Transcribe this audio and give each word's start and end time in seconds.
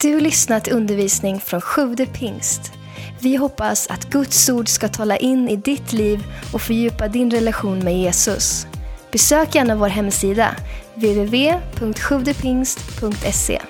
Du 0.00 0.20
lyssnat 0.20 0.64
till 0.64 0.72
undervisning 0.72 1.40
från 1.40 1.60
Sjude 1.60 2.06
pingst. 2.06 2.72
Vi 3.20 3.36
hoppas 3.36 3.86
att 3.86 4.10
Guds 4.10 4.48
ord 4.48 4.68
ska 4.68 4.88
tala 4.88 5.16
in 5.16 5.48
i 5.48 5.56
ditt 5.56 5.92
liv 5.92 6.24
och 6.52 6.62
fördjupa 6.62 7.08
din 7.08 7.30
relation 7.30 7.78
med 7.78 7.98
Jesus. 7.98 8.66
Besök 9.12 9.54
gärna 9.54 9.76
vår 9.76 9.88
hemsida, 9.88 10.56
www.sjuvdepingst.se. 10.94 13.60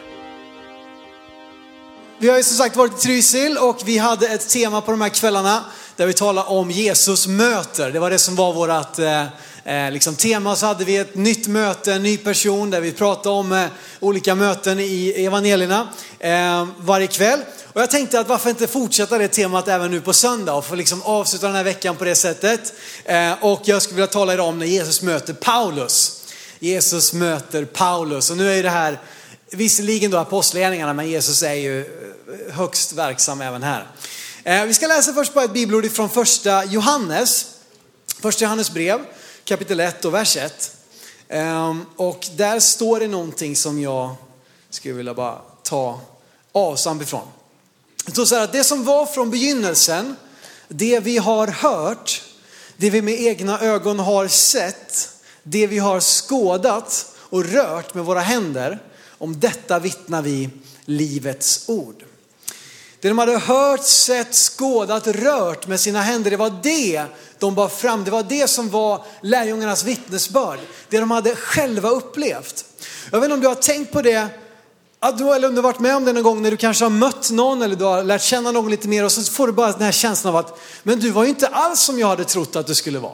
Vi 2.18 2.28
har 2.28 2.36
ju 2.36 2.42
som 2.42 2.56
sagt 2.56 2.76
varit 2.76 2.98
i 2.98 3.00
Trysil 3.00 3.58
och 3.58 3.82
vi 3.84 3.98
hade 3.98 4.28
ett 4.28 4.48
tema 4.48 4.80
på 4.80 4.90
de 4.90 5.00
här 5.00 5.08
kvällarna 5.08 5.64
där 5.96 6.06
vi 6.06 6.12
talade 6.12 6.48
om 6.48 6.70
Jesus 6.70 7.26
möter. 7.26 7.90
Det 7.90 7.98
var 7.98 8.10
det 8.10 8.18
som 8.18 8.36
var 8.36 8.52
vårt 8.52 8.98
eh, 8.98 9.84
eh, 9.86 9.92
liksom 9.92 10.16
tema. 10.16 10.56
Så 10.56 10.66
hade 10.66 10.84
vi 10.84 10.96
ett 10.96 11.14
nytt 11.14 11.46
möte, 11.46 11.92
en 11.92 12.02
ny 12.02 12.16
person 12.16 12.70
där 12.70 12.80
vi 12.80 12.92
pratade 12.92 13.36
om 13.36 13.52
eh, 13.52 13.66
olika 14.00 14.34
möten 14.34 14.80
i 14.80 15.14
evangelierna 15.16 15.88
eh, 16.18 16.68
varje 16.78 17.06
kväll. 17.06 17.40
Och 17.72 17.80
jag 17.80 17.90
tänkte 17.90 18.20
att 18.20 18.28
varför 18.28 18.50
inte 18.50 18.66
fortsätta 18.66 19.18
det 19.18 19.28
temat 19.28 19.68
även 19.68 19.90
nu 19.90 20.00
på 20.00 20.12
söndag 20.12 20.54
och 20.54 20.64
få 20.64 20.74
liksom 20.74 21.02
avsluta 21.02 21.46
den 21.46 21.56
här 21.56 21.64
veckan 21.64 21.96
på 21.96 22.04
det 22.04 22.14
sättet. 22.14 22.72
Eh, 23.04 23.32
och 23.40 23.60
jag 23.64 23.82
skulle 23.82 23.96
vilja 23.96 24.06
tala 24.12 24.34
idag 24.34 24.48
om 24.48 24.58
när 24.58 24.66
Jesus 24.66 25.02
möter 25.02 25.34
Paulus. 25.34 26.22
Jesus 26.58 27.12
möter 27.12 27.64
Paulus 27.64 28.30
och 28.30 28.36
nu 28.36 28.50
är 28.50 28.56
ju 28.56 28.62
det 28.62 28.70
här 28.70 28.98
visserligen 29.50 30.10
då 30.10 30.18
apostlagärningarna 30.18 30.92
men 30.92 31.08
Jesus 31.08 31.42
är 31.42 31.54
ju 31.54 31.80
eh, 31.80 31.86
högst 32.50 32.92
verksam 32.92 33.40
även 33.40 33.62
här. 33.62 33.86
Eh, 34.44 34.64
vi 34.64 34.74
ska 34.74 34.86
läsa 34.86 35.12
först 35.12 35.34
bara 35.34 35.44
ett 35.44 35.52
bibelord 35.52 35.92
från 35.92 36.10
första 36.10 36.64
Johannes, 36.64 37.46
första 38.20 38.44
Johannes 38.44 38.70
brev 38.70 39.00
kapitel 39.44 39.80
1 39.80 40.04
och 40.04 40.14
vers 40.14 40.36
1. 40.36 40.72
Ehm, 41.28 41.84
och 41.96 42.26
där 42.36 42.60
står 42.60 43.00
det 43.00 43.08
någonting 43.08 43.56
som 43.56 43.80
jag 43.80 44.14
skulle 44.70 44.94
vilja 44.94 45.14
bara 45.14 45.40
ta 45.62 46.00
avstamp 46.52 47.02
ifrån. 47.02 47.28
Det 48.06 48.12
står 48.12 48.24
så 48.24 48.34
här 48.34 48.44
att 48.44 48.52
det 48.52 48.64
som 48.64 48.84
var 48.84 49.06
från 49.06 49.30
begynnelsen, 49.30 50.16
det 50.68 51.00
vi 51.00 51.18
har 51.18 51.46
hört, 51.46 52.22
det 52.76 52.90
vi 52.90 53.02
med 53.02 53.20
egna 53.20 53.60
ögon 53.60 53.98
har 53.98 54.28
sett, 54.28 55.10
det 55.42 55.66
vi 55.66 55.78
har 55.78 56.00
skådat 56.00 57.06
och 57.16 57.44
rört 57.44 57.94
med 57.94 58.04
våra 58.04 58.20
händer, 58.20 58.78
om 59.18 59.40
detta 59.40 59.78
vittnar 59.78 60.22
vi 60.22 60.50
livets 60.84 61.64
ord. 61.68 62.05
Det 63.00 63.08
de 63.08 63.18
hade 63.18 63.38
hört, 63.38 63.84
sett, 63.84 64.34
skådat, 64.34 65.06
rört 65.06 65.66
med 65.66 65.80
sina 65.80 66.02
händer, 66.02 66.30
det 66.30 66.36
var 66.36 66.52
det 66.62 67.02
de 67.38 67.54
bar 67.54 67.68
fram. 67.68 68.04
Det 68.04 68.10
var 68.10 68.22
det 68.22 68.48
som 68.48 68.70
var 68.70 69.04
lärjungarnas 69.20 69.84
vittnesbörd. 69.84 70.58
Det 70.88 71.00
de 71.00 71.10
hade 71.10 71.36
själva 71.36 71.88
upplevt. 71.88 72.64
Jag 73.12 73.20
vet 73.20 73.24
inte 73.24 73.34
om 73.34 73.40
du 73.40 73.48
har 73.48 73.54
tänkt 73.54 73.92
på 73.92 74.02
det, 74.02 74.28
eller 75.02 75.48
om 75.48 75.54
du 75.54 75.60
har 75.60 75.62
varit 75.62 75.80
med 75.80 75.96
om 75.96 76.04
det 76.04 76.12
någon 76.12 76.22
gång 76.22 76.42
när 76.42 76.50
du 76.50 76.56
kanske 76.56 76.84
har 76.84 76.90
mött 76.90 77.30
någon 77.30 77.62
eller 77.62 77.76
du 77.76 77.84
har 77.84 78.02
lärt 78.02 78.22
känna 78.22 78.52
någon 78.52 78.70
lite 78.70 78.88
mer 78.88 79.04
och 79.04 79.12
så 79.12 79.22
får 79.22 79.46
du 79.46 79.52
bara 79.52 79.72
den 79.72 79.82
här 79.82 79.92
känslan 79.92 80.34
av 80.34 80.40
att, 80.40 80.58
men 80.82 81.00
du 81.00 81.10
var 81.10 81.22
ju 81.22 81.28
inte 81.28 81.46
alls 81.46 81.80
som 81.80 81.98
jag 81.98 82.06
hade 82.06 82.24
trott 82.24 82.56
att 82.56 82.66
du 82.66 82.74
skulle 82.74 82.98
vara. 82.98 83.12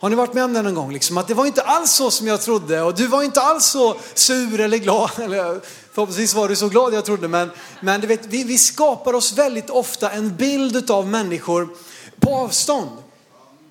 Har 0.00 0.10
ni 0.10 0.16
varit 0.16 0.34
med 0.34 0.44
om 0.44 0.52
det 0.52 0.62
någon 0.62 0.74
gång? 0.74 0.92
Liksom, 0.92 1.18
att 1.18 1.28
det 1.28 1.34
var 1.34 1.46
inte 1.46 1.62
alls 1.62 1.92
så 1.92 2.10
som 2.10 2.26
jag 2.26 2.40
trodde 2.40 2.82
och 2.82 2.94
du 2.94 3.06
var 3.06 3.22
inte 3.22 3.40
alls 3.40 3.64
så 3.64 3.96
sur 4.14 4.60
eller 4.60 4.78
glad. 4.78 5.10
Eller, 5.18 5.60
förhoppningsvis 5.92 6.34
var 6.34 6.48
du 6.48 6.56
så 6.56 6.68
glad 6.68 6.94
jag 6.94 7.04
trodde. 7.04 7.28
Men, 7.28 7.50
men 7.80 8.00
du 8.00 8.06
vet, 8.06 8.26
vi, 8.26 8.44
vi 8.44 8.58
skapar 8.58 9.12
oss 9.12 9.32
väldigt 9.32 9.70
ofta 9.70 10.10
en 10.10 10.36
bild 10.36 10.90
av 10.90 11.06
människor 11.06 11.68
på 12.20 12.34
avstånd. 12.34 12.90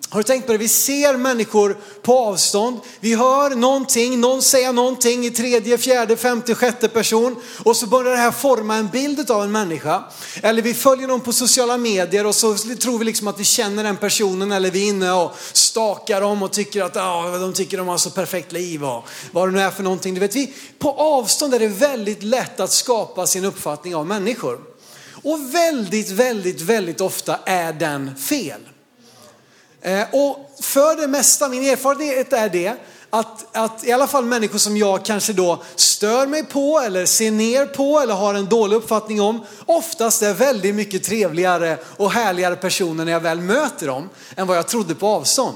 Har 0.09 0.19
du 0.19 0.23
tänkt 0.23 0.45
på 0.45 0.51
det? 0.51 0.57
Vi 0.57 0.67
ser 0.67 1.17
människor 1.17 1.77
på 2.01 2.19
avstånd. 2.19 2.79
Vi 2.99 3.15
hör 3.15 3.49
någonting, 3.49 4.19
någon 4.19 4.41
säger 4.41 4.73
någonting 4.73 5.25
i 5.25 5.31
tredje, 5.31 5.77
fjärde, 5.77 6.17
femte, 6.17 6.55
sjätte 6.55 6.87
person 6.87 7.35
och 7.63 7.75
så 7.75 7.87
börjar 7.87 8.11
det 8.11 8.17
här 8.17 8.31
forma 8.31 8.75
en 8.75 8.87
bild 8.87 9.31
av 9.31 9.43
en 9.43 9.51
människa. 9.51 10.03
Eller 10.41 10.61
vi 10.61 10.73
följer 10.73 11.07
någon 11.07 11.21
på 11.21 11.33
sociala 11.33 11.77
medier 11.77 12.25
och 12.25 12.35
så 12.35 12.55
tror 12.57 12.99
vi 12.99 13.05
liksom 13.05 13.27
att 13.27 13.39
vi 13.39 13.43
känner 13.43 13.83
den 13.83 13.97
personen 13.97 14.51
eller 14.51 14.71
vi 14.71 14.85
är 14.85 14.89
inne 14.89 15.11
och 15.11 15.31
stakar 15.53 16.21
dem 16.21 16.43
och 16.43 16.51
tycker 16.51 16.83
att 16.83 16.97
ah, 16.97 17.37
de 17.37 17.53
tycker 17.53 17.77
de 17.77 17.87
har 17.87 17.97
så 17.97 18.09
perfekt 18.09 18.51
liv 18.51 18.83
och 18.83 19.05
vad 19.31 19.47
det 19.47 19.51
nu 19.51 19.61
är 19.61 19.71
för 19.71 19.83
någonting. 19.83 20.13
Du 20.13 20.19
vet, 20.19 20.35
vi, 20.35 20.53
på 20.79 20.91
avstånd 20.91 21.53
är 21.53 21.59
det 21.59 21.67
väldigt 21.67 22.23
lätt 22.23 22.59
att 22.59 22.71
skapa 22.71 23.27
sin 23.27 23.45
uppfattning 23.45 23.95
av 23.95 24.07
människor. 24.07 24.59
Och 25.23 25.55
väldigt, 25.55 26.09
väldigt, 26.09 26.61
väldigt 26.61 27.01
ofta 27.01 27.39
är 27.45 27.73
den 27.73 28.15
fel. 28.15 28.61
Eh, 29.87 30.05
och 30.11 30.51
för 30.59 31.01
det 31.01 31.07
mesta, 31.07 31.49
min 31.49 31.63
erfarenhet 31.63 32.33
är 32.33 32.49
det, 32.49 32.73
att, 33.09 33.55
att 33.55 33.83
i 33.83 33.91
alla 33.91 34.07
fall 34.07 34.25
människor 34.25 34.59
som 34.59 34.77
jag 34.77 35.05
kanske 35.05 35.33
då 35.33 35.63
stör 35.75 36.27
mig 36.27 36.43
på 36.43 36.79
eller 36.79 37.05
ser 37.05 37.31
ner 37.31 37.65
på 37.65 37.99
eller 37.99 38.13
har 38.13 38.33
en 38.33 38.45
dålig 38.45 38.75
uppfattning 38.77 39.21
om, 39.21 39.45
oftast 39.65 40.21
är 40.21 40.33
väldigt 40.33 40.75
mycket 40.75 41.03
trevligare 41.03 41.77
och 41.83 42.11
härligare 42.11 42.55
personer 42.55 43.05
när 43.05 43.11
jag 43.11 43.19
väl 43.19 43.41
möter 43.41 43.87
dem 43.87 44.09
än 44.35 44.47
vad 44.47 44.57
jag 44.57 44.67
trodde 44.67 44.95
på 44.95 45.07
avstånd. 45.07 45.55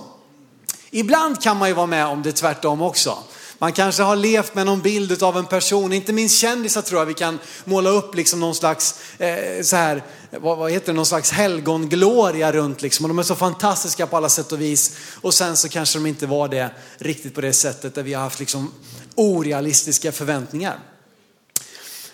Ibland 0.92 1.42
kan 1.42 1.58
man 1.58 1.68
ju 1.68 1.74
vara 1.74 1.86
med 1.86 2.06
om 2.06 2.22
det 2.22 2.31
tvärtom 2.31 2.81
också. 2.81 3.18
Man 3.62 3.74
kanske 3.74 4.04
har 4.04 4.16
levt 4.16 4.56
med 4.56 4.66
någon 4.66 4.82
bild 4.82 5.24
av 5.24 5.38
en 5.38 5.46
person, 5.46 5.94
inte 5.94 6.14
minst 6.14 6.38
kändisar 6.38 6.82
tror 6.82 7.02
jag 7.02 7.06
vi 7.06 7.14
kan 7.14 7.40
måla 7.66 7.90
upp 7.90 8.16
liksom 8.16 8.40
någon 8.40 8.56
slags, 8.56 8.96
eh, 9.18 9.64
så 9.64 9.76
här, 9.76 10.04
vad, 10.30 10.58
vad, 10.58 10.72
heter 10.72 10.86
det, 10.86 10.94
någon 10.94 11.06
slags 11.06 11.32
helgongloria 11.32 12.52
runt 12.52 12.82
liksom. 12.82 13.06
Och 13.06 13.10
de 13.10 13.20
är 13.20 13.24
så 13.24 13.36
fantastiska 13.36 14.08
på 14.08 14.18
alla 14.18 14.30
sätt 14.30 14.52
och 14.52 14.62
vis. 14.62 14.98
Och 15.22 15.34
sen 15.34 15.58
så 15.58 15.70
kanske 15.70 16.00
de 16.00 16.06
inte 16.06 16.28
var 16.28 16.48
det 16.48 16.70
riktigt 16.98 17.36
på 17.36 17.42
det 17.42 17.54
sättet 17.54 17.96
där 17.96 18.04
vi 18.04 18.14
har 18.14 18.24
haft 18.24 18.40
liksom 18.40 18.72
orealistiska 19.16 20.12
förväntningar. 20.12 20.80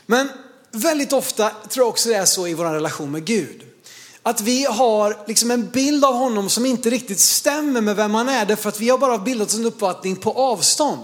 Men 0.06 0.29
väldigt 0.72 1.14
ofta 1.14 1.50
tror 1.69 1.84
jag 1.84 1.90
också 1.90 2.09
det 2.09 2.16
är 2.16 2.25
så 2.25 2.47
i 2.47 2.53
vår 2.53 2.66
relation 2.66 3.12
med 3.12 3.25
Gud. 3.25 3.64
Att 4.24 4.41
vi 4.41 4.66
har 4.66 5.18
liksom 5.28 5.52
en 5.52 5.69
bild 5.69 6.06
av 6.06 6.14
honom 6.14 6.50
som 6.50 6.66
inte 6.66 6.90
riktigt 6.90 7.19
stämmer 7.19 7.81
med 7.81 7.96
vem 7.96 8.14
han 8.14 8.29
är 8.29 8.46
därför 8.46 8.69
att 8.69 8.79
vi 8.79 8.90
har 8.90 8.97
bara 8.97 9.18
bildat 9.18 9.47
oss 9.47 9.56
en 9.56 9.66
uppfattning 9.66 10.16
på 10.16 10.31
avstånd. 10.31 11.02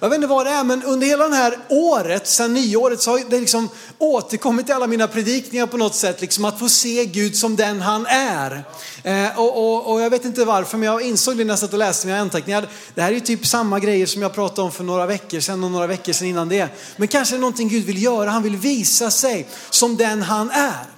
Jag 0.00 0.08
vet 0.08 0.16
inte 0.16 0.26
vad 0.26 0.46
det 0.46 0.50
är, 0.50 0.64
men 0.64 0.82
under 0.82 1.06
hela 1.06 1.28
det 1.28 1.36
här 1.36 1.58
året, 1.68 2.26
sedan 2.26 2.54
nyåret, 2.54 3.00
så 3.00 3.10
har 3.10 3.30
det 3.30 3.40
liksom 3.40 3.68
återkommit 3.98 4.68
i 4.68 4.72
alla 4.72 4.86
mina 4.86 5.08
predikningar 5.08 5.66
på 5.66 5.76
något 5.76 5.94
sätt, 5.94 6.20
liksom 6.20 6.44
att 6.44 6.58
få 6.58 6.68
se 6.68 7.04
Gud 7.04 7.36
som 7.36 7.56
den 7.56 7.80
han 7.80 8.06
är. 8.06 8.64
Eh, 9.02 9.38
och, 9.38 9.56
och, 9.56 9.92
och, 9.92 10.00
jag 10.00 10.10
vet 10.10 10.24
inte 10.24 10.44
varför, 10.44 10.78
men 10.78 10.86
jag 10.86 11.02
insåg 11.02 11.36
det 11.36 11.44
när 11.44 11.52
jag 11.52 11.58
satt 11.58 11.72
och 11.72 11.78
läste 11.78 12.06
mina 12.06 12.20
anteckningar. 12.20 12.68
Det 12.94 13.02
här 13.02 13.08
är 13.08 13.14
ju 13.14 13.20
typ 13.20 13.46
samma 13.46 13.80
grejer 13.80 14.06
som 14.06 14.22
jag 14.22 14.34
pratade 14.34 14.62
om 14.62 14.72
för 14.72 14.84
några 14.84 15.06
veckor 15.06 15.40
sedan 15.40 15.64
och 15.64 15.70
några 15.70 15.86
veckor 15.86 16.12
sedan 16.12 16.28
innan 16.28 16.48
det. 16.48 16.68
Men 16.96 17.08
kanske 17.08 17.34
är 17.34 17.36
det 17.36 17.40
någonting 17.40 17.68
Gud 17.68 17.84
vill 17.84 18.02
göra, 18.02 18.30
han 18.30 18.42
vill 18.42 18.56
visa 18.56 19.10
sig 19.10 19.48
som 19.70 19.96
den 19.96 20.22
han 20.22 20.50
är. 20.50 20.95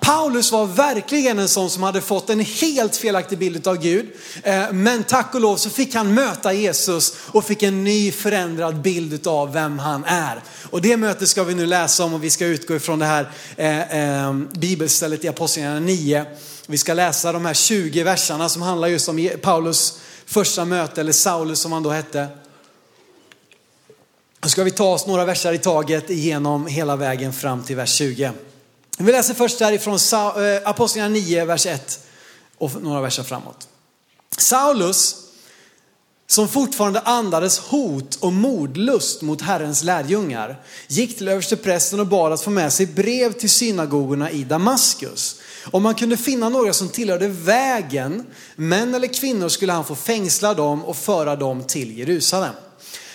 Paulus 0.00 0.52
var 0.52 0.66
verkligen 0.66 1.38
en 1.38 1.48
sån 1.48 1.70
som 1.70 1.82
hade 1.82 2.00
fått 2.00 2.30
en 2.30 2.40
helt 2.40 2.96
felaktig 2.96 3.38
bild 3.38 3.66
av 3.66 3.76
Gud. 3.76 4.06
Eh, 4.42 4.72
men 4.72 5.04
tack 5.04 5.34
och 5.34 5.40
lov 5.40 5.56
så 5.56 5.70
fick 5.70 5.94
han 5.94 6.14
möta 6.14 6.52
Jesus 6.52 7.14
och 7.26 7.44
fick 7.44 7.62
en 7.62 7.84
ny 7.84 8.12
förändrad 8.12 8.80
bild 8.80 9.26
av 9.26 9.52
vem 9.52 9.78
han 9.78 10.04
är. 10.04 10.42
Och 10.70 10.82
det 10.82 10.96
mötet 10.96 11.28
ska 11.28 11.44
vi 11.44 11.54
nu 11.54 11.66
läsa 11.66 12.04
om 12.04 12.14
och 12.14 12.24
vi 12.24 12.30
ska 12.30 12.46
utgå 12.46 12.76
ifrån 12.76 12.98
det 12.98 13.04
här 13.04 13.30
eh, 13.56 14.24
eh 14.24 14.34
bibelstället 14.52 15.24
i 15.24 15.28
Apostlagärningarna 15.28 15.86
9. 15.86 16.24
Vi 16.66 16.78
ska 16.78 16.94
läsa 16.94 17.32
de 17.32 17.44
här 17.44 17.54
20 17.54 18.02
verserna 18.02 18.48
som 18.48 18.62
handlar 18.62 18.88
just 18.88 19.08
om 19.08 19.30
Paulus 19.42 20.00
första 20.26 20.64
möte, 20.64 21.00
eller 21.00 21.12
Saulus 21.12 21.60
som 21.60 21.72
han 21.72 21.82
då 21.82 21.90
hette. 21.90 22.28
Då 24.40 24.48
ska 24.48 24.64
vi 24.64 24.70
ta 24.70 24.92
oss 24.92 25.06
några 25.06 25.24
verser 25.24 25.52
i 25.52 25.58
taget 25.58 26.10
igenom 26.10 26.66
hela 26.66 26.96
vägen 26.96 27.32
fram 27.32 27.62
till 27.62 27.76
vers 27.76 27.94
20. 27.94 28.32
Vi 29.02 29.12
läser 29.12 29.34
först 29.34 29.58
därifrån 29.58 29.94
eh, 29.94 30.68
Apostlagärningarna 30.68 31.26
9, 31.26 31.44
vers 31.44 31.66
1 31.66 32.00
och 32.58 32.82
några 32.82 33.00
verser 33.00 33.22
framåt. 33.22 33.68
Saulus, 34.38 35.16
som 36.26 36.48
fortfarande 36.48 37.00
andades 37.00 37.58
hot 37.58 38.16
och 38.20 38.32
mordlust 38.32 39.22
mot 39.22 39.42
Herrens 39.42 39.82
lärjungar, 39.82 40.60
gick 40.88 41.18
till 41.18 41.28
översteprästen 41.28 42.00
och 42.00 42.06
bad 42.06 42.32
att 42.32 42.42
få 42.42 42.50
med 42.50 42.72
sig 42.72 42.86
brev 42.86 43.32
till 43.32 43.50
synagogorna 43.50 44.30
i 44.30 44.44
Damaskus. 44.44 45.40
Om 45.70 45.82
man 45.82 45.94
kunde 45.94 46.16
finna 46.16 46.48
några 46.48 46.72
som 46.72 46.88
tillhörde 46.88 47.28
vägen, 47.28 48.26
män 48.56 48.94
eller 48.94 49.06
kvinnor, 49.06 49.48
skulle 49.48 49.72
han 49.72 49.84
få 49.84 49.94
fängsla 49.94 50.54
dem 50.54 50.84
och 50.84 50.96
föra 50.96 51.36
dem 51.36 51.64
till 51.64 51.98
Jerusalem. 51.98 52.54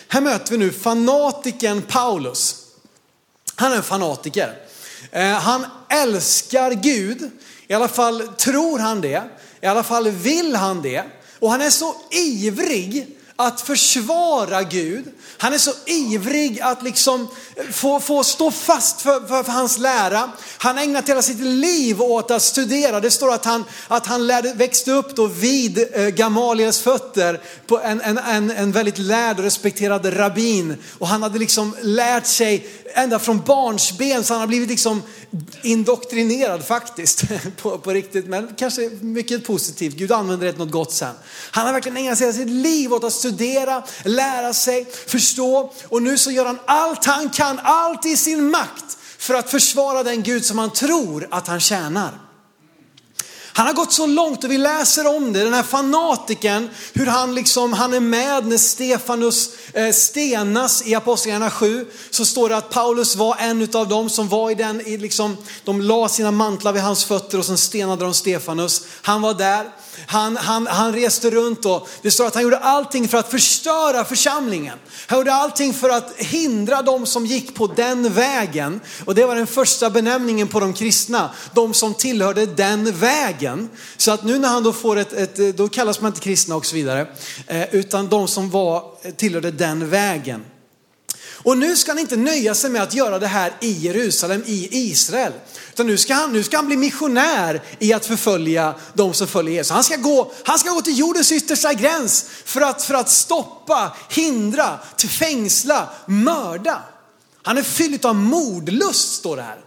Här 0.07 0.21
möter 0.21 0.51
vi 0.51 0.57
nu 0.57 0.71
fanatiken 0.71 1.81
Paulus. 1.81 2.65
Han 3.55 3.71
är 3.71 3.75
en 3.75 3.83
fanatiker. 3.83 4.64
Eh, 5.11 5.31
han 5.31 5.65
älskar 5.89 6.71
Gud, 6.71 7.31
i 7.67 7.73
alla 7.73 7.87
fall 7.87 8.27
tror 8.27 8.79
han 8.79 9.01
det, 9.01 9.23
i 9.61 9.65
alla 9.65 9.83
fall 9.83 10.09
vill 10.09 10.55
han 10.55 10.81
det. 10.81 11.03
Och 11.39 11.51
han 11.51 11.61
är 11.61 11.69
så 11.69 11.95
ivrig 12.11 13.14
att 13.35 13.61
försvara 13.61 14.63
Gud. 14.63 15.05
Han 15.37 15.53
är 15.53 15.57
så 15.57 15.71
ivrig 15.85 16.61
att 16.61 16.83
liksom 16.83 17.27
få, 17.71 17.99
få 17.99 18.23
stå 18.23 18.51
fast 18.51 19.01
för, 19.01 19.27
för, 19.27 19.43
för, 19.43 19.51
hans 19.51 19.77
lära. 19.77 20.31
Han 20.57 20.77
har 20.77 20.83
ägnat 20.83 21.09
hela 21.09 21.21
sitt 21.21 21.39
liv 21.39 22.01
åt 22.01 22.31
att 22.31 22.41
studera. 22.41 22.99
Det 22.99 23.11
står 23.11 23.33
att 23.33 23.45
han, 23.45 23.65
att 23.87 24.05
han 24.05 24.27
lärde, 24.27 24.53
växte 24.53 24.91
upp 24.91 25.15
då 25.15 25.27
vid 25.27 25.85
eh, 25.93 26.07
Gamaliels 26.07 26.79
fötter, 26.79 27.41
på 27.67 27.79
en, 27.79 28.01
en, 28.01 28.17
en, 28.17 28.51
en 28.51 28.71
väldigt 28.71 28.97
lärd 28.97 29.37
och 29.37 29.43
respekterad 29.43 30.19
rabbin. 30.19 30.77
Och 30.97 31.07
han 31.07 31.23
hade 31.23 31.39
liksom 31.39 31.75
lärt 31.81 32.25
sig 32.25 32.67
ända 32.93 33.19
från 33.19 33.41
barnsben 33.41 34.23
så 34.23 34.33
han 34.33 34.41
har 34.41 34.47
blivit 34.47 34.69
liksom 34.69 35.01
indoktrinerad 35.61 36.65
faktiskt 36.65 37.23
på, 37.61 37.77
på 37.77 37.91
riktigt. 37.91 38.27
Men 38.27 38.55
kanske 38.57 38.89
mycket 39.01 39.45
positivt. 39.47 39.95
Gud 39.95 40.11
använder 40.11 40.45
det 40.45 40.51
till 40.51 40.61
något 40.61 40.71
gott 40.71 40.93
sen. 40.93 41.13
Han 41.51 41.65
har 41.65 41.73
verkligen 41.73 41.97
ägnat 41.97 42.21
hela 42.21 42.33
sitt 42.33 42.49
liv 42.49 42.93
åt 42.93 43.03
att 43.03 43.13
studera, 43.25 43.83
lära 44.03 44.53
sig, 44.53 44.85
förstå. 45.07 45.73
Och 45.87 46.01
nu 46.01 46.17
så 46.17 46.31
gör 46.31 46.45
han 46.45 46.59
allt 46.65 47.05
han 47.05 47.29
kan, 47.29 47.59
allt 47.63 48.05
i 48.05 48.17
sin 48.17 48.51
makt 48.51 48.97
för 49.17 49.33
att 49.33 49.49
försvara 49.49 50.03
den 50.03 50.23
Gud 50.23 50.45
som 50.45 50.59
han 50.59 50.69
tror 50.69 51.27
att 51.31 51.47
han 51.47 51.59
tjänar. 51.59 52.11
Han 53.57 53.67
har 53.67 53.73
gått 53.73 53.93
så 53.93 54.05
långt 54.05 54.43
och 54.43 54.51
vi 54.51 54.57
läser 54.57 55.15
om 55.15 55.33
det, 55.33 55.43
den 55.43 55.53
här 55.53 55.63
fanatiken, 55.63 56.69
hur 56.93 57.05
han 57.05 57.35
liksom, 57.35 57.73
han 57.73 57.93
är 57.93 57.99
med 57.99 58.47
när 58.47 58.57
Stefanus 58.57 59.49
eh, 59.73 59.91
stenas 59.91 60.87
i 60.87 60.95
Apostlagärningarna 60.95 61.51
7. 61.51 61.85
Så 62.09 62.25
står 62.25 62.49
det 62.49 62.57
att 62.57 62.69
Paulus 62.69 63.15
var 63.15 63.35
en 63.39 63.67
av 63.73 63.87
dem 63.87 64.09
som 64.09 64.27
var 64.27 64.51
i 64.51 64.55
den, 64.55 64.81
i 64.81 64.97
liksom, 64.97 65.37
de 65.63 65.81
la 65.81 66.09
sina 66.09 66.31
mantlar 66.31 66.73
vid 66.73 66.81
hans 66.81 67.05
fötter 67.05 67.37
och 67.37 67.45
sen 67.45 67.57
stenade 67.57 68.03
de 68.03 68.13
Stefanus. 68.13 68.85
Han 69.01 69.21
var 69.21 69.33
där. 69.33 69.69
Han, 70.07 70.37
han, 70.37 70.67
han 70.67 70.93
reste 70.93 71.29
runt 71.29 71.65
och 71.65 71.89
det 72.01 72.11
står 72.11 72.27
att 72.27 72.33
han 72.33 72.43
gjorde 72.43 72.57
allting 72.57 73.07
för 73.07 73.17
att 73.17 73.31
förstöra 73.31 74.05
församlingen. 74.05 74.77
Han 75.07 75.17
gjorde 75.17 75.33
allting 75.33 75.73
för 75.73 75.89
att 75.89 76.13
hindra 76.17 76.81
de 76.81 77.05
som 77.05 77.25
gick 77.25 77.55
på 77.55 77.67
den 77.67 78.13
vägen. 78.13 78.81
Och 79.05 79.15
det 79.15 79.25
var 79.25 79.35
den 79.35 79.47
första 79.47 79.89
benämningen 79.89 80.47
på 80.47 80.59
de 80.59 80.73
kristna, 80.73 81.29
de 81.53 81.73
som 81.73 81.93
tillhörde 81.93 82.45
den 82.45 82.99
vägen. 82.99 83.44
Så 83.97 84.11
att 84.11 84.23
nu 84.23 84.39
när 84.39 84.49
han 84.49 84.63
då 84.63 84.73
får 84.73 84.97
ett, 84.97 85.13
ett 85.13 85.39
eh, 85.39 85.47
då 85.47 85.67
kallas 85.67 86.01
man 86.01 86.11
inte 86.11 86.21
kristna 86.21 86.55
och 86.55 86.65
så 86.65 86.75
vidare, 86.75 87.07
eh, 87.47 87.75
utan 87.75 88.09
de 88.09 88.27
som 88.27 88.49
var, 88.49 88.83
eh, 89.01 89.11
tillhörde 89.11 89.51
den 89.51 89.89
vägen. 89.89 90.45
Och 91.45 91.57
nu 91.57 91.75
ska 91.75 91.91
han 91.91 91.99
inte 91.99 92.15
nöja 92.15 92.55
sig 92.55 92.69
med 92.69 92.83
att 92.83 92.93
göra 92.93 93.19
det 93.19 93.27
här 93.27 93.53
i 93.61 93.71
Jerusalem, 93.71 94.43
i 94.45 94.69
Israel. 94.71 95.33
Utan 95.73 95.87
nu 95.87 95.97
ska 95.97 96.13
han, 96.13 96.33
nu 96.33 96.43
ska 96.43 96.57
han 96.57 96.65
bli 96.65 96.77
missionär 96.77 97.61
i 97.79 97.93
att 97.93 98.05
förfölja 98.05 98.75
de 98.93 99.13
som 99.13 99.27
följer 99.27 99.53
Jesus. 99.53 99.71
Han 99.71 99.83
ska 99.83 99.95
gå, 99.95 100.31
han 100.43 100.59
ska 100.59 100.69
gå 100.69 100.81
till 100.81 100.99
jordens 100.99 101.31
yttersta 101.31 101.73
gräns 101.73 102.25
för 102.45 102.61
att, 102.61 102.83
för 102.83 102.93
att 102.93 103.09
stoppa, 103.09 103.95
hindra, 104.09 104.79
till 104.97 105.09
fängsla, 105.09 105.89
mörda. 106.05 106.81
Han 107.43 107.57
är 107.57 107.63
fylld 107.63 108.05
av 108.05 108.15
mordlust 108.15 109.13
står 109.13 109.35
det 109.35 109.43
här. 109.43 109.59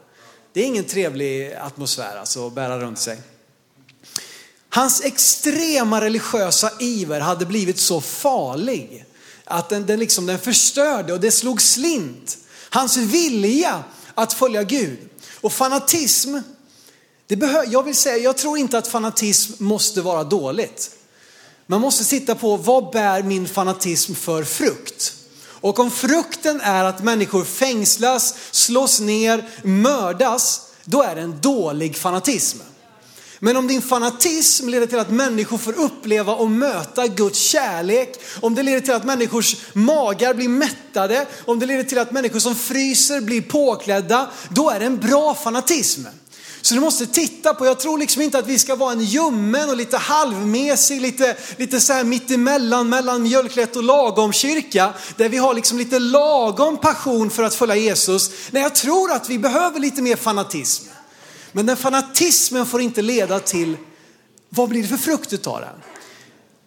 Det 0.53 0.61
är 0.61 0.65
ingen 0.65 0.85
trevlig 0.85 1.55
atmosfär 1.55 2.17
alltså 2.17 2.47
att 2.47 2.53
bära 2.53 2.79
runt 2.79 2.99
sig. 2.99 3.19
Hans 4.71 5.01
extrema 5.05 6.01
religiösa 6.01 6.71
iver 6.81 7.21
hade 7.21 7.47
blivit 7.47 7.79
så 7.79 8.01
farlig 8.01 9.05
att 9.45 9.69
den, 9.69 9.87
den, 9.87 9.99
liksom, 9.99 10.27
den 10.27 10.39
förstörde 10.39 11.13
och 11.13 11.21
det 11.21 11.31
slog 11.31 11.63
slint. 11.63 12.39
Hans 12.71 12.97
vilja 12.97 13.85
att 14.15 14.33
följa 14.33 14.63
Gud. 14.63 14.99
Och 15.41 15.53
fanatism, 15.53 16.39
det 17.27 17.37
behö, 17.37 17.65
jag 17.65 17.83
vill 17.83 17.97
säga, 17.97 18.17
jag 18.17 18.37
tror 18.37 18.59
inte 18.59 18.79
att 18.79 18.89
fanatism 18.89 19.65
måste 19.65 20.03
vara 20.03 20.25
dåligt. 20.25 20.91
Man 21.67 21.81
måste 21.81 22.05
titta 22.05 22.35
på 22.35 22.57
vad 22.57 22.91
bär 22.91 23.23
min 23.23 23.49
fanatism 23.49 24.15
för 24.15 24.45
frukt? 24.45 25.15
Och 25.61 25.79
om 25.79 25.91
frukten 25.91 26.61
är 26.61 26.85
att 26.85 27.03
människor 27.03 27.45
fängslas, 27.45 28.35
slås 28.51 29.01
ner, 29.01 29.49
mördas, 29.63 30.61
då 30.85 31.03
är 31.03 31.15
det 31.15 31.21
en 31.21 31.41
dålig 31.41 31.97
fanatism. 31.97 32.59
Men 33.41 33.57
om 33.57 33.67
din 33.67 33.83
fanatism 33.83 34.69
leder 34.69 34.87
till 34.87 34.99
att 34.99 35.11
människor 35.11 35.59
får 35.59 35.79
uppleva 35.79 36.35
och 36.35 36.51
möta 36.51 37.07
Guds 37.07 37.39
kärlek, 37.39 38.21
om 38.41 38.55
det 38.55 38.63
leder 38.63 38.81
till 38.81 38.95
att 38.95 39.05
människors 39.05 39.57
magar 39.73 40.35
blir 40.35 40.49
mättade, 40.49 41.27
om 41.45 41.59
det 41.59 41.67
leder 41.67 41.85
till 41.85 41.99
att 41.99 42.13
människor 42.13 42.39
som 42.39 42.55
fryser 42.55 43.21
blir 43.21 43.43
påklädda, 43.43 44.31
då 44.49 44.71
är 44.71 44.81
det 44.81 44.87
en 44.87 44.99
bra 44.99 45.35
fanatism. 45.35 46.03
Så 46.63 46.75
du 46.75 46.81
måste 46.81 47.07
titta 47.07 47.55
på, 47.55 47.67
jag 47.67 47.79
tror 47.79 47.99
liksom 47.99 48.23
inte 48.23 48.39
att 48.39 48.47
vi 48.47 48.59
ska 48.59 48.77
vara 48.77 48.93
en 48.93 49.01
ljummen 49.01 49.69
och 49.69 49.77
lite 49.77 49.97
halvmesig, 49.97 51.01
lite, 51.01 51.37
lite 51.57 51.81
så 51.81 51.93
här 51.93 52.05
mittemellan, 52.05 52.89
mellan 52.89 53.23
mjölklätt 53.23 53.77
och 53.77 53.83
lagom 53.83 54.33
kyrka, 54.33 54.93
där 55.17 55.29
vi 55.29 55.37
har 55.37 55.55
liksom 55.55 55.79
lite 55.79 55.99
lagom 55.99 56.77
passion 56.77 57.31
för 57.31 57.43
att 57.43 57.55
följa 57.55 57.77
Jesus. 57.77 58.31
Nej, 58.51 58.63
jag 58.63 58.75
tror 58.75 59.13
att 59.13 59.31
vi 59.31 59.39
behöver 59.39 59.81
lite 59.81 60.03
mer 60.03 60.17
fanatism. 60.17 60.85
Men 61.53 61.67
den 61.67 61.77
fanatismen 61.77 62.67
får 62.67 62.81
inte 62.81 63.03
leda 63.03 63.41
till, 63.41 63.77
vad 64.49 64.69
blir 64.69 64.83
det 64.83 64.89
för 64.89 64.97
frukt 64.97 65.33
utav 65.33 65.61
den? 65.61 65.75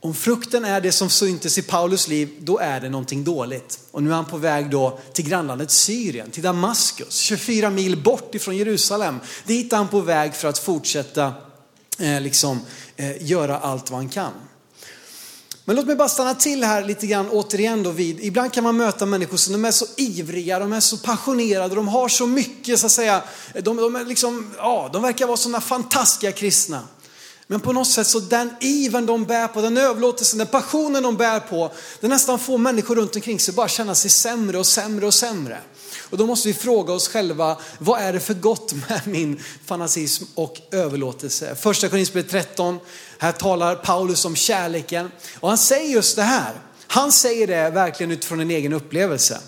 Om 0.04 0.13
frukten 0.13 0.66
är 0.66 0.81
det 0.81 0.92
som 0.92 1.10
syntes 1.10 1.57
i 1.57 1.62
Paulus 1.62 2.07
liv, 2.07 2.30
då 2.39 2.60
är 2.60 2.81
det 2.81 2.89
någonting 2.89 3.24
dåligt. 3.24 3.80
Och 3.92 4.04
nu 4.04 4.10
är 4.10 4.16
han 4.16 4.25
på 4.25 4.38
väg 4.38 4.69
då 4.69 5.00
till 5.13 5.25
grannlandet 5.25 5.72
Syrien, 5.72 6.31
till 6.31 6.44
Damaskus, 6.44 7.18
24 7.18 7.69
mil 7.69 8.04
bort 8.04 8.36
ifrån 8.36 8.57
Jerusalem. 8.57 9.19
Dit 9.45 9.74
är 9.74 9.78
han 9.78 9.88
på 9.88 10.00
väg 10.00 10.33
för 10.33 10.48
att 10.48 10.57
fortsätta 10.57 11.33
eh, 12.00 12.22
liksom, 12.22 12.62
eh, 12.95 13.24
göra 13.30 13.60
allt 13.60 13.89
vad 13.89 14.00
han 14.00 14.10
kan. 14.10 14.31
Men 15.65 15.75
låt 15.75 15.85
mig 15.85 15.95
bara 15.95 16.09
stanna 16.09 16.35
till 16.35 16.63
här 16.63 16.85
lite 16.85 17.07
grann 17.07 17.29
återigen 17.29 17.83
då 17.83 17.91
vid, 17.91 18.19
ibland 18.19 18.53
kan 18.53 18.63
man 18.63 18.77
möta 18.77 19.05
människor 19.05 19.37
som 19.37 19.53
de 19.53 19.65
är 19.65 19.71
så 19.71 19.85
ivriga, 19.97 20.59
de 20.59 20.73
är 20.73 20.79
så 20.79 20.97
passionerade, 20.97 21.75
de 21.75 21.87
har 21.87 22.07
så 22.07 22.27
mycket 22.27 22.79
så 22.79 22.85
att 22.85 22.91
säga, 22.91 23.23
de, 23.53 23.77
de 23.77 23.95
är 23.95 24.05
liksom, 24.05 24.53
ja, 24.57 24.89
de 24.93 25.01
verkar 25.01 25.27
vara 25.27 25.37
sådana 25.37 25.61
fantastiska 25.61 26.31
kristna. 26.31 26.83
Men 27.47 27.59
på 27.59 27.73
något 27.73 27.87
sätt 27.87 28.07
så 28.07 28.19
den 28.19 28.49
iven 28.59 29.05
de 29.05 29.25
bär 29.25 29.47
på, 29.47 29.61
den 29.61 29.77
överlåtelsen, 29.77 30.37
den 30.37 30.47
passionen 30.47 31.03
de 31.03 31.17
bär 31.17 31.39
på, 31.39 31.71
det 31.99 32.07
nästan 32.07 32.39
får 32.39 32.57
människor 32.57 32.95
runt 32.95 33.15
omkring 33.15 33.39
sig 33.39 33.53
bara 33.53 33.67
känna 33.67 33.95
sig 33.95 34.11
sämre 34.11 34.57
och 34.57 34.65
sämre 34.67 35.05
och 35.05 35.13
sämre. 35.13 35.57
Och 36.09 36.17
då 36.17 36.25
måste 36.25 36.47
vi 36.47 36.53
fråga 36.53 36.93
oss 36.93 37.07
själva, 37.07 37.57
vad 37.79 38.01
är 38.01 38.13
det 38.13 38.19
för 38.19 38.33
gott 38.33 38.73
med 38.73 39.01
min 39.05 39.39
fanatism 39.65 40.23
och 40.35 40.57
överlåtelse? 40.71 41.55
Första 41.55 41.89
Korinthierbrevet 41.89 42.31
13, 42.31 42.79
här 43.21 43.31
talar 43.31 43.75
Paulus 43.75 44.25
om 44.25 44.35
kärleken 44.35 45.12
och 45.39 45.50
han 45.50 45.57
säger 45.57 45.94
just 45.94 46.15
det 46.15 46.23
här. 46.23 46.53
Han 46.88 47.12
säger 47.12 47.47
det 47.47 47.69
verkligen 47.69 48.12
utifrån 48.12 48.39
en 48.39 48.51
egen 48.51 48.73
upplevelse. 48.73 49.39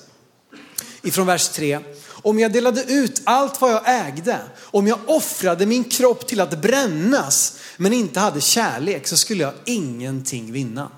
Ifrån 1.02 1.28
vers 1.28 1.50
3. 1.50 1.80
Om 2.08 2.40
jag 2.40 2.54
delade 2.54 2.84
ut 2.84 3.22
allt 3.24 3.62
vad 3.62 3.72
jag 3.72 3.82
ägde, 3.86 4.40
om 4.62 4.88
jag 4.88 5.00
offrade 5.06 5.66
min 5.66 5.84
kropp 5.84 6.28
till 6.28 6.42
att 6.42 6.62
brännas 6.62 7.58
men 7.78 7.94
inte 7.94 8.20
hade 8.20 8.42
kärlek 8.42 9.08
så 9.08 9.18
skulle 9.18 9.44
jag 9.44 9.54
ingenting 9.66 10.52
vinna. 10.52 10.92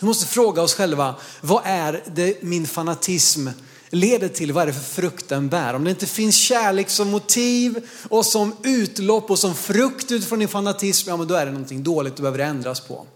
Vi 0.00 0.06
måste 0.06 0.26
fråga 0.26 0.62
oss 0.62 0.74
själva, 0.74 1.14
vad 1.40 1.62
är 1.64 2.02
det 2.14 2.42
min 2.42 2.66
fanatism 2.66 3.48
leder 3.94 4.28
till, 4.28 4.52
vad 4.52 4.62
är 4.62 4.66
det 4.66 4.72
för 4.72 5.00
frukt 5.02 5.28
den 5.28 5.48
bär? 5.48 5.74
Om 5.74 5.84
det 5.84 5.90
inte 5.90 6.06
finns 6.06 6.36
kärlek 6.36 6.90
som 6.90 7.10
motiv 7.10 7.88
och 8.08 8.26
som 8.26 8.56
utlopp 8.62 9.30
och 9.30 9.38
som 9.38 9.54
frukt 9.54 10.10
utifrån 10.10 10.38
din 10.38 10.48
fanatism, 10.48 11.08
ja 11.08 11.16
men 11.16 11.28
då 11.28 11.34
är 11.34 11.46
det 11.46 11.52
någonting 11.52 11.82
dåligt 11.82 12.16
du 12.16 12.22
behöver 12.22 12.38
ändras 12.38 12.80
på. 12.80 13.06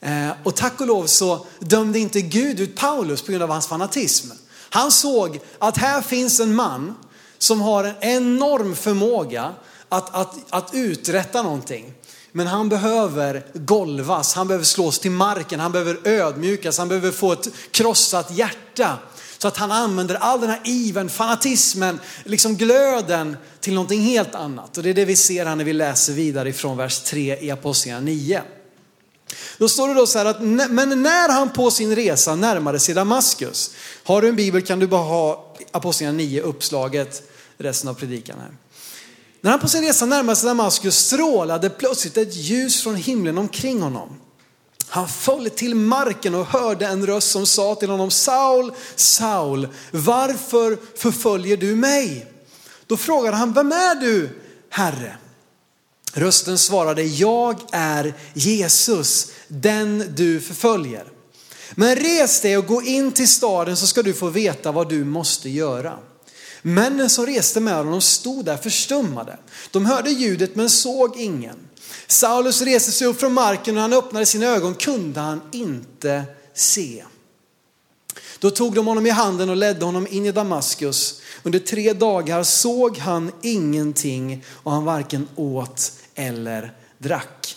Eh, 0.00 0.30
och 0.44 0.56
tack 0.56 0.80
och 0.80 0.86
lov 0.86 1.06
så 1.06 1.46
dömde 1.58 1.98
inte 1.98 2.20
Gud 2.20 2.60
ut 2.60 2.76
Paulus 2.76 3.22
på 3.22 3.30
grund 3.30 3.44
av 3.44 3.50
hans 3.50 3.66
fanatism. 3.66 4.30
Han 4.70 4.92
såg 4.92 5.40
att 5.58 5.76
här 5.76 6.02
finns 6.02 6.40
en 6.40 6.54
man 6.54 6.94
som 7.38 7.60
har 7.60 7.84
en 7.84 7.94
enorm 8.00 8.76
förmåga 8.76 9.54
att, 9.88 10.14
att, 10.14 10.34
att 10.50 10.70
uträtta 10.74 11.42
någonting. 11.42 11.94
Men 12.32 12.46
han 12.46 12.68
behöver 12.68 13.46
golvas, 13.54 14.34
han 14.34 14.48
behöver 14.48 14.64
slås 14.64 14.98
till 14.98 15.10
marken, 15.10 15.60
han 15.60 15.72
behöver 15.72 15.98
ödmjukas, 16.04 16.78
han 16.78 16.88
behöver 16.88 17.10
få 17.10 17.32
ett 17.32 17.48
krossat 17.70 18.30
hjärta. 18.30 18.98
Så 19.38 19.48
att 19.48 19.56
han 19.56 19.72
använder 19.72 20.14
all 20.14 20.40
den 20.40 20.50
här 20.50 20.60
iven, 20.64 21.08
fanatismen, 21.08 22.00
liksom 22.24 22.56
glöden 22.56 23.36
till 23.60 23.74
någonting 23.74 24.00
helt 24.00 24.34
annat. 24.34 24.76
Och 24.76 24.82
det 24.82 24.90
är 24.90 24.94
det 24.94 25.04
vi 25.04 25.16
ser 25.16 25.46
här 25.46 25.56
när 25.56 25.64
vi 25.64 25.72
läser 25.72 26.12
vidare 26.12 26.48
ifrån 26.48 26.76
vers 26.76 27.00
3 27.00 27.38
i 27.40 27.50
Apostlagärningarna 27.50 28.18
9. 28.22 28.42
Då 29.58 29.68
står 29.68 29.88
det 29.88 29.94
då 29.94 30.06
så 30.06 30.18
här 30.18 30.24
att, 30.24 30.40
men 30.70 31.02
när 31.02 31.28
han 31.28 31.50
på 31.50 31.70
sin 31.70 31.96
resa 31.96 32.34
närmade 32.34 32.78
sig 32.78 32.94
Damaskus, 32.94 33.70
har 34.04 34.22
du 34.22 34.28
en 34.28 34.36
bibel 34.36 34.62
kan 34.62 34.78
du 34.78 34.86
bara 34.86 35.02
ha 35.02 35.56
Apostlagärningarna 35.70 36.30
9 36.30 36.42
uppslaget 36.42 37.22
resten 37.58 37.90
av 37.90 37.94
predikan 37.94 38.38
här. 38.40 38.50
När 39.40 39.50
han 39.50 39.60
på 39.60 39.68
sin 39.68 39.82
resa 39.82 40.06
närmade 40.06 40.36
sig 40.36 40.46
Damaskus 40.46 40.96
strålade 40.96 41.70
plötsligt 41.70 42.16
ett 42.16 42.36
ljus 42.36 42.82
från 42.82 42.96
himlen 42.96 43.38
omkring 43.38 43.82
honom. 43.82 44.20
Han 44.88 45.08
föll 45.08 45.50
till 45.50 45.74
marken 45.74 46.34
och 46.34 46.46
hörde 46.46 46.86
en 46.86 47.06
röst 47.06 47.30
som 47.30 47.46
sa 47.46 47.74
till 47.74 47.90
honom, 47.90 48.10
Saul, 48.10 48.72
Saul, 48.96 49.68
varför 49.90 50.78
förföljer 50.96 51.56
du 51.56 51.76
mig? 51.76 52.26
Då 52.86 52.96
frågade 52.96 53.36
han, 53.36 53.52
vem 53.52 53.72
är 53.72 53.94
du, 53.94 54.40
Herre? 54.70 55.16
Rösten 56.12 56.58
svarade, 56.58 57.02
jag 57.02 57.60
är 57.72 58.14
Jesus, 58.34 59.30
den 59.48 60.14
du 60.16 60.40
förföljer. 60.40 61.04
Men 61.74 61.96
res 61.96 62.40
dig 62.40 62.58
och 62.58 62.66
gå 62.66 62.82
in 62.82 63.12
till 63.12 63.28
staden 63.28 63.76
så 63.76 63.86
ska 63.86 64.02
du 64.02 64.14
få 64.14 64.28
veta 64.28 64.72
vad 64.72 64.88
du 64.88 65.04
måste 65.04 65.50
göra. 65.50 65.98
Männen 66.62 67.10
som 67.10 67.26
reste 67.26 67.60
med 67.60 67.76
honom 67.76 68.00
stod 68.00 68.44
där 68.44 68.56
förstummade. 68.56 69.38
De 69.70 69.86
hörde 69.86 70.10
ljudet 70.10 70.56
men 70.56 70.70
såg 70.70 71.16
ingen. 71.16 71.67
Saulus 72.10 72.62
reste 72.62 72.92
sig 72.92 73.06
upp 73.06 73.20
från 73.20 73.32
marken 73.32 73.72
och 73.72 73.74
när 73.74 73.82
han 73.82 73.92
öppnade 73.92 74.26
sina 74.26 74.46
ögon 74.46 74.74
kunde 74.74 75.20
han 75.20 75.40
inte 75.52 76.24
se. 76.54 77.04
Då 78.38 78.50
tog 78.50 78.74
de 78.74 78.86
honom 78.86 79.06
i 79.06 79.10
handen 79.10 79.50
och 79.50 79.56
ledde 79.56 79.84
honom 79.84 80.06
in 80.10 80.26
i 80.26 80.32
Damaskus. 80.32 81.20
Under 81.42 81.58
tre 81.58 81.92
dagar 81.92 82.42
såg 82.42 82.98
han 82.98 83.32
ingenting 83.42 84.44
och 84.48 84.72
han 84.72 84.84
varken 84.84 85.28
åt 85.36 85.92
eller 86.14 86.72
drack. 86.98 87.56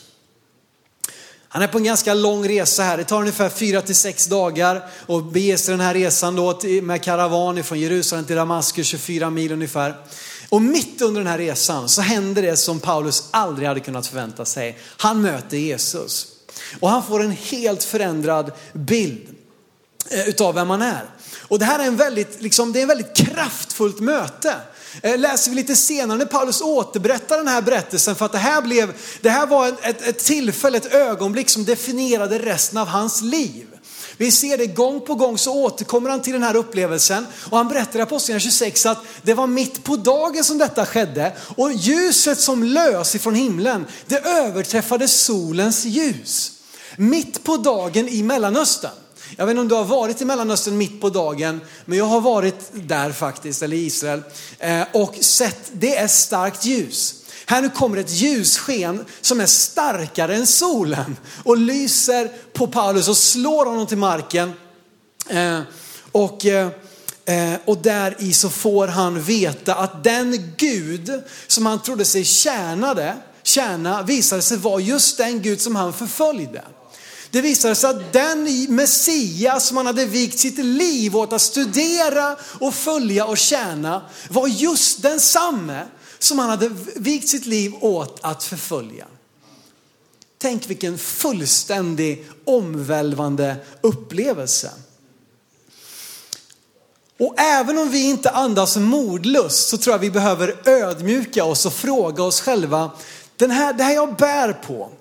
Han 1.47 1.61
är 1.61 1.67
på 1.67 1.77
en 1.77 1.83
ganska 1.83 2.13
lång 2.13 2.47
resa 2.47 2.83
här. 2.83 2.97
Det 2.97 3.03
tar 3.03 3.19
ungefär 3.19 3.49
fyra 3.49 3.81
till 3.81 3.95
sex 3.95 4.25
dagar 4.25 4.89
och 5.05 5.23
bege 5.23 5.57
sig 5.57 5.71
den 5.71 5.85
här 5.85 5.93
resan 5.93 6.35
då 6.35 6.59
med 6.81 7.03
karavan 7.03 7.63
från 7.63 7.79
Jerusalem 7.79 8.25
till 8.25 8.35
Damaskus, 8.35 8.87
24 8.87 9.29
mil 9.29 9.51
ungefär. 9.51 9.95
Och 10.51 10.61
mitt 10.61 11.01
under 11.01 11.21
den 11.21 11.27
här 11.27 11.37
resan 11.37 11.89
så 11.89 12.01
händer 12.01 12.41
det 12.41 12.57
som 12.57 12.79
Paulus 12.79 13.23
aldrig 13.31 13.67
hade 13.67 13.79
kunnat 13.79 14.07
förvänta 14.07 14.45
sig. 14.45 14.77
Han 14.97 15.21
möter 15.21 15.57
Jesus 15.57 16.27
och 16.79 16.89
han 16.89 17.03
får 17.03 17.23
en 17.23 17.31
helt 17.31 17.83
förändrad 17.83 18.51
bild 18.73 19.35
eh, 20.09 20.29
utav 20.29 20.55
vem 20.55 20.69
han 20.69 20.81
är. 20.81 21.05
Och 21.39 21.59
det 21.59 21.65
här 21.65 21.79
är 21.79 21.83
en 21.83 21.97
väldigt, 21.97 22.41
liksom, 22.41 22.73
det 22.73 22.79
är 22.79 22.81
en 22.81 22.87
väldigt 22.87 23.15
kraftfullt 23.15 23.99
möte. 23.99 24.55
Eh, 25.01 25.17
läser 25.19 25.49
vi 25.51 25.55
lite 25.55 25.75
senare 25.75 26.17
när 26.17 26.25
Paulus 26.25 26.61
återberättar 26.61 27.37
den 27.37 27.47
här 27.47 27.61
berättelsen 27.61 28.15
för 28.15 28.25
att 28.25 28.31
det 28.31 28.37
här, 28.37 28.61
blev, 28.61 28.93
det 29.21 29.29
här 29.29 29.47
var 29.47 29.67
ett, 29.67 30.01
ett 30.01 30.19
tillfälle, 30.19 30.77
ett 30.77 30.93
ögonblick 30.93 31.49
som 31.49 31.65
definierade 31.65 32.39
resten 32.39 32.77
av 32.77 32.87
hans 32.87 33.21
liv. 33.21 33.67
Vi 34.21 34.31
ser 34.31 34.57
det 34.57 34.67
gång 34.67 35.01
på 35.01 35.15
gång 35.15 35.37
så 35.37 35.53
återkommer 35.53 36.09
han 36.09 36.21
till 36.21 36.33
den 36.33 36.43
här 36.43 36.55
upplevelsen 36.55 37.27
och 37.49 37.57
han 37.57 37.67
berättar 37.67 37.99
i 37.99 38.01
Apostlagärningarna 38.01 38.51
26 38.51 38.85
att 38.85 38.97
det 39.21 39.33
var 39.33 39.47
mitt 39.47 39.83
på 39.83 39.95
dagen 39.95 40.43
som 40.43 40.57
detta 40.57 40.85
skedde 40.85 41.33
och 41.55 41.73
ljuset 41.73 42.39
som 42.39 42.63
lös 42.63 43.15
ifrån 43.15 43.35
himlen 43.35 43.85
det 44.05 44.25
överträffade 44.25 45.07
solens 45.07 45.85
ljus. 45.85 46.51
Mitt 46.97 47.43
på 47.43 47.57
dagen 47.57 48.09
i 48.09 48.23
Mellanöstern. 48.23 48.91
Jag 49.37 49.45
vet 49.45 49.51
inte 49.51 49.61
om 49.61 49.67
du 49.67 49.75
har 49.75 49.83
varit 49.83 50.21
i 50.21 50.25
Mellanöstern 50.25 50.77
mitt 50.77 51.01
på 51.01 51.09
dagen, 51.09 51.61
men 51.85 51.97
jag 51.97 52.05
har 52.05 52.21
varit 52.21 52.69
där 52.73 53.11
faktiskt, 53.11 53.61
eller 53.61 53.77
i 53.77 53.85
Israel, 53.85 54.21
eh, 54.59 54.83
och 54.93 55.15
sett, 55.21 55.71
det 55.71 55.95
är 55.95 56.07
starkt 56.07 56.65
ljus. 56.65 57.20
Här 57.51 57.61
nu 57.61 57.69
kommer 57.69 57.97
ett 57.97 58.11
ljussken 58.11 59.05
som 59.21 59.39
är 59.41 59.45
starkare 59.45 60.35
än 60.35 60.47
solen 60.47 61.17
och 61.43 61.57
lyser 61.57 62.31
på 62.53 62.67
Paulus 62.67 63.07
och 63.07 63.17
slår 63.17 63.65
honom 63.65 63.87
till 63.87 63.97
marken. 63.97 64.53
Eh, 65.29 65.59
och, 66.11 66.45
eh, 66.45 66.69
eh, 67.25 67.59
och 67.65 67.77
där 67.77 68.15
i 68.19 68.33
så 68.33 68.49
får 68.49 68.87
han 68.87 69.21
veta 69.21 69.75
att 69.75 70.03
den 70.03 70.53
Gud 70.57 71.23
som 71.47 71.65
han 71.65 71.81
trodde 71.81 72.05
sig 72.05 72.25
tjänade, 72.25 73.15
tjäna 73.43 74.03
visade 74.03 74.41
sig 74.41 74.57
vara 74.57 74.81
just 74.81 75.17
den 75.17 75.41
Gud 75.41 75.61
som 75.61 75.75
han 75.75 75.93
förföljde. 75.93 76.63
Det 77.31 77.41
visade 77.41 77.75
sig 77.75 77.89
att 77.89 78.13
den 78.13 78.65
Messias 78.69 79.67
som 79.67 79.77
han 79.77 79.85
hade 79.85 80.05
vikt 80.05 80.39
sitt 80.39 80.57
liv 80.57 81.17
åt 81.17 81.33
att 81.33 81.41
studera 81.41 82.35
och 82.59 82.73
följa 82.73 83.25
och 83.25 83.37
tjäna 83.37 84.01
var 84.29 84.47
just 84.47 85.01
densamme 85.01 85.83
som 86.23 86.39
han 86.39 86.49
hade 86.49 86.71
vikt 86.95 87.29
sitt 87.29 87.45
liv 87.45 87.73
åt 87.81 88.19
att 88.21 88.43
förfölja. 88.43 89.05
Tänk 90.37 90.69
vilken 90.69 90.97
fullständig 90.97 92.27
omvälvande 92.45 93.55
upplevelse. 93.81 94.71
Och 97.19 97.39
även 97.39 97.77
om 97.77 97.89
vi 97.89 98.09
inte 98.09 98.29
andas 98.29 98.77
modlust 98.77 99.69
så 99.69 99.77
tror 99.77 99.93
jag 99.93 99.99
vi 99.99 100.11
behöver 100.11 100.55
ödmjuka 100.65 101.43
oss 101.43 101.65
och 101.65 101.73
fråga 101.73 102.23
oss 102.23 102.41
själva, 102.41 102.91
den 103.37 103.51
här, 103.51 103.73
det 103.73 103.83
här 103.83 103.93
jag 103.93 104.15
bär 104.15 104.53
på, 104.53 104.91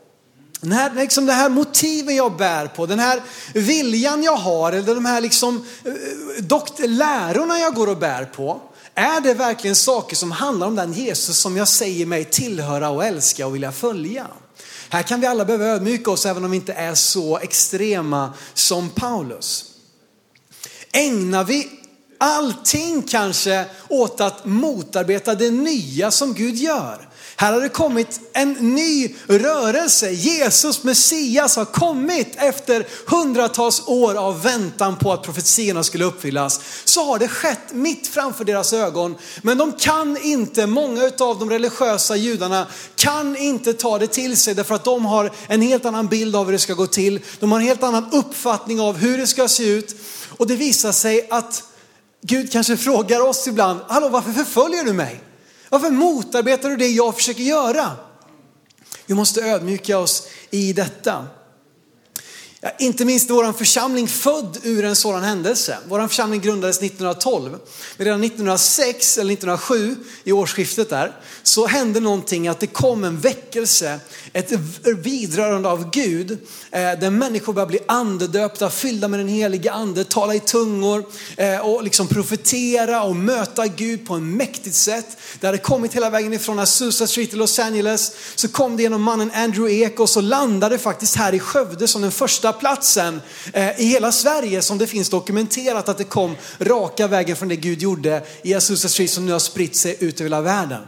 den 0.60 0.72
här, 0.72 0.94
liksom 0.94 1.26
det 1.26 1.32
här 1.32 1.48
motiven 1.48 2.16
jag 2.16 2.36
bär 2.36 2.66
på, 2.66 2.86
den 2.86 2.98
här 2.98 3.22
viljan 3.54 4.22
jag 4.22 4.36
har, 4.36 4.72
eller 4.72 4.94
de 4.94 5.04
här 5.04 5.20
liksom, 5.20 5.66
eh, 5.84 5.92
dokt, 6.42 6.78
lärorna 6.78 7.58
jag 7.58 7.74
går 7.74 7.86
och 7.86 7.98
bär 7.98 8.24
på. 8.24 8.60
Är 9.00 9.20
det 9.20 9.34
verkligen 9.34 9.76
saker 9.76 10.16
som 10.16 10.32
handlar 10.32 10.66
om 10.66 10.74
den 10.76 10.92
Jesus 10.92 11.38
som 11.38 11.56
jag 11.56 11.68
säger 11.68 12.06
mig 12.06 12.24
tillhöra 12.24 12.88
och 12.88 13.04
älska 13.04 13.46
och 13.46 13.54
vilja 13.54 13.72
följa? 13.72 14.26
Här 14.88 15.02
kan 15.02 15.20
vi 15.20 15.26
alla 15.26 15.44
behöva 15.44 15.64
ödmjuka 15.64 16.10
oss 16.10 16.26
även 16.26 16.44
om 16.44 16.50
vi 16.50 16.56
inte 16.56 16.72
är 16.72 16.94
så 16.94 17.38
extrema 17.38 18.34
som 18.54 18.90
Paulus. 18.90 19.64
Ägnar 20.92 21.44
vi 21.44 21.79
allting 22.20 23.02
kanske 23.02 23.64
åt 23.88 24.20
att 24.20 24.44
motarbeta 24.44 25.34
det 25.34 25.50
nya 25.50 26.10
som 26.10 26.34
Gud 26.34 26.56
gör? 26.56 27.10
Här 27.40 27.52
har 27.52 27.60
det 27.60 27.68
kommit 27.68 28.20
en 28.32 28.52
ny 28.52 29.14
rörelse. 29.26 30.10
Jesus, 30.10 30.84
Messias 30.84 31.56
har 31.56 31.64
kommit 31.64 32.28
efter 32.36 32.86
hundratals 33.06 33.82
år 33.86 34.14
av 34.14 34.42
väntan 34.42 34.96
på 34.96 35.12
att 35.12 35.22
profetiorna 35.22 35.82
skulle 35.82 36.04
uppfyllas. 36.04 36.60
Så 36.84 37.04
har 37.04 37.18
det 37.18 37.28
skett 37.28 37.72
mitt 37.72 38.06
framför 38.06 38.44
deras 38.44 38.72
ögon. 38.72 39.16
Men 39.42 39.58
de 39.58 39.72
kan 39.72 40.16
inte, 40.22 40.66
många 40.66 41.10
av 41.20 41.38
de 41.38 41.50
religiösa 41.50 42.16
judarna 42.16 42.66
kan 42.96 43.36
inte 43.36 43.72
ta 43.72 43.98
det 43.98 44.06
till 44.06 44.36
sig 44.36 44.54
därför 44.54 44.74
att 44.74 44.84
de 44.84 45.04
har 45.04 45.30
en 45.46 45.62
helt 45.62 45.84
annan 45.84 46.06
bild 46.06 46.36
av 46.36 46.44
hur 46.44 46.52
det 46.52 46.58
ska 46.58 46.74
gå 46.74 46.86
till. 46.86 47.20
De 47.38 47.52
har 47.52 47.58
en 47.60 47.66
helt 47.66 47.82
annan 47.82 48.06
uppfattning 48.12 48.80
av 48.80 48.96
hur 48.96 49.18
det 49.18 49.26
ska 49.26 49.48
se 49.48 49.68
ut. 49.68 49.96
Och 50.28 50.46
det 50.46 50.56
visar 50.56 50.92
sig 50.92 51.26
att 51.30 51.62
Gud 52.22 52.52
kanske 52.52 52.76
frågar 52.76 53.20
oss 53.20 53.46
ibland, 53.46 53.80
hallå 53.88 54.08
varför 54.08 54.32
förföljer 54.32 54.84
du 54.84 54.92
mig? 54.92 55.20
Varför 55.68 55.90
motarbetar 55.90 56.70
du 56.70 56.76
det 56.76 56.88
jag 56.88 57.14
försöker 57.16 57.42
göra? 57.42 57.90
Vi 59.06 59.14
måste 59.14 59.40
ödmjuka 59.40 59.98
oss 59.98 60.28
i 60.50 60.72
detta. 60.72 61.26
Ja, 62.62 62.70
inte 62.78 63.04
minst 63.04 63.30
vår 63.30 63.52
församling 63.52 64.08
född 64.08 64.58
ur 64.62 64.84
en 64.84 64.96
sådan 64.96 65.22
händelse. 65.22 65.78
Vår 65.88 66.08
församling 66.08 66.40
grundades 66.40 66.78
1912. 66.78 67.58
Men 67.96 68.04
redan 68.04 68.24
1906 68.24 69.18
eller 69.18 69.32
1907 69.32 69.96
i 70.24 70.32
årsskiftet 70.32 70.90
där 70.90 71.12
så 71.42 71.66
hände 71.66 72.00
någonting 72.00 72.48
att 72.48 72.60
det 72.60 72.66
kom 72.66 73.04
en 73.04 73.20
väckelse, 73.20 74.00
ett 74.32 74.52
vidrörande 74.84 75.68
av 75.68 75.90
Gud 75.90 76.30
eh, 76.70 76.80
där 76.80 77.10
människor 77.10 77.52
började 77.52 77.70
bli 77.70 77.80
andedöpta, 77.86 78.70
fyllda 78.70 79.08
med 79.08 79.20
den 79.20 79.28
heliga 79.28 79.72
ande, 79.72 80.04
tala 80.04 80.34
i 80.34 80.40
tungor 80.40 81.04
eh, 81.36 81.58
och 81.58 81.82
liksom 81.82 82.08
profetera 82.08 83.02
och 83.02 83.16
möta 83.16 83.66
Gud 83.66 84.06
på 84.06 84.16
ett 84.16 84.22
mäktigt 84.22 84.76
sätt. 84.76 85.16
Det 85.40 85.46
hade 85.46 85.58
kommit 85.58 85.94
hela 85.94 86.10
vägen 86.10 86.32
ifrån 86.32 86.58
Azusa 86.58 87.06
Street 87.06 87.32
i 87.32 87.36
Los 87.36 87.58
Angeles, 87.58 88.12
så 88.34 88.48
kom 88.48 88.76
det 88.76 88.82
genom 88.82 89.02
mannen 89.02 89.30
Andrew 89.34 89.84
Ek 89.84 90.00
och 90.00 90.10
så 90.10 90.20
landade 90.20 90.78
faktiskt 90.78 91.16
här 91.16 91.34
i 91.34 91.38
Skövde 91.38 91.88
som 91.88 92.02
den 92.02 92.12
första 92.12 92.49
första 92.52 92.60
platsen 92.60 93.20
eh, 93.52 93.80
i 93.80 93.84
hela 93.84 94.12
Sverige 94.12 94.62
som 94.62 94.78
det 94.78 94.86
finns 94.86 95.08
dokumenterat 95.08 95.88
att 95.88 95.98
det 95.98 96.04
kom 96.04 96.36
raka 96.58 97.08
vägen 97.08 97.36
från 97.36 97.48
det 97.48 97.56
Gud 97.56 97.82
gjorde 97.82 98.22
i 98.42 98.54
Azusa 98.54 98.88
Street 98.88 99.10
som 99.10 99.26
nu 99.26 99.32
har 99.32 99.38
spritt 99.38 99.76
sig 99.76 99.96
ut 100.00 100.20
över 100.20 100.24
hela 100.24 100.40
världen. 100.40 100.82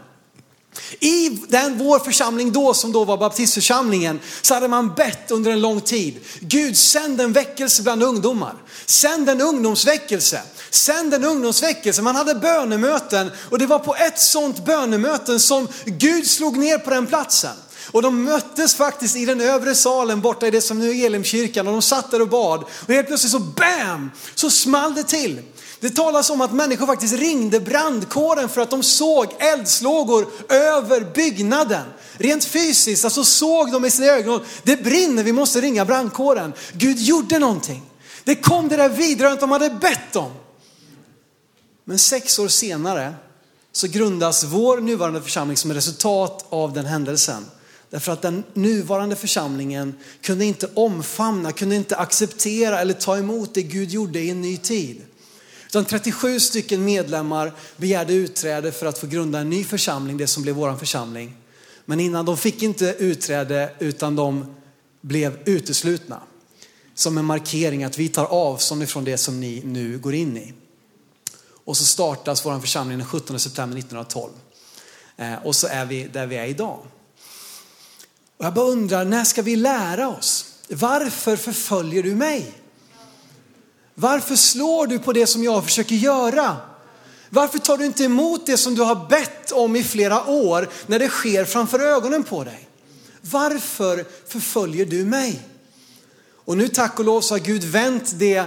I 1.01 1.29
den, 1.49 1.79
vår 1.79 1.99
församling 1.99 2.53
då, 2.53 2.75
som 2.75 2.93
då 2.93 3.05
var 3.05 3.17
baptistförsamlingen, 3.17 4.21
så 4.43 4.55
hade 4.55 4.69
man 4.69 4.95
bett 4.95 5.31
under 5.31 5.51
en 5.51 5.61
lång 5.61 5.81
tid. 5.81 6.21
Gud 6.41 6.77
sänd 6.77 7.21
en 7.21 7.33
väckelse 7.33 7.83
bland 7.83 8.03
ungdomar. 8.03 8.55
Sänd 8.87 9.29
en 9.29 9.41
ungdomsväckelse. 9.41 10.43
Sänd 10.71 11.15
en 11.15 11.25
ungdomsväckelse. 11.25 12.03
Man 12.03 12.17
hade 12.17 12.35
bönemöten 12.35 13.31
och 13.51 13.59
det 13.59 13.67
var 13.67 13.79
på 13.79 13.95
ett 13.95 14.19
sånt 14.19 14.65
bönemöten 14.65 15.41
som 15.41 15.69
Gud 15.85 16.27
slog 16.27 16.57
ner 16.57 16.79
på 16.79 16.91
den 16.91 17.07
platsen. 17.07 17.57
Och 17.93 18.03
de 18.03 18.25
möttes 18.25 18.75
faktiskt 18.75 19.17
i 19.17 19.25
den 19.25 19.41
övre 19.41 19.75
salen 19.75 20.21
borta 20.21 20.47
i 20.47 20.51
det 20.51 20.61
som 20.61 20.79
nu 20.79 20.91
är 20.91 21.07
Elimkyrkan 21.07 21.67
och 21.67 21.73
de 21.73 21.83
satt 21.83 22.11
där 22.11 22.23
och 22.23 22.29
bad. 22.29 22.65
Och 22.87 22.95
helt 22.95 23.07
plötsligt 23.07 23.33
så 23.33 23.39
BAM! 23.39 24.11
Så 24.35 24.51
small 24.51 24.95
det 24.95 25.05
till. 25.05 25.41
Det 25.81 25.91
talas 25.91 26.31
om 26.31 26.41
att 26.41 26.53
människor 26.53 26.87
faktiskt 26.87 27.15
ringde 27.15 27.61
brandkåren 27.61 28.49
för 28.49 28.61
att 28.61 28.71
de 28.71 28.83
såg 28.83 29.27
eldslågor 29.39 30.27
över 30.49 31.01
byggnaden. 31.15 31.85
Rent 32.13 32.45
fysiskt, 32.45 33.05
alltså 33.05 33.25
såg 33.25 33.73
de 33.73 33.85
i 33.85 33.91
sina 33.91 34.07
ögon, 34.07 34.41
det 34.63 34.85
brinner, 34.85 35.23
vi 35.23 35.33
måste 35.33 35.61
ringa 35.61 35.85
brandkåren. 35.85 36.53
Gud 36.73 36.99
gjorde 36.99 37.39
någonting. 37.39 37.83
Det 38.25 38.35
kom 38.35 38.69
det 38.69 38.77
där 38.77 38.89
vidrörandet 38.89 39.41
de 39.41 39.51
hade 39.51 39.71
bett 39.71 40.17
om. 40.17 40.33
Men 41.85 41.99
sex 41.99 42.39
år 42.39 42.49
senare 42.49 43.15
så 43.73 43.87
grundas 43.87 44.45
vår 44.45 44.81
nuvarande 44.81 45.23
församling 45.23 45.57
som 45.57 45.71
ett 45.71 45.77
resultat 45.77 46.47
av 46.49 46.73
den 46.73 46.87
händelsen. 46.87 47.47
Därför 47.93 48.13
att 48.13 48.23
den 48.23 48.45
nuvarande 48.55 49.17
församlingen 49.17 49.95
kunde 50.21 50.45
inte 50.45 50.69
omfamna, 50.75 51.53
kunde 51.53 51.77
inte 51.77 51.97
acceptera 51.97 52.81
eller 52.81 52.95
ta 52.95 53.19
emot 53.19 53.55
det 53.55 53.63
Gud 53.63 53.91
gjorde 53.91 54.21
i 54.21 54.31
en 54.31 54.41
ny 54.41 54.57
tid. 54.57 55.03
Utan 55.67 55.85
37 55.85 56.41
stycken 56.41 56.85
medlemmar 56.85 57.53
begärde 57.77 58.13
utträde 58.13 58.73
för 58.73 58.87
att 58.87 58.99
få 58.99 59.07
grunda 59.07 59.39
en 59.39 59.51
ny 59.51 59.65
församling, 59.65 60.17
det 60.17 60.27
som 60.27 60.43
blev 60.43 60.55
vår 60.55 60.77
församling. 60.77 61.37
Men 61.85 62.01
innan 62.01 62.25
de 62.25 62.37
fick 62.37 62.63
inte 62.63 62.97
utträde 62.99 63.73
utan 63.79 64.17
de 64.17 64.55
blev 65.01 65.39
uteslutna. 65.45 66.21
Som 66.95 67.19
en 67.19 67.25
markering 67.25 67.85
att 67.85 67.99
vi 67.99 68.09
tar 68.09 68.25
avstånd 68.25 68.83
ifrån 68.83 69.05
det 69.05 69.19
som 69.19 69.41
ni 69.41 69.63
nu 69.65 69.99
går 69.99 70.15
in 70.15 70.37
i. 70.37 70.53
Och 71.65 71.77
så 71.77 71.85
startas 71.85 72.47
vår 72.47 72.61
församling 72.61 72.99
den 72.99 73.07
17 73.07 73.41
september 73.41 73.79
1912. 73.79 74.33
Eh, 75.17 75.35
och 75.35 75.57
så 75.57 75.67
är 75.67 75.85
vi 75.85 76.05
där 76.05 76.27
vi 76.27 76.37
är 76.37 76.47
idag. 76.47 76.79
Och 78.43 78.47
jag 78.47 78.55
bara 78.55 78.67
undrar, 78.67 79.05
när 79.05 79.25
ska 79.25 79.43
vi 79.43 79.57
lära 79.57 80.09
oss? 80.09 80.47
Varför 80.69 81.37
förföljer 81.37 82.03
du 82.03 82.15
mig? 82.15 82.53
Varför 83.95 84.37
slår 84.37 84.87
du 84.87 84.99
på 84.99 85.13
det 85.13 85.27
som 85.27 85.45
jag 85.45 85.65
försöker 85.65 85.95
göra? 85.95 86.57
Varför 87.31 87.59
tar 87.59 87.79
du 87.79 87.87
inte 87.87 88.05
emot 88.05 88.47
det 88.47 88.57
som 88.57 88.75
du 88.75 88.83
har 88.83 89.09
bett 89.09 89.53
om 89.53 89.77
i 89.77 89.85
flera 89.85 90.27
år 90.27 90.69
när 90.87 90.99
det 90.99 91.09
sker 91.09 91.45
framför 91.45 91.81
ögonen 91.81 92.25
på 92.25 92.45
dig? 92.45 92.69
Varför 93.21 94.05
förföljer 94.29 94.87
du 94.87 95.05
mig? 95.05 95.41
Och 96.45 96.57
nu 96.57 96.69
tack 96.69 96.99
och 96.99 97.05
lov 97.05 97.21
så 97.21 97.35
har 97.35 97.39
Gud 97.39 97.65
vänt 97.65 98.13
det 98.19 98.45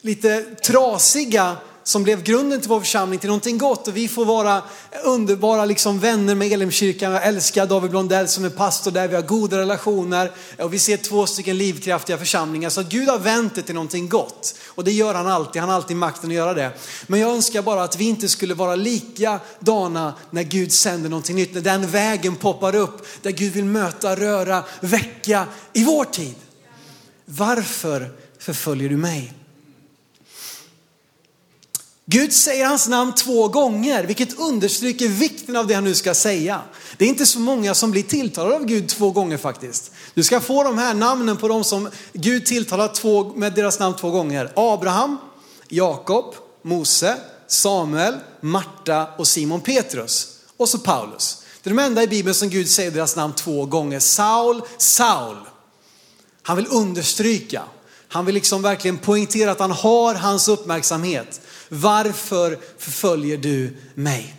lite 0.00 0.42
trasiga 0.42 1.56
som 1.88 2.02
blev 2.02 2.22
grunden 2.22 2.60
till 2.60 2.68
vår 2.68 2.80
församling 2.80 3.18
till 3.18 3.28
någonting 3.28 3.58
gott 3.58 3.88
och 3.88 3.96
vi 3.96 4.08
får 4.08 4.24
vara 4.24 4.62
underbara 5.04 5.64
liksom 5.64 6.00
vänner 6.00 6.34
med 6.34 6.52
Elimkyrkan. 6.52 7.12
Jag 7.12 7.26
älskar 7.26 7.66
David 7.66 7.90
Blondell 7.90 8.28
som 8.28 8.44
är 8.44 8.50
pastor 8.50 8.90
där, 8.90 9.08
vi 9.08 9.14
har 9.14 9.22
goda 9.22 9.58
relationer 9.58 10.32
och 10.58 10.74
vi 10.74 10.78
ser 10.78 10.96
två 10.96 11.26
stycken 11.26 11.58
livskraftiga 11.58 12.18
församlingar. 12.18 12.70
Så 12.70 12.80
att 12.80 12.88
Gud 12.88 13.08
har 13.08 13.18
vänt 13.18 13.54
det 13.54 13.62
till 13.62 13.74
någonting 13.74 14.08
gott 14.08 14.54
och 14.66 14.84
det 14.84 14.92
gör 14.92 15.14
han 15.14 15.26
alltid, 15.26 15.60
han 15.60 15.68
har 15.68 15.76
alltid 15.76 15.96
makten 15.96 16.30
att 16.30 16.36
göra 16.36 16.54
det. 16.54 16.70
Men 17.06 17.20
jag 17.20 17.30
önskar 17.30 17.62
bara 17.62 17.82
att 17.82 17.96
vi 17.96 18.04
inte 18.04 18.28
skulle 18.28 18.54
vara 18.54 18.74
likadana 18.74 20.14
när 20.30 20.42
Gud 20.42 20.72
sänder 20.72 21.10
någonting 21.10 21.36
nytt, 21.36 21.54
när 21.54 21.60
den 21.60 21.86
vägen 21.86 22.36
poppar 22.36 22.74
upp, 22.74 23.06
där 23.22 23.30
Gud 23.30 23.52
vill 23.52 23.64
möta, 23.64 24.16
röra, 24.16 24.64
väcka 24.80 25.46
i 25.72 25.84
vår 25.84 26.04
tid. 26.04 26.34
Varför 27.24 28.12
förföljer 28.38 28.88
du 28.88 28.96
mig? 28.96 29.37
Gud 32.10 32.32
säger 32.32 32.66
hans 32.66 32.88
namn 32.88 33.14
två 33.14 33.48
gånger, 33.48 34.04
vilket 34.04 34.38
understryker 34.38 35.08
vikten 35.08 35.56
av 35.56 35.66
det 35.66 35.74
han 35.74 35.84
nu 35.84 35.94
ska 35.94 36.14
säga. 36.14 36.60
Det 36.96 37.04
är 37.04 37.08
inte 37.08 37.26
så 37.26 37.38
många 37.38 37.74
som 37.74 37.90
blir 37.90 38.02
tilltalade 38.02 38.54
av 38.54 38.64
Gud 38.64 38.88
två 38.88 39.10
gånger 39.10 39.36
faktiskt. 39.36 39.90
Du 40.14 40.22
ska 40.22 40.40
få 40.40 40.62
de 40.64 40.78
här 40.78 40.94
namnen 40.94 41.36
på 41.36 41.48
de 41.48 41.64
som 41.64 41.88
Gud 42.12 42.46
tilltalar 42.46 42.88
två, 42.88 43.32
med 43.36 43.52
deras 43.52 43.78
namn 43.78 43.96
två 43.96 44.10
gånger. 44.10 44.52
Abraham, 44.56 45.18
Jakob, 45.68 46.34
Mose, 46.62 47.16
Samuel, 47.46 48.14
Marta 48.40 49.06
och 49.18 49.26
Simon 49.26 49.60
Petrus. 49.60 50.28
Och 50.56 50.68
så 50.68 50.78
Paulus. 50.78 51.42
Det 51.62 51.70
är 51.70 51.74
de 51.74 51.82
enda 51.82 52.02
i 52.02 52.08
Bibeln 52.08 52.34
som 52.34 52.48
Gud 52.48 52.68
säger 52.68 52.90
deras 52.90 53.16
namn 53.16 53.32
två 53.32 53.66
gånger. 53.66 54.00
Saul, 54.00 54.62
Saul. 54.78 55.36
Han 56.42 56.56
vill 56.56 56.66
understryka, 56.70 57.62
han 58.08 58.24
vill 58.24 58.34
liksom 58.34 58.62
verkligen 58.62 58.98
poängtera 58.98 59.50
att 59.50 59.60
han 59.60 59.70
har 59.70 60.14
hans 60.14 60.48
uppmärksamhet. 60.48 61.40
Varför 61.68 62.58
förföljer 62.78 63.36
du 63.36 63.76
mig? 63.94 64.34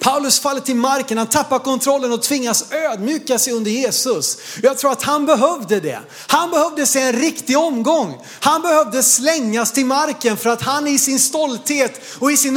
Paulus 0.00 0.40
faller 0.40 0.60
till 0.60 0.76
marken, 0.76 1.18
han 1.18 1.26
tappar 1.26 1.58
kontrollen 1.58 2.12
och 2.12 2.22
tvingas 2.22 2.72
ödmjuka 2.72 3.38
sig 3.38 3.52
under 3.52 3.70
Jesus. 3.70 4.38
Jag 4.62 4.78
tror 4.78 4.92
att 4.92 5.02
han 5.02 5.26
behövde 5.26 5.80
det. 5.80 6.00
Han 6.26 6.50
behövde 6.50 6.86
se 6.86 7.00
en 7.00 7.12
riktig 7.12 7.58
omgång. 7.58 8.26
Han 8.40 8.62
behövde 8.62 9.02
slängas 9.02 9.72
till 9.72 9.86
marken 9.86 10.36
för 10.36 10.50
att 10.50 10.62
han 10.62 10.86
i 10.86 10.98
sin 10.98 11.18
stolthet 11.18 12.00
och 12.18 12.32
i 12.32 12.36
sin 12.36 12.56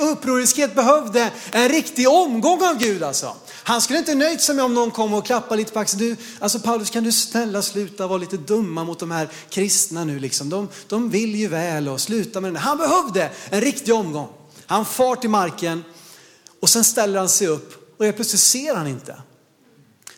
upproriskhet 0.00 0.74
behövde 0.74 1.30
en 1.52 1.68
riktig 1.68 2.08
omgång 2.08 2.62
av 2.62 2.78
Gud 2.78 3.02
alltså. 3.02 3.36
Han 3.68 3.80
skulle 3.80 3.98
inte 3.98 4.14
nöjt 4.14 4.40
sig 4.40 4.54
med 4.54 4.64
om 4.64 4.74
någon 4.74 4.90
kom 4.90 5.14
och 5.14 5.26
klappade 5.26 5.56
lite 5.56 5.72
på 5.72 5.78
axeln. 5.78 6.02
Du, 6.02 6.16
alltså 6.38 6.60
Paulus 6.60 6.90
kan 6.90 7.04
du 7.04 7.12
snälla 7.12 7.62
sluta 7.62 8.06
vara 8.06 8.18
lite 8.18 8.36
dumma 8.36 8.84
mot 8.84 8.98
de 8.98 9.10
här 9.10 9.28
kristna 9.50 10.04
nu 10.04 10.18
liksom. 10.18 10.48
De, 10.48 10.68
de 10.86 11.10
vill 11.10 11.34
ju 11.34 11.48
väl 11.48 11.88
och 11.88 12.00
sluta 12.00 12.40
med 12.40 12.52
det. 12.52 12.58
Han 12.58 12.78
behövde 12.78 13.30
en 13.50 13.60
riktig 13.60 13.94
omgång. 13.94 14.28
Han 14.66 14.84
far 14.84 15.16
till 15.16 15.30
marken 15.30 15.84
och 16.60 16.68
sen 16.68 16.84
ställer 16.84 17.18
han 17.18 17.28
sig 17.28 17.46
upp 17.46 17.94
och 17.98 18.04
helt 18.04 18.16
plötsligt 18.16 18.40
ser 18.40 18.74
han 18.74 18.86
inte. 18.86 19.16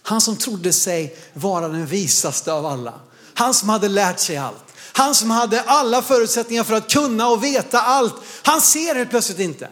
Han 0.02 0.20
som 0.20 0.36
trodde 0.36 0.72
sig 0.72 1.16
vara 1.32 1.68
den 1.68 1.86
visaste 1.86 2.52
av 2.52 2.66
alla. 2.66 2.94
Han 3.34 3.54
som 3.54 3.68
hade 3.68 3.88
lärt 3.88 4.18
sig 4.18 4.36
allt. 4.36 4.64
Han 4.92 5.14
som 5.14 5.30
hade 5.30 5.62
alla 5.62 6.02
förutsättningar 6.02 6.64
för 6.64 6.74
att 6.74 6.90
kunna 6.90 7.28
och 7.28 7.44
veta 7.44 7.80
allt. 7.80 8.14
Han 8.42 8.60
ser 8.60 8.94
helt 8.94 9.10
plötsligt 9.10 9.38
inte. 9.38 9.68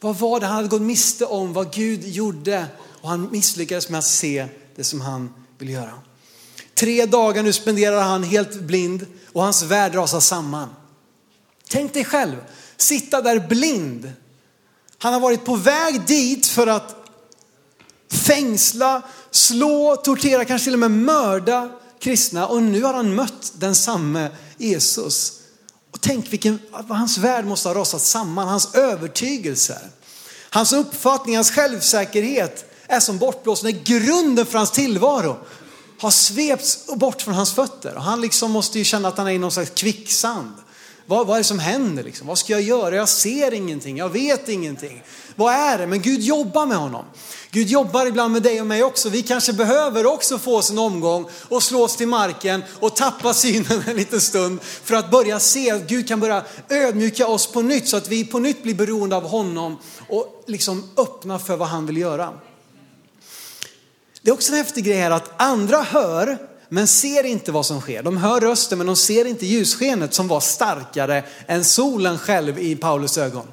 Vad 0.00 0.16
var 0.16 0.40
det 0.40 0.46
han 0.46 0.56
hade 0.56 0.68
gått 0.68 0.82
miste 0.82 1.24
om, 1.24 1.52
vad 1.52 1.72
Gud 1.72 2.08
gjorde 2.08 2.66
och 3.00 3.08
han 3.08 3.28
misslyckades 3.30 3.88
med 3.88 3.98
att 3.98 4.04
se 4.04 4.46
det 4.76 4.84
som 4.84 5.00
han 5.00 5.34
ville 5.58 5.72
göra. 5.72 5.92
Tre 6.74 7.06
dagar 7.06 7.42
nu 7.42 7.52
spenderar 7.52 8.02
han 8.02 8.22
helt 8.22 8.60
blind 8.60 9.06
och 9.32 9.42
hans 9.42 9.62
värld 9.62 9.94
rasar 9.94 10.20
samman. 10.20 10.68
Tänk 11.68 11.94
dig 11.94 12.04
själv, 12.04 12.36
sitta 12.76 13.22
där 13.22 13.48
blind. 13.48 14.12
Han 14.98 15.12
har 15.12 15.20
varit 15.20 15.44
på 15.44 15.56
väg 15.56 16.06
dit 16.06 16.46
för 16.46 16.66
att 16.66 16.96
fängsla, 18.10 19.02
slå, 19.30 19.96
tortera, 19.96 20.44
kanske 20.44 20.64
till 20.64 20.74
och 20.74 20.78
med 20.78 20.90
mörda 20.90 21.70
kristna 21.98 22.46
och 22.46 22.62
nu 22.62 22.82
har 22.82 22.94
han 22.94 23.14
mött 23.14 23.52
den 23.54 23.74
samme 23.74 24.30
Jesus 24.58 25.39
tänk 26.00 26.32
vilken, 26.32 26.58
vad 26.70 26.98
hans 26.98 27.18
värld 27.18 27.44
måste 27.44 27.68
ha 27.68 27.74
rasat 27.74 28.02
samman, 28.02 28.48
hans 28.48 28.74
övertygelser. 28.74 29.88
Hans 30.50 30.72
uppfattning, 30.72 31.36
hans 31.36 31.50
självsäkerhet 31.50 32.64
är 32.86 33.00
som 33.00 33.18
bortblåst 33.18 33.62
när 33.62 33.70
grunden 33.70 34.46
för 34.46 34.58
hans 34.58 34.70
tillvaro 34.70 35.36
har 36.00 36.10
svepts 36.10 36.86
bort 36.86 37.22
från 37.22 37.34
hans 37.34 37.52
fötter. 37.52 37.94
Och 37.94 38.02
han 38.02 38.20
liksom 38.20 38.50
måste 38.50 38.78
ju 38.78 38.84
känna 38.84 39.08
att 39.08 39.18
han 39.18 39.26
är 39.26 39.30
i 39.30 39.38
någon 39.38 39.50
slags 39.50 39.70
kvicksand. 39.70 40.54
Vad, 41.10 41.26
vad 41.26 41.36
är 41.36 41.40
det 41.40 41.44
som 41.44 41.58
händer? 41.58 42.02
Liksom? 42.02 42.26
Vad 42.26 42.38
ska 42.38 42.52
jag 42.52 42.62
göra? 42.62 42.96
Jag 42.96 43.08
ser 43.08 43.54
ingenting, 43.54 43.96
jag 43.96 44.08
vet 44.08 44.48
ingenting. 44.48 45.02
Vad 45.36 45.54
är 45.54 45.78
det? 45.78 45.86
Men 45.86 46.02
Gud 46.02 46.20
jobbar 46.20 46.66
med 46.66 46.76
honom. 46.76 47.04
Gud 47.50 47.68
jobbar 47.68 48.06
ibland 48.06 48.32
med 48.32 48.42
dig 48.42 48.60
och 48.60 48.66
mig 48.66 48.82
också. 48.82 49.08
Vi 49.08 49.22
kanske 49.22 49.52
behöver 49.52 50.06
också 50.06 50.38
få 50.38 50.56
oss 50.56 50.70
en 50.70 50.78
omgång 50.78 51.28
och 51.48 51.62
slå 51.62 51.82
oss 51.82 51.96
till 51.96 52.08
marken 52.08 52.62
och 52.80 52.96
tappa 52.96 53.34
synen 53.34 53.82
en 53.86 53.96
liten 53.96 54.20
stund 54.20 54.62
för 54.62 54.94
att 54.94 55.10
börja 55.10 55.40
se 55.40 55.70
att 55.70 55.88
Gud 55.88 56.08
kan 56.08 56.20
börja 56.20 56.44
ödmjuka 56.68 57.26
oss 57.26 57.46
på 57.46 57.62
nytt 57.62 57.88
så 57.88 57.96
att 57.96 58.08
vi 58.08 58.24
på 58.24 58.38
nytt 58.38 58.62
blir 58.62 58.74
beroende 58.74 59.16
av 59.16 59.28
honom 59.28 59.76
och 60.08 60.44
liksom 60.46 60.90
öppna 60.96 61.38
för 61.38 61.56
vad 61.56 61.68
han 61.68 61.86
vill 61.86 61.96
göra. 61.96 62.32
Det 64.22 64.30
är 64.30 64.34
också 64.34 64.52
en 64.52 64.58
häftig 64.58 64.84
grej 64.84 64.96
här 64.96 65.10
att 65.10 65.30
andra 65.36 65.82
hör 65.82 66.49
men 66.72 66.86
ser 66.86 67.24
inte 67.24 67.52
vad 67.52 67.66
som 67.66 67.80
sker. 67.80 68.02
De 68.02 68.16
hör 68.16 68.40
rösten 68.40 68.78
men 68.78 68.86
de 68.86 68.96
ser 68.96 69.24
inte 69.24 69.46
ljusskenet 69.46 70.14
som 70.14 70.28
var 70.28 70.40
starkare 70.40 71.24
än 71.46 71.64
solen 71.64 72.18
själv 72.18 72.58
i 72.58 72.76
Paulus 72.76 73.18
ögon. 73.18 73.46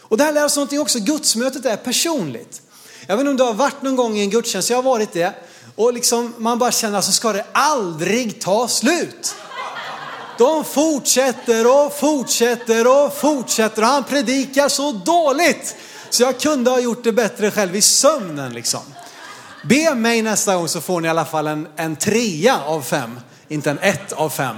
Och 0.00 0.16
det 0.18 0.24
här 0.24 0.32
lär 0.32 0.44
oss 0.44 0.56
någonting 0.56 0.80
också, 0.80 0.98
gudsmötet 0.98 1.64
är 1.64 1.76
personligt. 1.76 2.62
Jag 3.06 3.16
vet 3.16 3.20
inte 3.20 3.30
om 3.30 3.36
du 3.36 3.42
har 3.42 3.54
varit 3.54 3.82
någon 3.82 3.96
gång 3.96 4.16
i 4.16 4.20
en 4.20 4.30
gudstjänst, 4.30 4.70
jag 4.70 4.78
har 4.78 4.82
varit 4.82 5.12
det. 5.12 5.34
Och 5.76 5.92
liksom, 5.92 6.34
man 6.38 6.58
bara 6.58 6.72
känner, 6.72 6.96
alltså 6.96 7.12
ska 7.12 7.32
det 7.32 7.44
aldrig 7.52 8.40
ta 8.40 8.68
slut? 8.68 9.34
De 10.38 10.64
fortsätter 10.64 11.66
och 11.66 11.98
fortsätter 11.98 13.04
och 13.04 13.16
fortsätter 13.16 13.82
och 13.82 13.88
han 13.88 14.04
predikar 14.04 14.68
så 14.68 14.92
dåligt. 14.92 15.76
Så 16.10 16.22
jag 16.22 16.40
kunde 16.40 16.70
ha 16.70 16.80
gjort 16.80 17.04
det 17.04 17.12
bättre 17.12 17.50
själv 17.50 17.76
i 17.76 17.82
sömnen 17.82 18.52
liksom. 18.52 18.80
Be 19.62 19.94
mig 19.94 20.22
nästa 20.22 20.56
gång 20.56 20.68
så 20.68 20.80
får 20.80 21.00
ni 21.00 21.06
i 21.06 21.10
alla 21.10 21.24
fall 21.24 21.46
en, 21.46 21.68
en 21.76 21.96
trea 21.96 22.64
av 22.64 22.82
fem, 22.82 23.20
inte 23.48 23.70
en 23.70 23.78
ett 23.78 24.12
av 24.12 24.30
fem. 24.30 24.56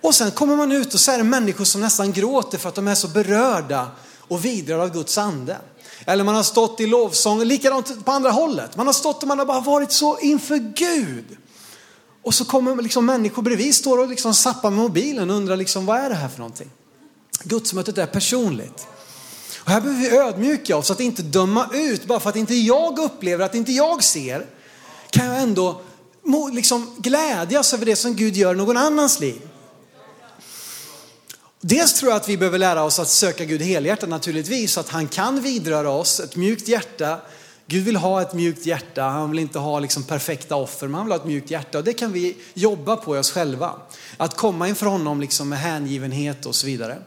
Och 0.00 0.14
sen 0.14 0.30
kommer 0.30 0.56
man 0.56 0.72
ut 0.72 0.94
och 0.94 1.00
så 1.00 1.10
är 1.10 1.18
det 1.18 1.24
människor 1.24 1.64
som 1.64 1.80
nästan 1.80 2.12
gråter 2.12 2.58
för 2.58 2.68
att 2.68 2.74
de 2.74 2.88
är 2.88 2.94
så 2.94 3.08
berörda 3.08 3.90
och 4.18 4.44
vidrörda 4.44 4.82
av 4.82 4.92
Guds 4.92 5.18
ande. 5.18 5.56
Eller 6.06 6.24
man 6.24 6.34
har 6.34 6.42
stått 6.42 6.80
i 6.80 6.86
lovsång, 6.86 7.44
likadant 7.44 8.04
på 8.04 8.12
andra 8.12 8.30
hållet. 8.30 8.76
Man 8.76 8.86
har 8.86 8.94
stått 8.94 9.22
och 9.22 9.28
man 9.28 9.38
har 9.38 9.46
bara 9.46 9.60
varit 9.60 9.92
så 9.92 10.18
inför 10.18 10.56
Gud. 10.56 11.36
Och 12.22 12.34
så 12.34 12.44
kommer 12.44 12.82
liksom 12.82 13.06
människor 13.06 13.42
bredvid, 13.42 13.74
står 13.74 13.98
och 13.98 14.08
liksom 14.08 14.34
zappar 14.34 14.70
med 14.70 14.78
mobilen 14.78 15.30
och 15.30 15.36
undrar 15.36 15.56
liksom, 15.56 15.86
vad 15.86 15.98
är 15.98 16.08
det 16.08 16.14
här 16.14 16.28
för 16.28 16.38
någonting? 16.38 16.70
Gudsmötet 17.42 17.98
är 17.98 18.06
personligt. 18.06 18.86
Och 19.64 19.70
här 19.70 19.80
behöver 19.80 20.00
vi 20.00 20.16
ödmjuka 20.16 20.76
oss 20.76 20.90
att 20.90 21.00
inte 21.00 21.22
döma 21.22 21.68
ut, 21.72 22.04
bara 22.04 22.20
för 22.20 22.30
att 22.30 22.36
inte 22.36 22.54
jag 22.54 22.98
upplever, 22.98 23.44
att 23.44 23.54
inte 23.54 23.72
jag 23.72 24.04
ser, 24.04 24.46
kan 25.10 25.26
jag 25.26 25.42
ändå 25.42 25.80
liksom 26.52 26.94
glädjas 26.98 27.74
över 27.74 27.86
det 27.86 27.96
som 27.96 28.16
Gud 28.16 28.36
gör 28.36 28.54
i 28.54 28.56
någon 28.56 28.76
annans 28.76 29.20
liv. 29.20 29.40
Dels 31.60 31.94
tror 31.94 32.10
jag 32.10 32.16
att 32.16 32.28
vi 32.28 32.36
behöver 32.36 32.58
lära 32.58 32.82
oss 32.82 32.98
att 32.98 33.08
söka 33.08 33.44
Gud 33.44 33.62
helhjärtat 33.62 34.08
naturligtvis, 34.08 34.72
så 34.72 34.80
att 34.80 34.88
han 34.88 35.08
kan 35.08 35.42
vidröra 35.42 35.90
oss, 35.90 36.20
ett 36.20 36.36
mjukt 36.36 36.68
hjärta. 36.68 37.20
Gud 37.66 37.84
vill 37.84 37.96
ha 37.96 38.22
ett 38.22 38.34
mjukt 38.34 38.66
hjärta, 38.66 39.02
han 39.02 39.30
vill 39.30 39.38
inte 39.38 39.58
ha 39.58 39.80
liksom 39.80 40.02
perfekta 40.02 40.56
offer, 40.56 40.86
men 40.86 40.94
han 40.94 41.06
vill 41.06 41.12
ha 41.12 41.20
ett 41.20 41.26
mjukt 41.26 41.50
hjärta. 41.50 41.78
Och 41.78 41.84
det 41.84 41.92
kan 41.92 42.12
vi 42.12 42.36
jobba 42.54 42.96
på 42.96 43.16
i 43.16 43.18
oss 43.18 43.30
själva. 43.30 43.74
Att 44.16 44.36
komma 44.36 44.68
inför 44.68 44.86
honom 44.86 45.20
liksom 45.20 45.48
med 45.48 45.58
hängivenhet 45.58 46.46
och 46.46 46.54
så 46.54 46.66
vidare. 46.66 46.98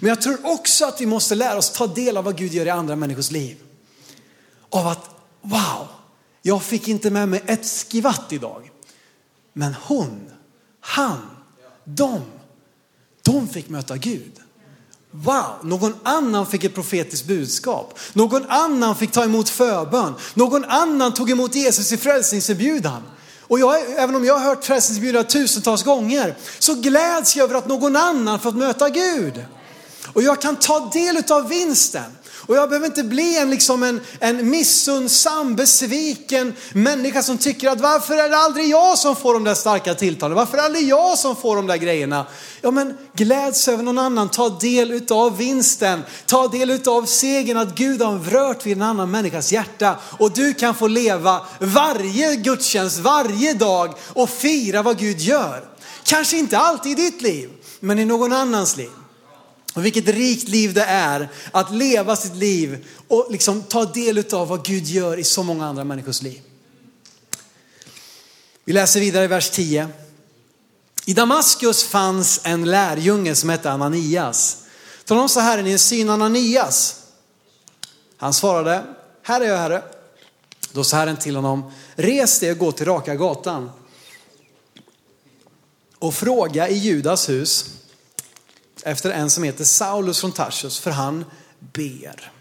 Men 0.00 0.08
jag 0.08 0.22
tror 0.22 0.46
också 0.46 0.84
att 0.84 1.00
vi 1.00 1.06
måste 1.06 1.34
lära 1.34 1.58
oss 1.58 1.70
ta 1.70 1.86
del 1.86 2.16
av 2.16 2.24
vad 2.24 2.36
Gud 2.36 2.54
gör 2.54 2.66
i 2.66 2.70
andra 2.70 2.96
människors 2.96 3.30
liv. 3.30 3.56
Av 4.70 4.86
att, 4.86 5.10
wow, 5.42 5.88
jag 6.42 6.62
fick 6.62 6.88
inte 6.88 7.10
med 7.10 7.28
mig 7.28 7.42
ett 7.46 7.66
skvatt 7.66 8.32
idag. 8.32 8.70
Men 9.52 9.74
hon, 9.74 10.30
han, 10.80 11.20
de 11.84 12.22
de 13.32 13.48
fick 13.48 13.68
möta 13.68 13.96
Gud. 13.96 14.32
Wow, 15.10 15.44
någon 15.62 15.94
annan 16.02 16.46
fick 16.46 16.64
ett 16.64 16.74
profetiskt 16.74 17.26
budskap. 17.26 17.98
Någon 18.12 18.44
annan 18.48 18.96
fick 18.96 19.12
ta 19.12 19.24
emot 19.24 19.48
förbön. 19.48 20.14
Någon 20.34 20.64
annan 20.64 21.14
tog 21.14 21.30
emot 21.30 21.54
Jesus 21.54 21.92
i 21.92 21.96
frälsningserbjudan. 21.96 23.02
Och 23.40 23.60
jag, 23.60 23.92
även 23.96 24.14
om 24.14 24.24
jag 24.24 24.38
har 24.38 24.44
hört 24.44 24.64
frälsningsbjudare 24.64 25.24
tusentals 25.24 25.84
gånger, 25.84 26.36
så 26.58 26.74
gläds 26.74 27.36
jag 27.36 27.44
över 27.44 27.54
att 27.54 27.68
någon 27.68 27.96
annan 27.96 28.40
fått 28.40 28.56
möta 28.56 28.88
Gud. 28.88 29.44
Och 30.12 30.22
jag 30.22 30.42
kan 30.42 30.56
ta 30.56 30.90
del 30.92 31.22
av 31.30 31.48
vinsten. 31.48 32.12
Och 32.48 32.56
jag 32.56 32.68
behöver 32.68 32.86
inte 32.86 33.04
bli 33.04 33.38
en, 33.38 33.50
liksom 33.50 33.82
en, 33.82 34.00
en 34.20 34.50
missunnsam, 34.50 35.56
besviken 35.56 36.54
människa 36.72 37.22
som 37.22 37.38
tycker 37.38 37.68
att 37.68 37.80
varför 37.80 38.14
är 38.14 38.28
det 38.28 38.36
aldrig 38.36 38.68
jag 38.68 38.98
som 38.98 39.16
får 39.16 39.34
de 39.34 39.44
där 39.44 39.54
starka 39.54 39.94
tilltalen? 39.94 40.36
Varför 40.36 40.52
är 40.52 40.56
det 40.56 40.66
aldrig 40.66 40.88
jag 40.88 41.18
som 41.18 41.36
får 41.36 41.56
de 41.56 41.66
där 41.66 41.76
grejerna? 41.76 42.26
Ja 42.60 42.70
men 42.70 42.96
gläds 43.14 43.68
över 43.68 43.82
någon 43.82 43.98
annan, 43.98 44.28
ta 44.28 44.48
del 44.48 45.02
av 45.10 45.36
vinsten, 45.36 46.02
ta 46.26 46.48
del 46.48 46.88
av 46.88 47.04
segern 47.04 47.56
att 47.56 47.74
Gud 47.74 48.02
har 48.02 48.18
rört 48.18 48.66
vid 48.66 48.76
en 48.76 48.82
annan 48.82 49.10
människas 49.10 49.52
hjärta. 49.52 49.96
Och 50.18 50.32
du 50.32 50.54
kan 50.54 50.74
få 50.74 50.88
leva 50.88 51.40
varje 51.60 52.36
gudstjänst, 52.36 52.98
varje 52.98 53.54
dag 53.54 53.94
och 54.14 54.30
fira 54.30 54.82
vad 54.82 54.98
Gud 54.98 55.20
gör. 55.20 55.64
Kanske 56.04 56.38
inte 56.38 56.58
alltid 56.58 56.98
i 56.98 57.02
ditt 57.02 57.22
liv, 57.22 57.50
men 57.80 57.98
i 57.98 58.04
någon 58.04 58.32
annans 58.32 58.76
liv. 58.76 58.90
Och 59.78 59.84
vilket 59.84 60.08
rikt 60.08 60.48
liv 60.48 60.74
det 60.74 60.84
är 60.84 61.28
att 61.52 61.74
leva 61.74 62.16
sitt 62.16 62.34
liv 62.34 62.86
och 63.08 63.26
liksom 63.30 63.62
ta 63.62 63.84
del 63.84 64.24
av 64.32 64.48
vad 64.48 64.64
Gud 64.64 64.86
gör 64.86 65.18
i 65.18 65.24
så 65.24 65.42
många 65.42 65.66
andra 65.66 65.84
människors 65.84 66.22
liv. 66.22 66.40
Vi 68.64 68.72
läser 68.72 69.00
vidare 69.00 69.24
i 69.24 69.26
vers 69.26 69.50
10. 69.50 69.88
I 71.04 71.14
Damaskus 71.14 71.84
fanns 71.84 72.40
en 72.42 72.64
lärjunge 72.64 73.34
som 73.34 73.48
hette 73.48 73.70
Ananias. 73.70 74.56
Tala 75.04 75.20
om 75.20 75.28
så 75.28 75.40
här, 75.40 75.62
ni 75.62 75.72
en 75.72 75.78
syn 75.78 76.10
Ananias? 76.10 77.00
Han 78.16 78.34
svarade, 78.34 78.84
här 79.22 79.40
är 79.40 79.44
jag 79.44 79.58
herre. 79.58 79.82
Då 80.72 80.84
sa 80.84 80.96
Herren 80.96 81.16
till 81.16 81.36
honom, 81.36 81.72
res 81.94 82.40
dig 82.40 82.50
och 82.50 82.58
gå 82.58 82.72
till 82.72 82.86
raka 82.86 83.14
gatan 83.14 83.70
och 85.98 86.14
fråga 86.14 86.68
i 86.68 86.74
Judas 86.74 87.28
hus 87.28 87.77
efter 88.90 89.10
en 89.10 89.30
som 89.30 89.42
heter 89.42 89.64
Saulus 89.64 90.20
från 90.20 90.32
Tarsus, 90.32 90.78
för 90.78 90.90
han 90.90 91.24
ber. 91.60 92.32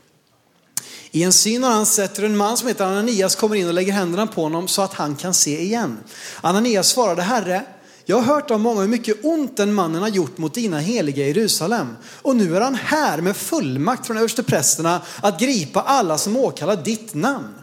I 1.12 1.24
en 1.24 1.34
syn 1.34 1.64
har 1.64 1.72
han 1.72 1.86
sett 1.86 2.20
hur 2.20 2.26
en 2.26 2.38
man 2.38 2.58
som 2.58 2.68
heter 2.68 2.86
Ananias 2.86 3.36
kommer 3.36 3.56
in 3.56 3.68
och 3.68 3.74
lägger 3.74 3.94
händerna 3.94 4.28
på 4.28 4.44
honom 4.44 4.68
så 4.68 4.82
att 4.82 4.94
han 4.94 5.16
kan 5.16 5.34
se 5.34 5.62
igen. 5.62 5.98
Ananias 6.42 6.88
svarade, 6.88 7.22
Herre, 7.22 7.66
jag 8.06 8.16
har 8.16 8.36
hört 8.36 8.52
av 8.52 8.60
många 8.60 8.82
hur 8.82 8.88
mycket 8.88 9.26
ont 9.26 9.58
den 9.58 9.74
mannen 9.74 10.02
har 10.02 10.10
gjort 10.10 10.38
mot 10.38 10.54
dina 10.54 10.80
heliga 10.80 11.24
i 11.24 11.28
Jerusalem. 11.28 11.96
Och 12.04 12.36
nu 12.36 12.56
är 12.56 12.62
han 12.62 12.76
här 12.76 13.22
med 13.22 13.38
fullmakt 13.38 14.08
från 14.08 14.18
översteprästerna 14.18 15.02
att 15.22 15.40
gripa 15.40 15.82
alla 15.82 16.18
som 16.18 16.38
åkallar 16.38 16.76
ditt 16.76 17.14
namn. 17.14 17.54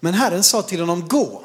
Men 0.00 0.14
Herren 0.14 0.42
sa 0.42 0.62
till 0.62 0.80
honom, 0.80 1.08
gå. 1.08 1.42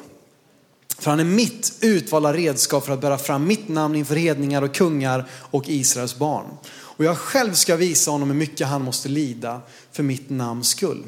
För 0.98 1.10
han 1.10 1.20
är 1.20 1.24
mitt 1.24 1.72
utvalda 1.80 2.32
redskap 2.32 2.84
för 2.84 2.92
att 2.92 3.00
bära 3.00 3.18
fram 3.18 3.46
mitt 3.46 3.68
namn 3.68 3.96
inför 3.96 4.16
hedningar 4.16 4.62
och 4.62 4.74
kungar 4.74 5.28
och 5.32 5.68
Israels 5.68 6.16
barn. 6.16 6.46
Och 6.74 7.04
jag 7.04 7.18
själv 7.18 7.54
ska 7.54 7.76
visa 7.76 8.10
honom 8.10 8.30
hur 8.30 8.36
mycket 8.36 8.66
han 8.66 8.82
måste 8.82 9.08
lida 9.08 9.60
för 9.92 10.02
mitt 10.02 10.30
namns 10.30 10.68
skull. 10.68 11.04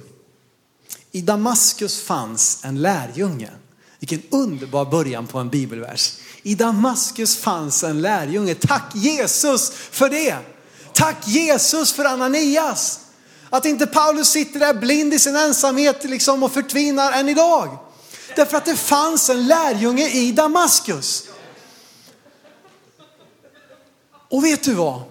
I 1.12 1.20
Damaskus 1.20 2.00
fanns 2.00 2.64
en 2.64 2.82
lärjunge. 2.82 3.50
Vilken 3.98 4.22
underbar 4.30 4.84
början 4.84 5.26
på 5.26 5.38
en 5.38 5.50
bibelvers. 5.50 6.12
I 6.42 6.54
Damaskus 6.54 7.36
fanns 7.36 7.84
en 7.84 8.02
lärjunge. 8.02 8.54
Tack 8.54 8.94
Jesus 8.94 9.70
för 9.70 10.08
det. 10.08 10.36
Tack 10.92 11.28
Jesus 11.28 11.92
för 11.92 12.04
Ananias. 12.04 13.00
Att 13.50 13.64
inte 13.64 13.86
Paulus 13.86 14.28
sitter 14.28 14.60
där 14.60 14.74
blind 14.74 15.14
i 15.14 15.18
sin 15.18 15.36
ensamhet 15.36 16.04
liksom 16.04 16.42
och 16.42 16.52
förtvinar 16.52 17.12
än 17.12 17.28
idag. 17.28 17.78
Därför 18.36 18.56
att 18.56 18.64
det 18.64 18.76
fanns 18.76 19.30
en 19.30 19.46
lärjunge 19.46 20.08
i 20.08 20.32
Damaskus. 20.32 21.28
Och 24.30 24.44
vet 24.44 24.62
du 24.62 24.74
vad? 24.74 25.02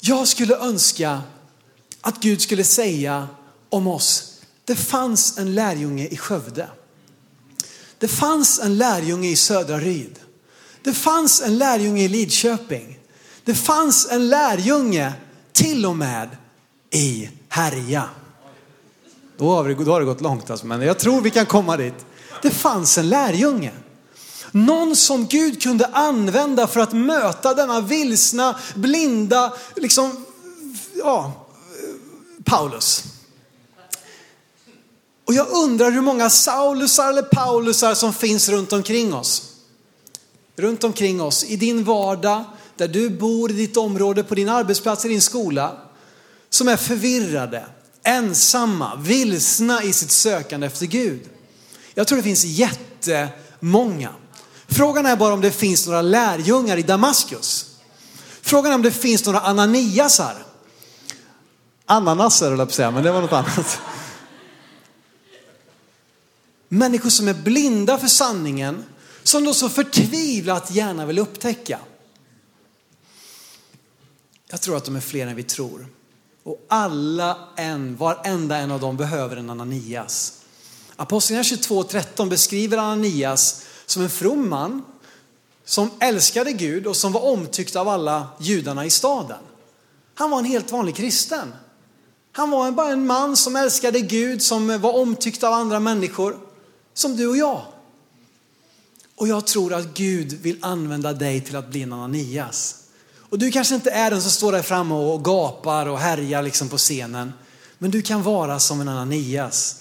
Jag 0.00 0.28
skulle 0.28 0.56
önska 0.56 1.20
att 2.00 2.20
Gud 2.20 2.42
skulle 2.42 2.64
säga 2.64 3.28
om 3.68 3.86
oss, 3.86 4.40
det 4.64 4.76
fanns 4.76 5.38
en 5.38 5.54
lärjunge 5.54 6.06
i 6.06 6.16
Skövde. 6.16 6.68
Det 7.98 8.08
fanns 8.08 8.60
en 8.60 8.78
lärjunge 8.78 9.28
i 9.28 9.36
Södra 9.36 9.78
Ryd. 9.78 10.18
Det 10.82 10.92
fanns 10.92 11.42
en 11.42 11.58
lärjunge 11.58 12.02
i 12.02 12.08
Lidköping. 12.08 12.98
Det 13.44 13.54
fanns 13.54 14.08
en 14.10 14.28
lärjunge 14.28 15.12
till 15.52 15.86
och 15.86 15.96
med 15.96 16.36
i 16.90 17.30
Härja. 17.48 18.08
Då 19.36 19.50
har, 19.50 19.64
vi, 19.64 19.74
då 19.74 19.92
har 19.92 20.00
det 20.00 20.06
gått 20.06 20.20
långt 20.20 20.50
alltså, 20.50 20.66
men 20.66 20.82
jag 20.82 20.98
tror 20.98 21.20
vi 21.20 21.30
kan 21.30 21.46
komma 21.46 21.76
dit. 21.76 22.06
Det 22.42 22.50
fanns 22.50 22.98
en 22.98 23.08
lärjunge. 23.08 23.72
Någon 24.50 24.96
som 24.96 25.26
Gud 25.26 25.62
kunde 25.62 25.86
använda 25.86 26.66
för 26.66 26.80
att 26.80 26.92
möta 26.92 27.54
denna 27.54 27.80
vilsna, 27.80 28.58
blinda, 28.74 29.52
liksom, 29.76 30.26
ja, 30.94 31.46
Paulus. 32.44 33.04
Och 35.24 35.34
jag 35.34 35.48
undrar 35.48 35.90
hur 35.90 36.00
många 36.00 36.30
Saulusar 36.30 37.08
eller 37.08 37.22
Paulusar 37.22 37.94
som 37.94 38.14
finns 38.14 38.48
runt 38.48 38.72
omkring 38.72 39.14
oss. 39.14 39.42
Runt 40.56 40.84
omkring 40.84 41.22
oss, 41.22 41.44
i 41.44 41.56
din 41.56 41.84
vardag, 41.84 42.44
där 42.76 42.88
du 42.88 43.10
bor, 43.10 43.50
i 43.50 43.54
ditt 43.54 43.76
område, 43.76 44.24
på 44.24 44.34
din 44.34 44.48
arbetsplats, 44.48 45.04
i 45.04 45.08
din 45.08 45.20
skola. 45.20 45.76
Som 46.50 46.68
är 46.68 46.76
förvirrade, 46.76 47.66
ensamma, 48.02 48.96
vilsna 48.96 49.82
i 49.82 49.92
sitt 49.92 50.10
sökande 50.10 50.66
efter 50.66 50.86
Gud. 50.86 51.20
Jag 51.98 52.06
tror 52.06 52.16
det 52.16 52.22
finns 52.22 52.44
jättemånga. 52.44 54.14
Frågan 54.66 55.06
är 55.06 55.16
bara 55.16 55.34
om 55.34 55.40
det 55.40 55.52
finns 55.52 55.86
några 55.86 56.02
lärjungar 56.02 56.76
i 56.76 56.82
Damaskus. 56.82 57.76
Frågan 58.40 58.72
är 58.72 58.74
om 58.74 58.82
det 58.82 58.90
finns 58.90 59.26
några 59.26 59.40
Ananiasar. 59.40 60.44
Ananaser 61.86 62.50
höll 62.50 62.58
jag 62.58 62.68
på 62.68 62.70
att 62.70 62.74
säga, 62.74 62.90
men 62.90 63.02
det 63.02 63.12
var 63.12 63.20
något 63.20 63.32
annat. 63.32 63.80
Människor 66.68 67.10
som 67.10 67.28
är 67.28 67.34
blinda 67.34 67.98
för 67.98 68.08
sanningen, 68.08 68.84
som 69.22 69.44
de 69.44 69.54
så 69.54 69.68
förtvivlat 69.68 70.70
gärna 70.70 71.06
vill 71.06 71.18
upptäcka. 71.18 71.78
Jag 74.48 74.60
tror 74.60 74.76
att 74.76 74.84
de 74.84 74.96
är 74.96 75.00
fler 75.00 75.26
än 75.26 75.36
vi 75.36 75.42
tror. 75.42 75.86
Och 76.42 76.66
alla 76.68 77.38
en, 77.56 77.96
varenda 77.96 78.56
en 78.56 78.70
av 78.70 78.80
dem 78.80 78.96
behöver 78.96 79.36
en 79.36 79.50
Ananias. 79.50 80.42
Apostlagärningarna 80.96 81.62
22.13 81.62 82.28
beskriver 82.28 82.78
Ananias 82.78 83.62
som 83.86 84.02
en 84.02 84.10
from 84.10 84.48
man 84.48 84.82
som 85.64 85.90
älskade 86.00 86.52
Gud 86.52 86.86
och 86.86 86.96
som 86.96 87.12
var 87.12 87.24
omtyckt 87.24 87.76
av 87.76 87.88
alla 87.88 88.28
judarna 88.40 88.84
i 88.84 88.90
staden. 88.90 89.38
Han 90.14 90.30
var 90.30 90.38
en 90.38 90.44
helt 90.44 90.72
vanlig 90.72 90.96
kristen. 90.96 91.54
Han 92.32 92.50
var 92.50 92.70
bara 92.70 92.88
en 92.88 93.06
man 93.06 93.36
som 93.36 93.56
älskade 93.56 94.00
Gud, 94.00 94.42
som 94.42 94.80
var 94.80 94.96
omtyckt 94.96 95.44
av 95.44 95.52
andra 95.52 95.80
människor, 95.80 96.38
som 96.94 97.16
du 97.16 97.28
och 97.28 97.36
jag. 97.36 97.62
Och 99.16 99.28
jag 99.28 99.46
tror 99.46 99.74
att 99.74 99.94
Gud 99.94 100.32
vill 100.32 100.58
använda 100.60 101.12
dig 101.12 101.40
till 101.40 101.56
att 101.56 101.68
bli 101.68 101.82
en 101.82 101.92
Ananias. 101.92 102.76
Och 103.20 103.38
du 103.38 103.50
kanske 103.50 103.74
inte 103.74 103.90
är 103.90 104.10
den 104.10 104.22
som 104.22 104.30
står 104.30 104.52
där 104.52 104.62
framme 104.62 104.94
och 104.94 105.24
gapar 105.24 105.86
och 105.86 105.98
härjar 105.98 106.42
liksom 106.42 106.68
på 106.68 106.76
scenen. 106.76 107.32
Men 107.78 107.90
du 107.90 108.02
kan 108.02 108.22
vara 108.22 108.58
som 108.58 108.80
en 108.80 108.88
Ananias 108.88 109.76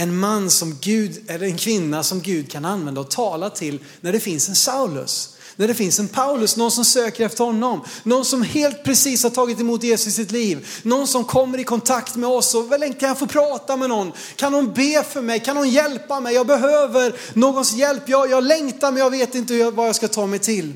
en 0.00 0.18
man 0.18 0.50
som 0.50 0.76
Gud, 0.80 1.30
eller 1.30 1.46
en 1.46 1.56
kvinna 1.56 2.02
som 2.02 2.20
Gud 2.20 2.50
kan 2.50 2.64
använda 2.64 3.00
och 3.00 3.10
tala 3.10 3.50
till 3.50 3.78
när 4.00 4.12
det 4.12 4.20
finns 4.20 4.48
en 4.48 4.54
Saulus. 4.54 5.36
När 5.56 5.68
det 5.68 5.74
finns 5.74 5.98
en 5.98 6.08
Paulus, 6.08 6.56
någon 6.56 6.70
som 6.70 6.84
söker 6.84 7.26
efter 7.26 7.44
honom. 7.44 7.84
Någon 8.02 8.24
som 8.24 8.42
helt 8.42 8.84
precis 8.84 9.22
har 9.22 9.30
tagit 9.30 9.60
emot 9.60 9.82
Jesus 9.82 10.06
i 10.06 10.10
sitt 10.10 10.30
liv. 10.30 10.68
Någon 10.82 11.06
som 11.06 11.24
kommer 11.24 11.58
i 11.58 11.64
kontakt 11.64 12.16
med 12.16 12.30
oss 12.30 12.54
och 12.54 12.72
väl 12.72 12.94
kan 12.94 13.08
jag 13.08 13.18
få 13.18 13.26
prata 13.26 13.76
med 13.76 13.88
någon? 13.88 14.12
Kan 14.36 14.52
någon 14.52 14.72
be 14.72 15.04
för 15.10 15.22
mig? 15.22 15.40
Kan 15.40 15.56
någon 15.56 15.70
hjälpa 15.70 16.20
mig? 16.20 16.34
Jag 16.34 16.46
behöver 16.46 17.14
någons 17.34 17.72
hjälp. 17.72 18.08
Jag, 18.08 18.30
jag 18.30 18.44
längtar 18.44 18.92
men 18.92 19.02
jag 19.02 19.10
vet 19.10 19.34
inte 19.34 19.70
vad 19.70 19.88
jag 19.88 19.96
ska 19.96 20.08
ta 20.08 20.26
mig 20.26 20.38
till. 20.38 20.72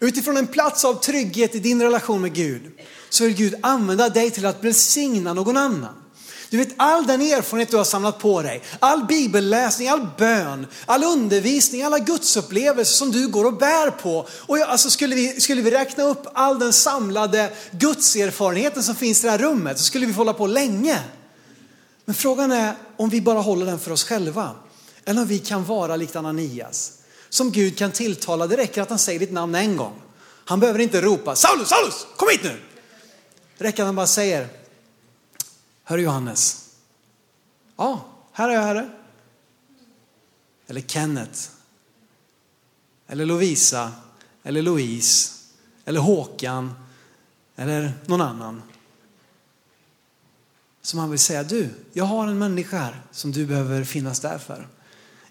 Utifrån 0.00 0.36
en 0.36 0.46
plats 0.46 0.84
av 0.84 0.94
trygghet 0.94 1.54
i 1.54 1.58
din 1.58 1.82
relation 1.82 2.20
med 2.20 2.34
Gud 2.34 2.62
så 3.08 3.24
vill 3.24 3.34
Gud 3.34 3.54
använda 3.62 4.08
dig 4.08 4.30
till 4.30 4.46
att 4.46 4.64
välsigna 4.64 5.34
någon 5.34 5.56
annan. 5.56 6.01
Du 6.52 6.58
vet 6.58 6.74
all 6.76 7.06
den 7.06 7.20
erfarenhet 7.20 7.70
du 7.70 7.76
har 7.76 7.84
samlat 7.84 8.18
på 8.18 8.42
dig, 8.42 8.62
all 8.78 9.04
bibelläsning, 9.04 9.88
all 9.88 10.06
bön, 10.18 10.66
all 10.86 11.04
undervisning, 11.04 11.82
alla 11.82 11.98
gudsupplevelser 11.98 12.94
som 12.94 13.10
du 13.10 13.28
går 13.28 13.44
och 13.44 13.56
bär 13.56 13.90
på. 13.90 14.28
Och 14.30 14.58
jag, 14.58 14.68
alltså 14.68 14.90
skulle, 14.90 15.14
vi, 15.14 15.40
skulle 15.40 15.62
vi 15.62 15.70
räkna 15.70 16.04
upp 16.04 16.26
all 16.34 16.58
den 16.58 16.72
samlade 16.72 17.52
gudserfarenheten 17.70 18.82
som 18.82 18.94
finns 18.94 19.24
i 19.24 19.26
det 19.26 19.30
här 19.30 19.38
rummet 19.38 19.78
så 19.78 19.84
skulle 19.84 20.06
vi 20.06 20.12
få 20.12 20.20
hålla 20.20 20.32
på 20.32 20.46
länge. 20.46 20.98
Men 22.04 22.14
frågan 22.14 22.52
är 22.52 22.74
om 22.96 23.08
vi 23.08 23.20
bara 23.20 23.40
håller 23.40 23.66
den 23.66 23.78
för 23.78 23.90
oss 23.90 24.04
själva. 24.04 24.50
Eller 25.04 25.20
om 25.20 25.26
vi 25.26 25.38
kan 25.38 25.64
vara 25.64 25.96
likt 25.96 26.16
Ananias. 26.16 26.92
Som 27.28 27.52
Gud 27.52 27.78
kan 27.78 27.92
tilltala, 27.92 28.46
det 28.46 28.56
räcker 28.56 28.82
att 28.82 28.90
han 28.90 28.98
säger 28.98 29.20
ditt 29.20 29.32
namn 29.32 29.54
en 29.54 29.76
gång. 29.76 30.02
Han 30.44 30.60
behöver 30.60 30.80
inte 30.80 31.00
ropa 31.00 31.36
Saulus, 31.36 31.68
Saulus, 31.68 32.06
kom 32.16 32.28
hit 32.32 32.44
nu. 32.44 32.60
Det 33.58 33.64
räcker 33.64 33.82
att 33.82 33.86
han 33.86 33.96
bara 33.96 34.06
säger 34.06 34.61
Hör 35.92 35.98
Johannes. 35.98 36.70
Ja, 37.76 38.04
här 38.32 38.48
är 38.48 38.52
jag 38.52 38.62
herre. 38.62 38.90
eller 40.66 40.80
Kenneth, 40.80 41.40
eller 43.06 43.26
Lovisa, 43.26 43.92
eller 44.42 44.62
Louise, 44.62 45.32
eller 45.84 46.00
Håkan, 46.00 46.74
eller 47.56 47.92
någon 48.06 48.20
annan. 48.20 48.62
Som 50.82 50.98
han 50.98 51.10
vill 51.10 51.18
säga, 51.18 51.42
du, 51.42 51.70
jag 51.92 52.04
har 52.04 52.26
en 52.26 52.38
människa 52.38 52.78
här 52.78 53.02
som 53.10 53.32
du 53.32 53.46
behöver 53.46 53.84
finnas 53.84 54.20
där 54.20 54.38
för. 54.38 54.68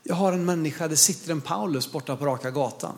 Jag 0.04 0.16
har 0.16 0.34
en 0.34 0.46
människa, 0.46 0.88
det 0.88 0.98
sitter 0.98 1.32
en 1.32 1.42
Paulus 1.42 1.92
borta 1.92 2.18
på 2.18 2.26
raka 2.26 2.52
gatan. 2.52 2.96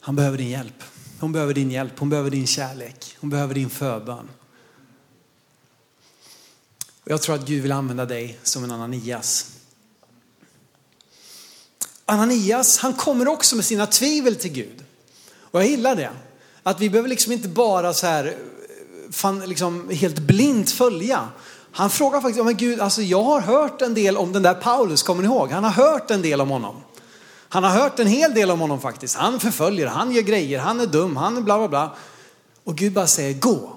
Han 0.00 0.16
behöver 0.16 0.38
din 0.38 0.48
hjälp. 0.48 0.82
Hon 1.20 1.32
behöver 1.32 1.54
din 1.54 1.70
hjälp, 1.70 1.98
hon 1.98 2.08
behöver 2.08 2.30
din 2.30 2.46
kärlek, 2.46 3.16
hon 3.20 3.30
behöver 3.30 3.54
din 3.54 3.70
förbön. 3.70 4.28
Jag 7.10 7.22
tror 7.22 7.34
att 7.34 7.46
Gud 7.46 7.62
vill 7.62 7.72
använda 7.72 8.04
dig 8.06 8.38
som 8.42 8.64
en 8.64 8.70
Ananias. 8.70 9.46
Ananias, 12.04 12.78
han 12.78 12.92
kommer 12.92 13.28
också 13.28 13.56
med 13.56 13.64
sina 13.64 13.86
tvivel 13.86 14.36
till 14.36 14.52
Gud. 14.52 14.84
Och 15.40 15.60
jag 15.60 15.68
gillar 15.68 15.96
det. 15.96 16.10
Att 16.62 16.80
vi 16.80 16.90
behöver 16.90 17.08
liksom 17.08 17.32
inte 17.32 17.48
bara 17.48 17.94
så 17.94 18.06
här, 18.06 18.36
fan, 19.10 19.40
liksom 19.40 19.90
helt 19.90 20.18
blint 20.18 20.70
följa. 20.70 21.28
Han 21.72 21.90
frågar 21.90 22.20
faktiskt, 22.20 22.44
men 22.44 22.56
Gud, 22.56 22.80
alltså 22.80 23.02
jag 23.02 23.22
har 23.22 23.40
hört 23.40 23.82
en 23.82 23.94
del 23.94 24.16
om 24.16 24.32
den 24.32 24.42
där 24.42 24.54
Paulus, 24.54 25.02
kommer 25.02 25.22
ni 25.22 25.28
ihåg? 25.28 25.50
Han 25.50 25.64
har 25.64 25.70
hört 25.70 26.10
en 26.10 26.22
del 26.22 26.40
om 26.40 26.50
honom. 26.50 26.76
Han 27.48 27.64
har 27.64 27.70
hört 27.70 27.98
en 27.98 28.06
hel 28.06 28.34
del 28.34 28.50
om 28.50 28.60
honom 28.60 28.80
faktiskt. 28.80 29.16
Han 29.16 29.40
förföljer, 29.40 29.86
han 29.86 30.12
gör 30.12 30.22
grejer, 30.22 30.58
han 30.58 30.80
är 30.80 30.86
dum, 30.86 31.16
han 31.16 31.36
är 31.36 31.40
bla 31.40 31.58
bla 31.58 31.68
bla. 31.68 31.96
Och 32.64 32.76
Gud 32.76 32.92
bara 32.92 33.06
säger, 33.06 33.34
gå, 33.34 33.72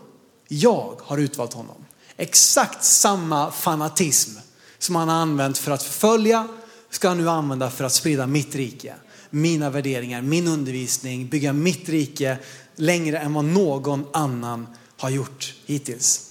jag 0.47 0.95
har 1.03 1.17
utvalt 1.17 1.53
honom. 1.53 1.85
Exakt 2.21 2.83
samma 2.83 3.51
fanatism 3.51 4.31
som 4.79 4.95
han 4.95 5.09
har 5.09 5.15
använt 5.15 5.57
för 5.57 5.71
att 5.71 5.83
förfölja 5.83 6.47
ska 6.89 7.07
han 7.07 7.17
nu 7.17 7.29
använda 7.29 7.71
för 7.71 7.83
att 7.83 7.93
sprida 7.93 8.27
mitt 8.27 8.55
rike. 8.55 8.93
Mina 9.29 9.69
värderingar, 9.69 10.21
min 10.21 10.47
undervisning, 10.47 11.27
bygga 11.27 11.53
mitt 11.53 11.89
rike 11.89 12.37
längre 12.75 13.19
än 13.19 13.33
vad 13.33 13.45
någon 13.45 14.05
annan 14.13 14.67
har 14.97 15.09
gjort 15.09 15.53
hittills. 15.65 16.21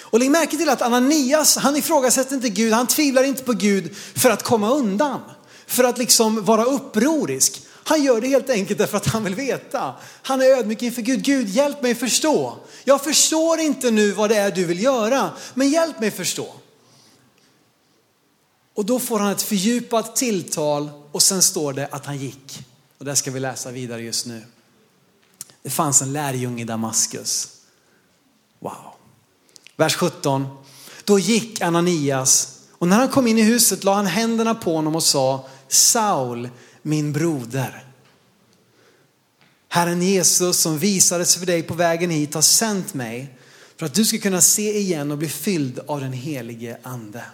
Och 0.00 0.18
lägg 0.18 0.30
märke 0.30 0.56
till 0.56 0.68
att 0.68 0.82
Ananias, 0.82 1.56
han 1.56 1.76
ifrågasätter 1.76 2.34
inte 2.34 2.48
Gud, 2.48 2.72
han 2.72 2.86
tvivlar 2.86 3.22
inte 3.22 3.42
på 3.42 3.52
Gud 3.52 3.96
för 3.96 4.30
att 4.30 4.42
komma 4.42 4.70
undan. 4.70 5.20
För 5.66 5.84
att 5.84 5.98
liksom 5.98 6.44
vara 6.44 6.64
upprorisk. 6.64 7.62
Han 7.88 8.02
gör 8.02 8.20
det 8.20 8.28
helt 8.28 8.50
enkelt 8.50 8.78
därför 8.78 8.96
att 8.96 9.06
han 9.06 9.24
vill 9.24 9.34
veta. 9.34 9.94
Han 10.22 10.40
är 10.40 10.44
ödmjuk 10.44 10.82
inför 10.82 11.02
Gud. 11.02 11.22
Gud, 11.22 11.48
hjälp 11.48 11.82
mig 11.82 11.94
förstå. 11.94 12.56
Jag 12.84 13.04
förstår 13.04 13.58
inte 13.60 13.90
nu 13.90 14.12
vad 14.12 14.30
det 14.30 14.36
är 14.36 14.50
du 14.50 14.64
vill 14.64 14.82
göra, 14.82 15.30
men 15.54 15.70
hjälp 15.70 16.00
mig 16.00 16.10
förstå. 16.10 16.54
Och 18.74 18.84
då 18.84 18.98
får 18.98 19.18
han 19.18 19.32
ett 19.32 19.42
fördjupat 19.42 20.16
tilltal 20.16 20.90
och 21.12 21.22
sen 21.22 21.42
står 21.42 21.72
det 21.72 21.88
att 21.90 22.06
han 22.06 22.18
gick. 22.18 22.66
Och 22.98 23.04
det 23.04 23.16
ska 23.16 23.30
vi 23.30 23.40
läsa 23.40 23.70
vidare 23.70 24.02
just 24.02 24.26
nu. 24.26 24.44
Det 25.62 25.70
fanns 25.70 26.02
en 26.02 26.12
lärjunge 26.12 26.62
i 26.62 26.64
Damaskus. 26.64 27.48
Wow. 28.58 28.92
Vers 29.76 29.96
17. 29.96 30.46
Då 31.04 31.18
gick 31.18 31.60
Ananias 31.60 32.58
och 32.72 32.88
när 32.88 32.96
han 32.96 33.08
kom 33.08 33.26
in 33.26 33.38
i 33.38 33.42
huset 33.42 33.84
la 33.84 33.94
han 33.94 34.06
händerna 34.06 34.54
på 34.54 34.76
honom 34.76 34.96
och 34.96 35.02
sa 35.02 35.48
Saul, 35.68 36.48
min 36.82 37.12
broder. 37.12 37.84
Herren 39.68 40.02
Jesus 40.02 40.58
som 40.58 40.78
visades 40.78 41.36
för 41.36 41.46
dig 41.46 41.62
på 41.62 41.74
vägen 41.74 42.10
hit 42.10 42.34
har 42.34 42.42
sänt 42.42 42.94
mig 42.94 43.38
för 43.76 43.86
att 43.86 43.94
du 43.94 44.04
ska 44.04 44.18
kunna 44.18 44.40
se 44.40 44.78
igen 44.78 45.10
och 45.10 45.18
bli 45.18 45.28
fylld 45.28 45.80
av 45.86 46.00
den 46.00 46.12
helige 46.12 46.78
ande. 46.82 47.24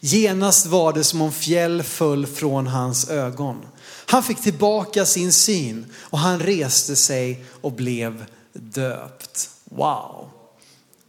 Genast 0.00 0.66
var 0.66 0.92
det 0.92 1.04
som 1.04 1.20
om 1.20 1.32
fjäll 1.32 1.82
föll 1.82 2.26
från 2.26 2.66
hans 2.66 3.08
ögon. 3.08 3.66
Han 4.06 4.22
fick 4.22 4.42
tillbaka 4.42 5.06
sin 5.06 5.32
syn 5.32 5.86
och 5.96 6.18
han 6.18 6.40
reste 6.40 6.96
sig 6.96 7.44
och 7.60 7.72
blev 7.72 8.24
döpt. 8.52 9.50
Wow, 9.64 10.30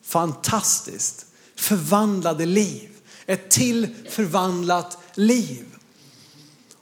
fantastiskt. 0.03 1.25
Förvandlade 1.55 2.45
liv, 2.45 2.89
ett 3.25 3.49
till 3.49 3.95
förvandlat 4.09 4.97
liv. 5.13 5.65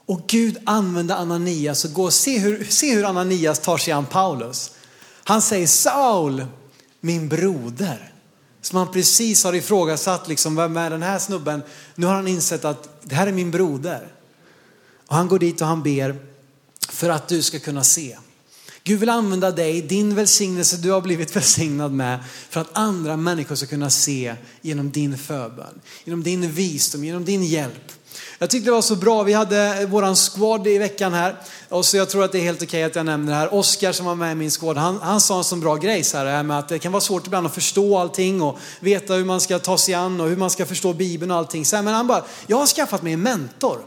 Och 0.06 0.20
Gud 0.26 0.58
använde 0.64 1.14
Ananias 1.14 1.84
och 1.84 1.92
gå 1.92 2.04
och 2.04 2.12
se 2.12 2.38
hur, 2.38 2.64
se 2.64 2.94
hur 2.94 3.04
Ananias 3.04 3.58
tar 3.58 3.78
sig 3.78 3.92
an 3.92 4.06
Paulus. 4.06 4.70
Han 5.24 5.42
säger 5.42 5.66
Saul, 5.66 6.46
min 7.00 7.28
broder. 7.28 8.12
Som 8.60 8.78
han 8.78 8.92
precis 8.92 9.44
har 9.44 9.52
ifrågasatt, 9.52 10.28
liksom, 10.28 10.56
vem 10.56 10.76
är 10.76 10.90
den 10.90 11.02
här 11.02 11.18
snubben? 11.18 11.62
Nu 11.94 12.06
har 12.06 12.14
han 12.14 12.28
insett 12.28 12.64
att 12.64 12.88
det 13.02 13.14
här 13.14 13.26
är 13.26 13.32
min 13.32 13.50
broder. 13.50 14.12
Och 15.06 15.16
han 15.16 15.28
går 15.28 15.38
dit 15.38 15.60
och 15.60 15.66
han 15.66 15.82
ber 15.82 16.16
för 16.88 17.10
att 17.10 17.28
du 17.28 17.42
ska 17.42 17.58
kunna 17.58 17.84
se. 17.84 18.16
Gud 18.84 19.00
vill 19.00 19.08
använda 19.08 19.50
dig, 19.50 19.82
din 19.82 20.14
välsignelse 20.14 20.76
du 20.76 20.90
har 20.90 21.00
blivit 21.00 21.36
välsignad 21.36 21.92
med 21.92 22.18
för 22.50 22.60
att 22.60 22.70
andra 22.72 23.16
människor 23.16 23.54
ska 23.54 23.66
kunna 23.66 23.90
se 23.90 24.34
genom 24.60 24.90
din 24.90 25.18
förbön, 25.18 25.80
genom 26.04 26.22
din 26.22 26.52
visdom, 26.52 27.04
genom 27.04 27.24
din 27.24 27.42
hjälp. 27.42 27.92
Jag 28.38 28.50
tyckte 28.50 28.70
det 28.70 28.74
var 28.74 28.82
så 28.82 28.96
bra, 28.96 29.22
vi 29.22 29.32
hade 29.32 29.86
våran 29.86 30.16
squad 30.16 30.66
i 30.66 30.78
veckan 30.78 31.12
här. 31.12 31.36
Och 31.68 31.84
så 31.84 31.96
jag 31.96 32.10
tror 32.10 32.24
att 32.24 32.32
det 32.32 32.38
är 32.38 32.42
helt 32.42 32.62
okej 32.62 32.82
att 32.84 32.96
jag 32.96 33.06
nämner 33.06 33.32
det 33.32 33.38
här. 33.38 33.54
Oskar 33.54 33.92
som 33.92 34.06
var 34.06 34.14
med 34.14 34.32
i 34.32 34.34
min 34.34 34.50
squad, 34.50 34.76
han, 34.76 35.00
han 35.00 35.20
sa 35.20 35.38
en 35.38 35.44
sån 35.44 35.60
bra 35.60 35.76
grej 35.76 36.04
så 36.04 36.18
här 36.18 36.42
med 36.42 36.58
att 36.58 36.68
det 36.68 36.78
kan 36.78 36.92
vara 36.92 37.00
svårt 37.00 37.26
ibland 37.26 37.46
att 37.46 37.54
förstå 37.54 37.98
allting 37.98 38.42
och 38.42 38.58
veta 38.80 39.14
hur 39.14 39.24
man 39.24 39.40
ska 39.40 39.58
ta 39.58 39.78
sig 39.78 39.94
an 39.94 40.20
och 40.20 40.28
hur 40.28 40.36
man 40.36 40.50
ska 40.50 40.66
förstå 40.66 40.92
Bibeln 40.92 41.30
och 41.30 41.36
allting. 41.36 41.64
Så 41.64 41.76
här, 41.76 41.82
men 41.82 41.94
han 41.94 42.06
bara, 42.06 42.24
jag 42.46 42.56
har 42.56 42.66
skaffat 42.66 43.02
mig 43.02 43.12
en 43.12 43.22
mentor. 43.22 43.78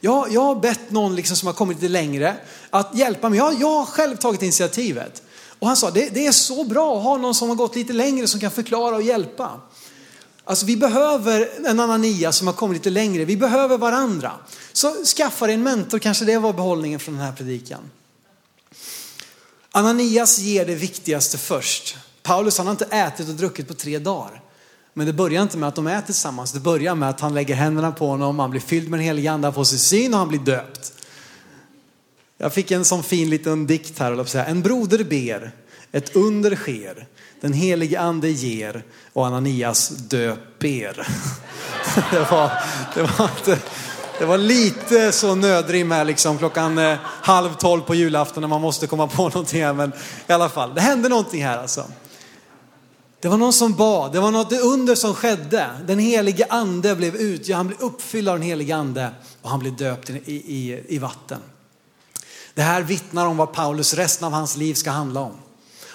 Jag, 0.00 0.32
jag 0.32 0.40
har 0.40 0.54
bett 0.54 0.90
någon 0.90 1.16
liksom 1.16 1.36
som 1.36 1.46
har 1.46 1.54
kommit 1.54 1.76
lite 1.76 1.92
längre 1.92 2.36
att 2.70 2.94
hjälpa 2.94 3.28
mig. 3.28 3.38
Jag, 3.38 3.60
jag 3.60 3.70
har 3.70 3.86
själv 3.86 4.16
tagit 4.16 4.42
initiativet. 4.42 5.22
Och 5.58 5.66
han 5.66 5.76
sa, 5.76 5.90
det, 5.90 6.14
det 6.14 6.26
är 6.26 6.32
så 6.32 6.64
bra 6.64 6.96
att 6.96 7.04
ha 7.04 7.16
någon 7.16 7.34
som 7.34 7.48
har 7.48 7.56
gått 7.56 7.76
lite 7.76 7.92
längre 7.92 8.26
som 8.26 8.40
kan 8.40 8.50
förklara 8.50 8.96
och 8.96 9.02
hjälpa. 9.02 9.60
Alltså 10.48 10.66
vi 10.66 10.76
behöver 10.76 11.48
en 11.66 11.80
Ananias 11.80 12.36
som 12.36 12.46
har 12.46 12.54
kommit 12.54 12.74
lite 12.76 12.90
längre. 12.90 13.24
Vi 13.24 13.36
behöver 13.36 13.78
varandra. 13.78 14.32
Så 14.72 15.04
skaffa 15.04 15.46
dig 15.46 15.54
en 15.54 15.62
mentor, 15.62 15.98
kanske 15.98 16.24
det 16.24 16.38
var 16.38 16.52
behållningen 16.52 17.00
från 17.00 17.14
den 17.14 17.24
här 17.24 17.32
predikan. 17.32 17.90
Ananias 19.70 20.38
ger 20.38 20.66
det 20.66 20.74
viktigaste 20.74 21.38
först. 21.38 21.96
Paulus 22.22 22.58
han 22.58 22.66
har 22.66 22.72
inte 22.72 22.84
ätit 22.84 23.28
och 23.28 23.34
druckit 23.34 23.68
på 23.68 23.74
tre 23.74 23.98
dagar. 23.98 24.42
Men 24.94 25.06
det 25.06 25.12
börjar 25.12 25.42
inte 25.42 25.58
med 25.58 25.68
att 25.68 25.74
de 25.74 25.86
äter 25.86 26.06
tillsammans. 26.06 26.52
Det 26.52 26.60
börjar 26.60 26.94
med 26.94 27.08
att 27.08 27.20
han 27.20 27.34
lägger 27.34 27.54
händerna 27.54 27.92
på 27.92 28.06
honom, 28.06 28.38
han 28.38 28.50
blir 28.50 28.60
fylld 28.60 28.88
med 28.90 28.98
den 28.98 29.04
helige 29.06 29.32
ande, 29.32 29.46
han 29.46 29.54
får 29.54 29.64
sin 29.64 29.78
syn 29.78 30.14
och 30.14 30.18
han 30.18 30.28
blir 30.28 30.38
döpt. 30.38 30.92
Jag 32.38 32.54
fick 32.54 32.70
en 32.70 32.84
sån 32.84 33.02
fin 33.02 33.30
liten 33.30 33.66
dikt 33.66 33.98
här, 33.98 34.36
en 34.36 34.62
broder 34.62 35.04
ber, 35.04 35.52
ett 35.92 36.16
under 36.16 36.56
sker. 36.56 37.06
Den 37.46 37.52
helige 37.52 38.00
ande 38.00 38.30
ger 38.30 38.84
och 39.12 39.26
Ananias 39.26 39.88
döper. 39.88 41.08
Det 42.10 42.30
var, 42.30 42.50
det 42.94 43.02
var, 43.02 43.30
inte, 43.38 43.58
det 44.18 44.24
var 44.24 44.38
lite 44.38 45.12
så 45.12 45.34
nödrim 45.34 45.90
här 45.90 46.04
liksom 46.04 46.38
klockan 46.38 46.78
eh, 46.78 46.98
halv 47.04 47.54
tolv 47.54 47.82
på 47.82 47.94
julafton 47.94 48.40
när 48.40 48.48
man 48.48 48.60
måste 48.60 48.86
komma 48.86 49.06
på 49.06 49.22
någonting 49.22 49.62
här. 49.62 49.72
Men 49.72 49.92
i 50.26 50.32
alla 50.32 50.48
fall, 50.48 50.74
det 50.74 50.80
hände 50.80 51.08
någonting 51.08 51.44
här 51.44 51.58
alltså. 51.58 51.84
Det 53.20 53.28
var 53.28 53.36
någon 53.36 53.52
som 53.52 53.72
bad, 53.72 54.12
det 54.12 54.20
var 54.20 54.30
något 54.30 54.52
under 54.52 54.94
som 54.94 55.14
skedde. 55.14 55.66
Den 55.86 55.98
helige 55.98 56.46
ande 56.50 56.96
blev 56.96 57.16
ut, 57.16 57.52
han 57.52 57.66
blev 57.66 57.80
uppfylld 57.80 58.28
av 58.28 58.38
den 58.38 58.46
helige 58.46 58.76
ande 58.76 59.10
och 59.42 59.50
han 59.50 59.58
blev 59.58 59.76
döpt 59.76 60.10
i, 60.10 60.16
i, 60.34 60.84
i 60.88 60.98
vatten. 60.98 61.40
Det 62.54 62.62
här 62.62 62.82
vittnar 62.82 63.26
om 63.26 63.36
vad 63.36 63.52
Paulus 63.52 63.94
resten 63.94 64.26
av 64.26 64.32
hans 64.32 64.56
liv 64.56 64.74
ska 64.74 64.90
handla 64.90 65.20
om. 65.20 65.32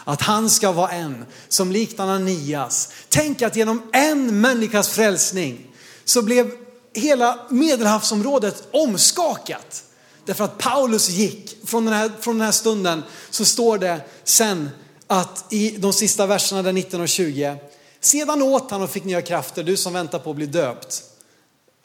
Att 0.03 0.21
han 0.21 0.49
ska 0.49 0.71
vara 0.71 0.89
en 0.89 1.25
som 1.47 1.71
likt 1.71 1.99
Ananias. 1.99 2.89
Tänk 3.09 3.41
att 3.41 3.55
genom 3.55 3.81
en 3.93 4.41
människas 4.41 4.89
frälsning 4.89 5.67
så 6.05 6.21
blev 6.21 6.51
hela 6.93 7.39
medelhavsområdet 7.49 8.63
omskakat. 8.71 9.83
Därför 10.25 10.43
att 10.43 10.57
Paulus 10.57 11.09
gick, 11.09 11.67
från 11.67 11.85
den, 11.85 11.93
här, 11.93 12.11
från 12.19 12.37
den 12.37 12.45
här 12.45 12.51
stunden 12.51 13.03
så 13.29 13.45
står 13.45 13.77
det 13.77 14.01
sen 14.23 14.69
att 15.07 15.45
i 15.49 15.77
de 15.77 15.93
sista 15.93 16.25
verserna 16.25 16.61
där 16.61 16.73
19 16.73 17.01
och 17.01 17.09
20, 17.09 17.55
sedan 17.99 18.41
åt 18.41 18.71
han 18.71 18.81
och 18.81 18.89
fick 18.89 19.03
nya 19.03 19.21
krafter, 19.21 19.63
du 19.63 19.77
som 19.77 19.93
väntar 19.93 20.19
på 20.19 20.29
att 20.29 20.35
bli 20.35 20.45
döpt, 20.45 21.03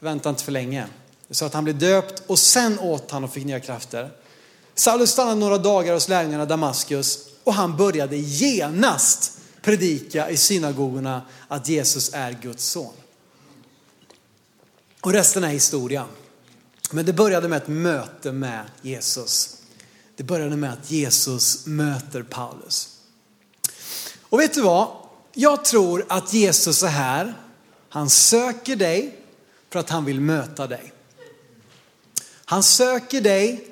vänta 0.00 0.28
inte 0.28 0.44
för 0.44 0.52
länge. 0.52 0.86
Så 1.30 1.44
att 1.44 1.54
han 1.54 1.64
blev 1.64 1.78
döpt 1.78 2.22
och 2.26 2.38
sen 2.38 2.78
åt 2.78 3.10
han 3.10 3.24
och 3.24 3.32
fick 3.32 3.44
nya 3.44 3.60
krafter. 3.60 4.10
Saulus 4.74 5.10
stannade 5.10 5.40
några 5.40 5.58
dagar 5.58 5.94
hos 5.94 6.08
lärjungarna 6.08 6.42
i 6.42 6.46
Damaskus 6.46 7.18
och 7.46 7.54
han 7.54 7.76
började 7.76 8.16
genast 8.16 9.38
predika 9.62 10.30
i 10.30 10.36
synagogorna 10.36 11.22
att 11.48 11.68
Jesus 11.68 12.10
är 12.12 12.32
Guds 12.42 12.64
son. 12.64 12.92
Och 15.00 15.12
resten 15.12 15.44
är 15.44 15.48
historia. 15.48 16.06
Men 16.90 17.06
det 17.06 17.12
började 17.12 17.48
med 17.48 17.56
ett 17.62 17.68
möte 17.68 18.32
med 18.32 18.64
Jesus. 18.82 19.56
Det 20.16 20.22
började 20.22 20.56
med 20.56 20.72
att 20.72 20.90
Jesus 20.90 21.66
möter 21.66 22.22
Paulus. 22.22 22.98
Och 24.20 24.40
vet 24.40 24.54
du 24.54 24.62
vad? 24.62 24.88
Jag 25.32 25.64
tror 25.64 26.04
att 26.08 26.32
Jesus 26.32 26.82
är 26.82 26.88
här. 26.88 27.34
Han 27.88 28.10
söker 28.10 28.76
dig 28.76 29.18
för 29.70 29.78
att 29.78 29.90
han 29.90 30.04
vill 30.04 30.20
möta 30.20 30.66
dig. 30.66 30.92
Han 32.44 32.62
söker 32.62 33.20
dig 33.20 33.68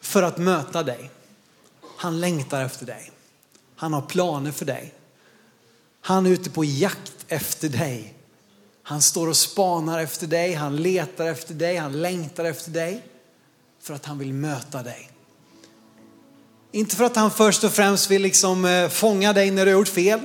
för 0.00 0.22
att 0.22 0.38
möta 0.38 0.82
dig. 0.82 1.10
Han 2.00 2.20
längtar 2.20 2.64
efter 2.64 2.86
dig. 2.86 3.10
Han 3.76 3.92
har 3.92 4.02
planer 4.02 4.52
för 4.52 4.64
dig. 4.64 4.94
Han 6.00 6.26
är 6.26 6.30
ute 6.30 6.50
på 6.50 6.64
jakt 6.64 7.12
efter 7.28 7.68
dig. 7.68 8.14
Han 8.82 9.02
står 9.02 9.28
och 9.28 9.36
spanar 9.36 9.98
efter 9.98 10.26
dig, 10.26 10.54
han 10.54 10.76
letar 10.76 11.26
efter 11.26 11.54
dig, 11.54 11.76
han 11.76 12.02
längtar 12.02 12.44
efter 12.44 12.70
dig. 12.70 13.02
För 13.82 13.94
att 13.94 14.06
han 14.06 14.18
vill 14.18 14.32
möta 14.32 14.82
dig. 14.82 15.10
Inte 16.72 16.96
för 16.96 17.04
att 17.04 17.16
han 17.16 17.30
först 17.30 17.64
och 17.64 17.72
främst 17.72 18.10
vill 18.10 18.22
liksom 18.22 18.64
eh, 18.64 18.88
fånga 18.88 19.32
dig 19.32 19.50
när 19.50 19.66
du 19.66 19.72
har 19.72 19.78
gjort 19.78 19.88
fel. 19.88 20.20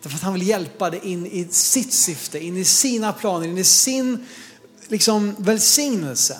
Utan 0.00 0.10
för 0.10 0.18
att 0.18 0.22
han 0.22 0.32
vill 0.32 0.48
hjälpa 0.48 0.90
dig 0.90 1.00
in 1.02 1.26
i 1.26 1.48
sitt 1.50 1.92
syfte, 1.92 2.44
in 2.44 2.56
i 2.56 2.64
sina 2.64 3.12
planer, 3.12 3.46
in 3.46 3.58
i 3.58 3.64
sin 3.64 4.26
liksom, 4.88 5.34
välsignelse. 5.38 6.38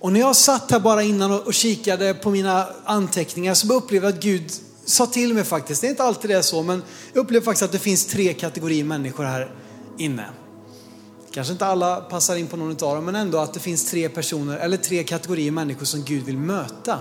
Och 0.00 0.12
när 0.12 0.20
jag 0.20 0.36
satt 0.36 0.70
här 0.70 0.80
bara 0.80 1.02
innan 1.02 1.32
och 1.32 1.54
kikade 1.54 2.14
på 2.14 2.30
mina 2.30 2.66
anteckningar 2.84 3.54
så 3.54 3.74
upplevde 3.74 4.08
jag 4.08 4.14
att 4.14 4.22
Gud 4.22 4.50
sa 4.84 5.06
till 5.06 5.34
mig 5.34 5.44
faktiskt, 5.44 5.80
det 5.80 5.86
är 5.86 5.90
inte 5.90 6.02
alltid 6.02 6.30
det 6.30 6.36
är 6.36 6.42
så, 6.42 6.62
men 6.62 6.82
jag 7.12 7.20
upplever 7.20 7.44
faktiskt 7.44 7.62
att 7.62 7.72
det 7.72 7.78
finns 7.78 8.06
tre 8.06 8.32
kategorier 8.34 8.84
människor 8.84 9.24
här 9.24 9.54
inne. 9.98 10.24
Kanske 11.32 11.52
inte 11.52 11.66
alla 11.66 12.00
passar 12.00 12.36
in 12.36 12.46
på 12.46 12.56
någon 12.56 12.70
av 12.70 12.76
dem, 12.94 13.04
men 13.04 13.16
ändå 13.16 13.38
att 13.38 13.54
det 13.54 13.60
finns 13.60 13.90
tre 13.90 14.08
personer 14.08 14.56
eller 14.58 14.76
tre 14.76 15.04
kategorier 15.04 15.50
människor 15.50 15.84
som 15.84 16.02
Gud 16.04 16.24
vill 16.24 16.38
möta 16.38 16.98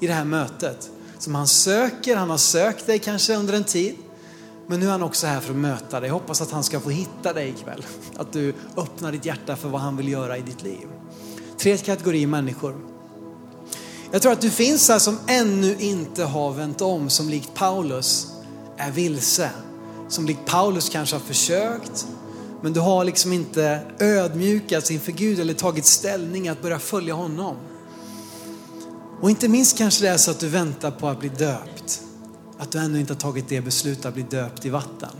i 0.00 0.06
det 0.06 0.12
här 0.12 0.24
mötet. 0.24 0.90
Som 1.18 1.34
han 1.34 1.46
söker, 1.46 2.16
han 2.16 2.30
har 2.30 2.38
sökt 2.38 2.86
dig 2.86 2.98
kanske 2.98 3.36
under 3.36 3.54
en 3.54 3.64
tid. 3.64 3.94
Men 4.66 4.80
nu 4.80 4.86
är 4.86 4.90
han 4.90 5.02
också 5.02 5.26
här 5.26 5.40
för 5.40 5.50
att 5.50 5.56
möta 5.56 6.00
dig. 6.00 6.08
Jag 6.08 6.14
hoppas 6.14 6.40
att 6.40 6.50
han 6.50 6.64
ska 6.64 6.80
få 6.80 6.90
hitta 6.90 7.32
dig 7.32 7.48
ikväll. 7.48 7.84
Att 8.16 8.32
du 8.32 8.54
öppnar 8.76 9.12
ditt 9.12 9.26
hjärta 9.26 9.56
för 9.56 9.68
vad 9.68 9.80
han 9.80 9.96
vill 9.96 10.08
göra 10.08 10.38
i 10.38 10.40
ditt 10.40 10.62
liv. 10.62 10.88
Tre 11.62 11.76
kategorier 11.76 12.26
människor. 12.26 12.76
Jag 14.10 14.22
tror 14.22 14.32
att 14.32 14.40
du 14.40 14.50
finns 14.50 14.88
här 14.88 14.98
som 14.98 15.18
ännu 15.26 15.76
inte 15.78 16.24
har 16.24 16.52
vänt 16.52 16.80
om, 16.80 17.10
som 17.10 17.28
likt 17.28 17.54
Paulus 17.54 18.26
är 18.76 18.90
vilse. 18.90 19.50
Som 20.08 20.26
likt 20.26 20.44
Paulus 20.46 20.88
kanske 20.88 21.16
har 21.16 21.20
försökt, 21.20 22.06
men 22.62 22.72
du 22.72 22.80
har 22.80 23.04
liksom 23.04 23.32
inte 23.32 23.80
ödmjukats 23.98 24.90
inför 24.90 25.12
Gud 25.12 25.40
eller 25.40 25.54
tagit 25.54 25.84
ställning 25.84 26.48
att 26.48 26.62
börja 26.62 26.78
följa 26.78 27.14
honom. 27.14 27.56
Och 29.20 29.30
inte 29.30 29.48
minst 29.48 29.78
kanske 29.78 30.04
det 30.04 30.10
är 30.10 30.16
så 30.16 30.30
att 30.30 30.40
du 30.40 30.48
väntar 30.48 30.90
på 30.90 31.08
att 31.08 31.20
bli 31.20 31.28
döpt. 31.28 32.02
Att 32.58 32.70
du 32.70 32.78
ännu 32.78 33.00
inte 33.00 33.12
har 33.12 33.20
tagit 33.20 33.48
det 33.48 33.60
beslutet 33.60 34.06
att 34.06 34.14
bli 34.14 34.22
döpt 34.22 34.66
i 34.66 34.70
vatten. 34.70 35.10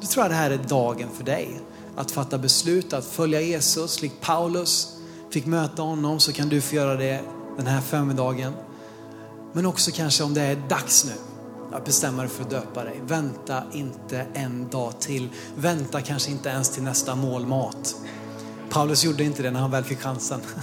Då 0.00 0.06
tror 0.06 0.24
jag 0.24 0.30
det 0.30 0.36
här 0.36 0.50
är 0.50 0.64
dagen 0.68 1.08
för 1.16 1.24
dig. 1.24 1.60
Att 1.96 2.10
fatta 2.10 2.38
beslut 2.38 2.92
att 2.92 3.04
följa 3.04 3.40
Jesus, 3.40 4.02
likt 4.02 4.20
Paulus 4.20 4.97
fick 5.30 5.46
möta 5.46 5.82
honom 5.82 6.20
så 6.20 6.32
kan 6.32 6.48
du 6.48 6.60
få 6.60 6.74
göra 6.74 6.96
det 6.96 7.20
den 7.56 7.66
här 7.66 7.80
förmiddagen. 7.80 8.52
Men 9.52 9.66
också 9.66 9.90
kanske 9.94 10.24
om 10.24 10.34
det 10.34 10.42
är 10.42 10.56
dags 10.68 11.04
nu 11.04 11.12
att 11.76 11.84
bestämma 11.84 12.22
dig 12.22 12.30
för 12.30 12.44
att 12.44 12.50
döpa 12.50 12.84
dig. 12.84 13.00
Vänta 13.06 13.62
inte 13.72 14.26
en 14.34 14.68
dag 14.68 15.00
till. 15.00 15.28
Vänta 15.56 16.00
kanske 16.00 16.30
inte 16.30 16.48
ens 16.48 16.70
till 16.70 16.82
nästa 16.82 17.14
mål 17.14 17.46
mat. 17.46 17.96
Paulus 18.70 19.04
gjorde 19.04 19.24
inte 19.24 19.42
det 19.42 19.50
när 19.50 19.60
han 19.60 19.70
väl 19.70 19.84
fick 19.84 20.00
chansen. 20.00 20.40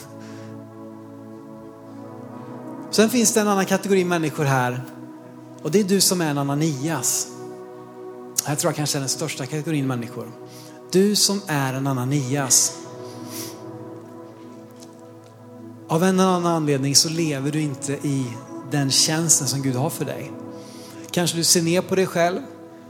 Sen 2.92 3.10
finns 3.10 3.34
det 3.34 3.42
en 3.42 3.48
annan 3.48 3.66
kategori 3.66 4.06
människor 4.06 4.44
här 4.44 4.82
och 5.64 5.72
det 5.72 5.80
är 5.80 5.84
du 5.84 6.02
som 6.02 6.22
är 6.22 6.30
en 6.30 6.38
Ananias. 6.38 7.28
Jag 8.48 8.60
tror 8.60 8.70
jag 8.70 8.76
kanske 8.76 8.98
är 8.98 9.00
den 9.00 9.10
största 9.10 9.46
kategorin 9.46 9.88
människor. 9.88 10.32
Du 10.92 11.16
som 11.16 11.42
är 11.48 11.74
en 11.74 11.88
Ananias. 11.88 12.85
Av 15.88 16.04
en 16.04 16.20
eller 16.20 16.30
annan 16.30 16.46
anledning 16.46 16.96
så 16.96 17.10
lever 17.10 17.52
du 17.52 17.62
inte 17.62 17.94
i 17.94 18.26
den 18.72 18.92
tjänsten 18.92 19.48
som 19.48 19.62
Gud 19.62 19.76
har 19.76 19.90
för 19.90 20.06
dig. 20.06 20.32
Kanske 21.12 21.38
du 21.38 21.44
ser 21.44 21.62
ner 21.62 21.82
på 21.82 21.96
dig 21.96 22.06
själv, 22.06 22.40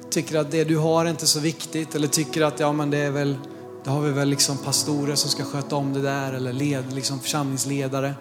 tycker 0.10 0.38
att 0.38 0.52
det 0.52 0.64
du 0.64 0.78
har 0.78 1.06
är 1.06 1.10
inte 1.10 1.28
så 1.28 1.40
viktigt 1.40 1.96
eller 1.96 2.08
tycker 2.08 2.42
att 2.42 2.60
ja 2.60 2.72
men 2.72 2.90
det 2.90 2.98
är 2.98 3.12
väl, 3.12 3.38
det 3.84 3.90
har 3.90 4.02
vi 4.02 4.12
väl 4.12 4.30
liksom 4.30 4.58
pastorer 4.58 5.16
som 5.16 5.30
ska 5.30 5.44
sköta 5.44 5.76
om 5.76 5.94
det 5.94 6.02
där 6.02 6.34
eller 6.34 6.54
led, 6.54 6.94
liksom 6.94 7.20
församlingsledare. 7.20 8.14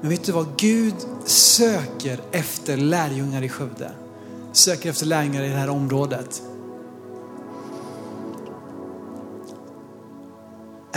Men 0.00 0.10
vet 0.10 0.24
du 0.24 0.32
vad? 0.32 0.46
Gud 0.56 0.94
söker 1.24 2.20
efter 2.32 2.76
lärjungar 2.76 3.42
i 3.42 3.48
Skövde. 3.48 3.90
Söker 4.52 4.90
efter 4.90 5.06
lärjungar 5.06 5.42
i 5.42 5.48
det 5.48 5.56
här 5.56 5.70
området. 5.70 6.42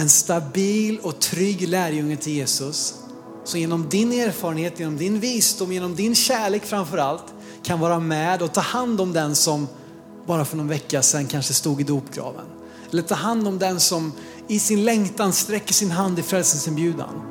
En 0.02 0.10
stabil 0.10 1.00
och 1.00 1.20
trygg 1.20 1.68
lärjunge 1.68 2.18
till 2.18 2.34
Jesus. 2.34 2.94
Så 3.44 3.58
genom 3.58 3.90
din 3.90 4.12
erfarenhet, 4.12 4.80
genom 4.80 4.98
din 4.98 5.20
visdom, 5.20 5.72
genom 5.72 5.96
din 5.96 6.16
kärlek 6.16 6.66
framför 6.66 6.98
allt 6.98 7.24
kan 7.64 7.80
vara 7.80 8.00
med 8.00 8.42
och 8.42 8.54
ta 8.54 8.62
hand 8.62 9.02
om 9.02 9.14
den 9.14 9.36
som 9.36 9.68
bara 10.28 10.46
för 10.46 10.58
någon 10.58 10.68
vecka 10.68 11.02
sedan 11.02 11.28
kanske 11.28 11.54
stod 11.54 11.82
i 11.82 11.84
dopgraven. 11.84 12.46
Eller 12.92 13.02
ta 13.02 13.16
hand 13.16 13.48
om 13.48 13.60
den 13.60 13.80
som 13.80 14.14
i 14.48 14.60
sin 14.60 14.86
längtan 14.86 15.34
sträcker 15.34 15.74
sin 15.74 15.92
hand 15.92 16.20
i 16.20 16.22
frälsningsinbjudan. 16.22 17.22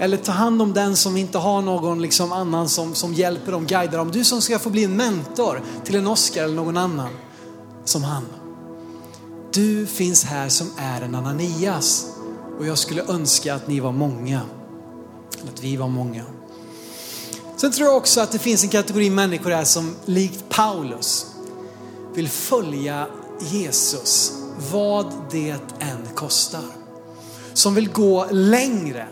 Eller 0.00 0.16
ta 0.16 0.32
hand 0.32 0.62
om 0.62 0.72
den 0.72 0.96
som 0.96 1.16
inte 1.16 1.38
har 1.38 1.62
någon 1.62 2.02
liksom 2.02 2.32
annan 2.32 2.68
som, 2.68 2.94
som 2.94 3.14
hjälper 3.14 3.52
dem, 3.52 3.66
guidar 3.66 3.98
dem. 3.98 4.10
Du 4.10 4.24
som 4.24 4.42
ska 4.42 4.58
få 4.58 4.70
bli 4.70 4.84
en 4.84 4.96
mentor 4.96 5.62
till 5.84 5.94
en 5.94 6.06
Oscar 6.06 6.44
eller 6.44 6.54
någon 6.54 6.76
annan 6.76 7.10
som 7.84 8.04
han. 8.04 8.24
Du 9.52 9.86
finns 9.86 10.24
här 10.24 10.48
som 10.48 10.70
är 10.76 11.02
en 11.02 11.14
Ananias 11.14 12.11
och 12.62 12.68
jag 12.68 12.78
skulle 12.78 13.02
önska 13.02 13.54
att 13.54 13.68
ni 13.68 13.80
var 13.80 13.92
många. 13.92 14.40
Att 15.52 15.62
vi 15.62 15.76
var 15.76 15.88
många. 15.88 16.24
Sen 17.56 17.72
tror 17.72 17.88
jag 17.88 17.96
också 17.96 18.20
att 18.20 18.32
det 18.32 18.38
finns 18.38 18.62
en 18.62 18.68
kategori 18.68 19.10
människor 19.10 19.50
här 19.50 19.64
som 19.64 19.96
likt 20.04 20.44
Paulus 20.48 21.26
vill 22.14 22.28
följa 22.28 23.06
Jesus 23.40 24.32
vad 24.72 25.12
det 25.30 25.50
än 25.78 26.08
kostar. 26.14 26.64
Som 27.52 27.74
vill 27.74 27.88
gå 27.88 28.26
längre 28.30 29.08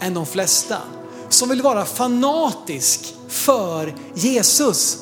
än 0.00 0.14
de 0.14 0.26
flesta. 0.26 0.78
Som 1.28 1.48
vill 1.48 1.62
vara 1.62 1.84
fanatisk 1.84 3.14
för 3.28 3.94
Jesus. 4.14 4.98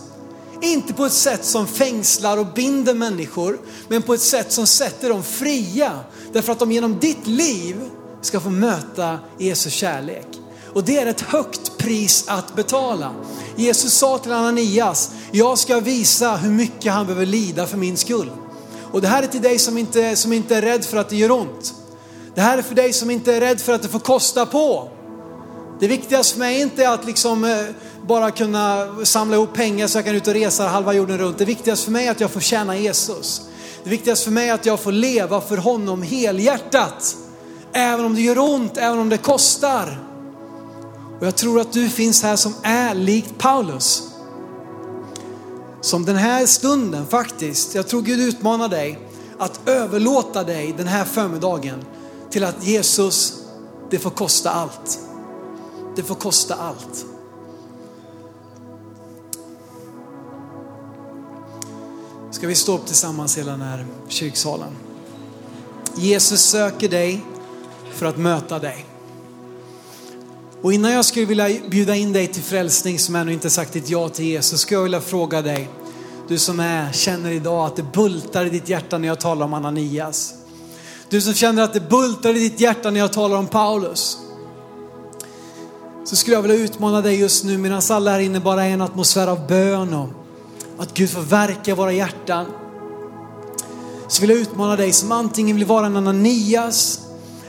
Inte 0.61 0.95
på 0.95 1.05
ett 1.05 1.13
sätt 1.13 1.45
som 1.45 1.67
fängslar 1.67 2.39
och 2.39 2.47
binder 2.47 2.95
människor, 2.95 3.59
men 3.89 4.03
på 4.03 4.15
ett 4.15 4.21
sätt 4.21 4.53
som 4.53 4.67
sätter 4.67 5.09
dem 5.09 5.23
fria. 5.23 6.05
Därför 6.33 6.53
att 6.53 6.59
de 6.59 6.73
genom 6.73 6.99
ditt 6.99 7.27
liv 7.27 7.77
ska 8.21 8.41
få 8.41 8.51
möta 8.51 9.19
Jesu 9.39 9.71
kärlek. 9.71 10.27
Och 10.75 10.85
det 10.85 10.97
är 10.97 11.07
ett 11.07 11.21
högt 11.21 11.79
pris 11.79 12.25
att 12.29 12.57
betala. 12.57 13.15
Jesus 13.57 13.93
sa 13.93 14.19
till 14.19 14.33
Ananias, 14.33 15.11
jag 15.33 15.59
ska 15.59 15.81
visa 15.81 16.37
hur 16.37 16.51
mycket 16.51 16.93
han 16.93 17.07
behöver 17.07 17.27
lida 17.27 17.67
för 17.67 17.77
min 17.77 17.97
skull. 17.97 18.31
Och 18.93 19.01
det 19.01 19.09
här 19.09 19.23
är 19.23 19.27
till 19.27 19.43
dig 19.43 19.59
som 19.59 19.79
inte, 19.79 20.17
som 20.17 20.33
inte 20.33 20.57
är 20.57 20.63
rädd 20.63 20.85
för 20.85 20.97
att 20.97 21.09
det 21.09 21.17
gör 21.17 21.31
ont. 21.31 21.75
Det 22.35 22.41
här 22.41 22.59
är 22.59 22.63
för 22.63 22.75
dig 22.75 22.93
som 22.93 23.11
inte 23.11 23.35
är 23.35 23.41
rädd 23.41 23.61
för 23.61 23.73
att 23.73 23.83
det 23.83 23.89
får 23.89 23.99
kosta 23.99 24.47
på. 24.47 24.89
Det 25.81 25.89
viktigaste 25.89 26.33
för 26.33 26.39
mig 26.39 26.57
är 26.57 26.63
inte 26.63 26.91
att 26.91 27.05
liksom 27.05 27.45
eh, 27.45 27.65
bara 28.07 28.31
kunna 28.31 28.97
samla 29.05 29.37
ihop 29.37 29.55
pengar 29.55 29.87
så 29.87 29.99
jag 29.99 30.05
kan 30.05 30.15
ut 30.15 30.29
och 30.29 30.35
resa 30.35 30.69
halva 30.69 30.93
jorden 30.93 31.19
runt. 31.19 31.39
Det 31.39 31.45
viktigaste 31.45 31.85
för 31.85 31.93
mig 31.93 32.07
är 32.07 32.11
att 32.11 32.21
jag 32.21 32.31
får 32.31 32.41
tjäna 32.41 32.77
Jesus. 32.77 33.48
Det 33.89 33.93
viktigaste 33.93 34.25
för 34.25 34.33
mig 34.33 34.49
är 34.49 34.55
att 34.55 34.67
jag 34.67 34.81
får 34.81 34.93
leva 34.93 35.41
för 35.41 35.57
honom 35.57 36.03
helhjärtat. 36.03 37.17
Även 37.73 38.05
om 38.05 38.15
det 38.15 38.21
gör 38.21 38.39
ont, 38.39 38.77
även 38.77 38.99
om 38.99 39.09
det 39.09 39.19
kostar. 39.19 40.05
Och 41.21 41.27
jag 41.27 41.37
tror 41.37 41.61
att 41.61 41.73
du 41.73 41.89
finns 41.89 42.23
här 42.23 42.37
som 42.37 42.55
är 42.63 42.95
likt 42.95 43.39
Paulus. 43.39 44.03
Som 45.81 46.05
den 46.05 46.17
här 46.17 46.47
stunden 46.47 47.07
faktiskt, 47.07 47.75
jag 47.75 47.89
tror 47.89 48.03
Gud 48.03 48.21
utmanar 48.21 48.69
dig 48.69 48.99
att 49.39 49.69
överlåta 49.69 50.45
dig 50.45 50.75
den 50.77 50.87
här 50.87 51.05
förmiddagen 51.05 51.85
till 52.31 52.45
att 52.45 52.67
Jesus, 52.67 53.35
det 53.91 53.99
får 53.99 54.11
kosta 54.11 54.51
allt. 54.51 54.99
Det 55.97 56.03
får 56.03 56.15
kosta 56.15 56.55
allt. 56.55 57.07
Ska 62.39 62.47
vi 62.47 62.55
stå 62.55 62.75
upp 62.75 62.87
tillsammans 62.87 63.39
hela 63.39 63.51
den 63.51 63.63
här 63.63 63.87
kyrksalen. 64.09 64.69
Jesus 65.97 66.41
söker 66.41 66.89
dig 66.89 67.25
för 67.95 68.07
att 68.07 68.19
möta 68.19 68.59
dig. 68.59 68.87
Och 70.63 70.73
innan 70.73 70.93
jag 70.93 71.05
skulle 71.05 71.27
vilja 71.27 71.49
bjuda 71.71 71.97
in 71.97 72.13
dig 72.13 72.27
till 72.27 72.43
frälsning 72.43 72.99
som 72.99 73.17
ännu 73.17 73.33
inte 73.33 73.51
sagt 73.51 73.73
ditt 73.73 73.89
ja 73.89 74.09
till 74.09 74.25
Jesus, 74.25 74.61
skulle 74.61 74.77
jag 74.77 74.83
vilja 74.83 75.01
fråga 75.01 75.43
dig, 75.43 75.71
du 76.29 76.39
som 76.39 76.61
är, 76.61 76.93
känner 76.93 77.31
idag 77.31 77.67
att 77.67 77.77
det 77.77 77.93
bultar 77.93 78.47
i 78.47 78.51
ditt 78.51 78.69
hjärta 78.69 78.99
när 78.99 79.09
jag 79.09 79.21
talar 79.21 79.47
om 79.47 79.55
Ananias. 79.55 80.35
Du 81.09 81.21
som 81.21 81.35
känner 81.35 81.63
att 81.63 81.73
det 81.73 81.89
bultar 81.91 82.37
i 82.37 82.39
ditt 82.39 82.61
hjärta 82.61 82.91
när 82.91 83.01
jag 83.01 83.13
talar 83.13 83.37
om 83.37 83.47
Paulus. 83.47 84.19
Så 86.05 86.17
skulle 86.17 86.37
jag 86.37 86.43
vilja 86.43 86.57
utmana 86.57 87.01
dig 87.01 87.21
just 87.21 87.45
nu 87.45 87.59
medan 87.59 87.83
alla 87.91 88.11
här 88.11 88.21
inne 88.21 88.41
bara 88.41 88.65
är 88.65 88.71
en 88.71 88.81
atmosfär 88.81 89.27
av 89.27 89.47
bön 89.47 89.95
och 89.95 90.09
att 90.79 90.95
Gud 90.95 91.11
får 91.11 91.21
verka 91.21 91.71
i 91.71 91.75
våra 91.75 91.93
hjärtan. 91.93 92.47
Så 94.09 94.21
vill 94.21 94.31
jag 94.31 94.39
utmana 94.39 94.77
dig 94.77 94.93
som 94.93 95.13
antingen 95.13 95.57
vill 95.57 95.65
vara 95.65 95.87
en 95.87 95.97
Ananias 95.97 97.01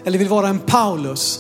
eller 0.04 0.20
vill 0.20 0.30
vara 0.30 0.48
en 0.48 0.60
Paulus 0.60 1.40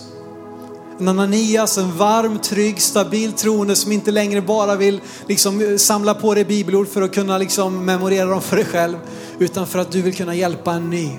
En 0.99 1.07
Ananias, 1.07 1.77
en 1.77 1.97
varm, 1.97 2.39
trygg, 2.39 2.81
stabil 2.81 3.31
troende 3.31 3.75
som 3.75 3.91
inte 3.91 4.11
längre 4.11 4.41
bara 4.41 4.75
vill 4.75 5.01
liksom 5.27 5.77
samla 5.79 6.13
på 6.13 6.33
dig 6.33 6.45
bibelord 6.45 6.87
för 6.87 7.01
att 7.01 7.13
kunna 7.13 7.37
liksom 7.37 7.85
memorera 7.85 8.25
dem 8.25 8.41
för 8.41 8.55
dig 8.55 8.65
själv. 8.65 8.97
Utan 9.39 9.67
för 9.67 9.79
att 9.79 9.91
du 9.91 10.01
vill 10.01 10.15
kunna 10.15 10.35
hjälpa 10.35 10.73
en 10.73 10.89
ny. 10.89 11.09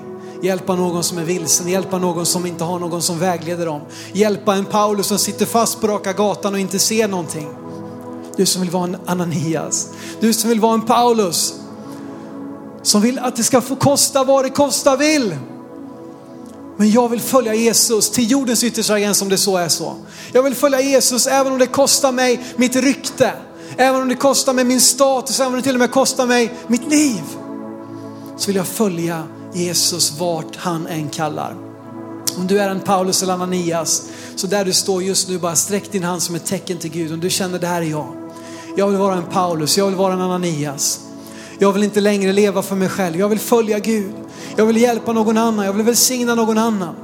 Hjälpa 0.43 0.75
någon 0.75 1.05
som 1.05 1.19
är 1.19 1.25
vilsen, 1.25 1.69
hjälpa 1.69 1.99
någon 1.99 2.27
som 2.27 2.47
inte 2.47 2.65
har 2.65 2.79
någon 2.79 3.03
som 3.03 3.19
vägleder 3.19 3.67
dem. 3.67 3.81
Hjälpa 4.13 4.55
en 4.55 4.65
Paulus 4.65 5.07
som 5.07 5.19
sitter 5.19 5.47
fast 5.47 5.81
på 5.81 5.87
raka 5.87 6.13
gatan 6.13 6.55
och 6.55 6.61
inte 6.61 6.79
ser 6.79 7.09
någonting. 7.09 7.49
Du 8.41 8.47
som 8.47 8.63
vill 8.63 8.71
vara 8.71 8.85
en 8.85 8.97
Ananias. 9.07 9.89
Du 10.21 10.33
som 10.33 10.51
vill 10.51 10.61
vara 10.61 10.75
en 10.75 10.83
Paulus. 10.83 11.55
Som 12.83 13.01
vill 13.01 13.19
att 13.19 13.37
det 13.37 13.43
ska 13.43 13.61
få 13.61 13.77
kosta 13.77 14.25
vad 14.25 14.45
det 14.45 14.51
kosta 14.51 14.97
vill. 14.97 15.37
Men 16.77 16.91
jag 16.91 17.09
vill 17.09 17.21
följa 17.21 17.55
Jesus 17.55 18.11
till 18.11 18.31
jordens 18.31 18.65
yttersta 18.65 19.01
gräns 19.01 19.23
om 19.23 19.29
det 19.29 19.39
så 19.39 19.57
är 19.57 19.69
så. 19.69 19.97
Jag 20.33 20.43
vill 20.43 20.55
följa 20.55 20.81
Jesus 20.81 21.27
även 21.27 21.53
om 21.53 21.59
det 21.59 21.67
kostar 21.67 22.13
mig 22.13 22.41
mitt 22.57 22.77
rykte. 22.77 23.33
Även 23.77 24.03
om 24.03 24.09
det 24.09 24.15
kostar 24.15 24.53
mig 24.53 24.65
min 24.65 24.81
status, 24.81 25.41
även 25.41 25.53
om 25.53 25.57
det 25.57 25.63
till 25.63 25.75
och 25.75 25.81
med 25.81 25.91
kostar 25.91 26.27
mig 26.27 26.55
mitt 26.67 26.91
liv. 26.91 27.23
Så 28.37 28.47
vill 28.47 28.57
jag 28.57 28.67
följa 28.67 29.23
Jesus 29.55 30.13
vart 30.19 30.57
han 30.57 30.87
än 30.87 31.09
kallar. 31.09 31.57
Om 32.37 32.47
du 32.47 32.61
är 32.61 32.71
en 32.71 32.81
Paulus 32.81 33.23
eller 33.23 33.35
Ananias, 33.35 34.03
så 34.37 34.47
där 34.47 34.65
du 34.65 34.73
står 34.73 35.03
just 35.03 35.29
nu, 35.29 35.39
bara 35.39 35.57
sträck 35.57 35.93
din 35.93 36.05
hand 36.05 36.23
som 36.23 36.35
ett 36.35 36.47
tecken 36.47 36.79
till 36.79 36.91
Gud. 36.91 37.13
Om 37.13 37.21
du 37.21 37.31
känner 37.31 37.59
det 37.59 37.67
här 37.67 37.83
är 37.83 37.87
jag. 37.87 38.20
Jag 38.77 38.89
vill 38.89 38.97
vara 38.97 39.15
en 39.15 39.25
Paulus, 39.33 39.79
jag 39.79 39.87
vill 39.87 39.95
vara 39.95 40.13
en 40.13 40.21
Ananias. 40.21 41.01
Jag 41.59 41.73
vill 41.73 41.83
inte 41.83 42.01
längre 42.01 42.33
leva 42.33 42.63
för 42.63 42.77
mig 42.77 42.89
själv, 42.89 43.21
jag 43.21 43.29
vill 43.29 43.39
följa 43.39 43.79
Gud. 43.79 44.15
Jag 44.57 44.67
vill 44.67 44.77
hjälpa 44.77 45.13
någon 45.13 45.39
annan, 45.39 45.65
jag 45.65 45.73
vill 45.73 45.83
välsigna 45.83 46.35
någon 46.35 46.59
annan. 46.59 46.95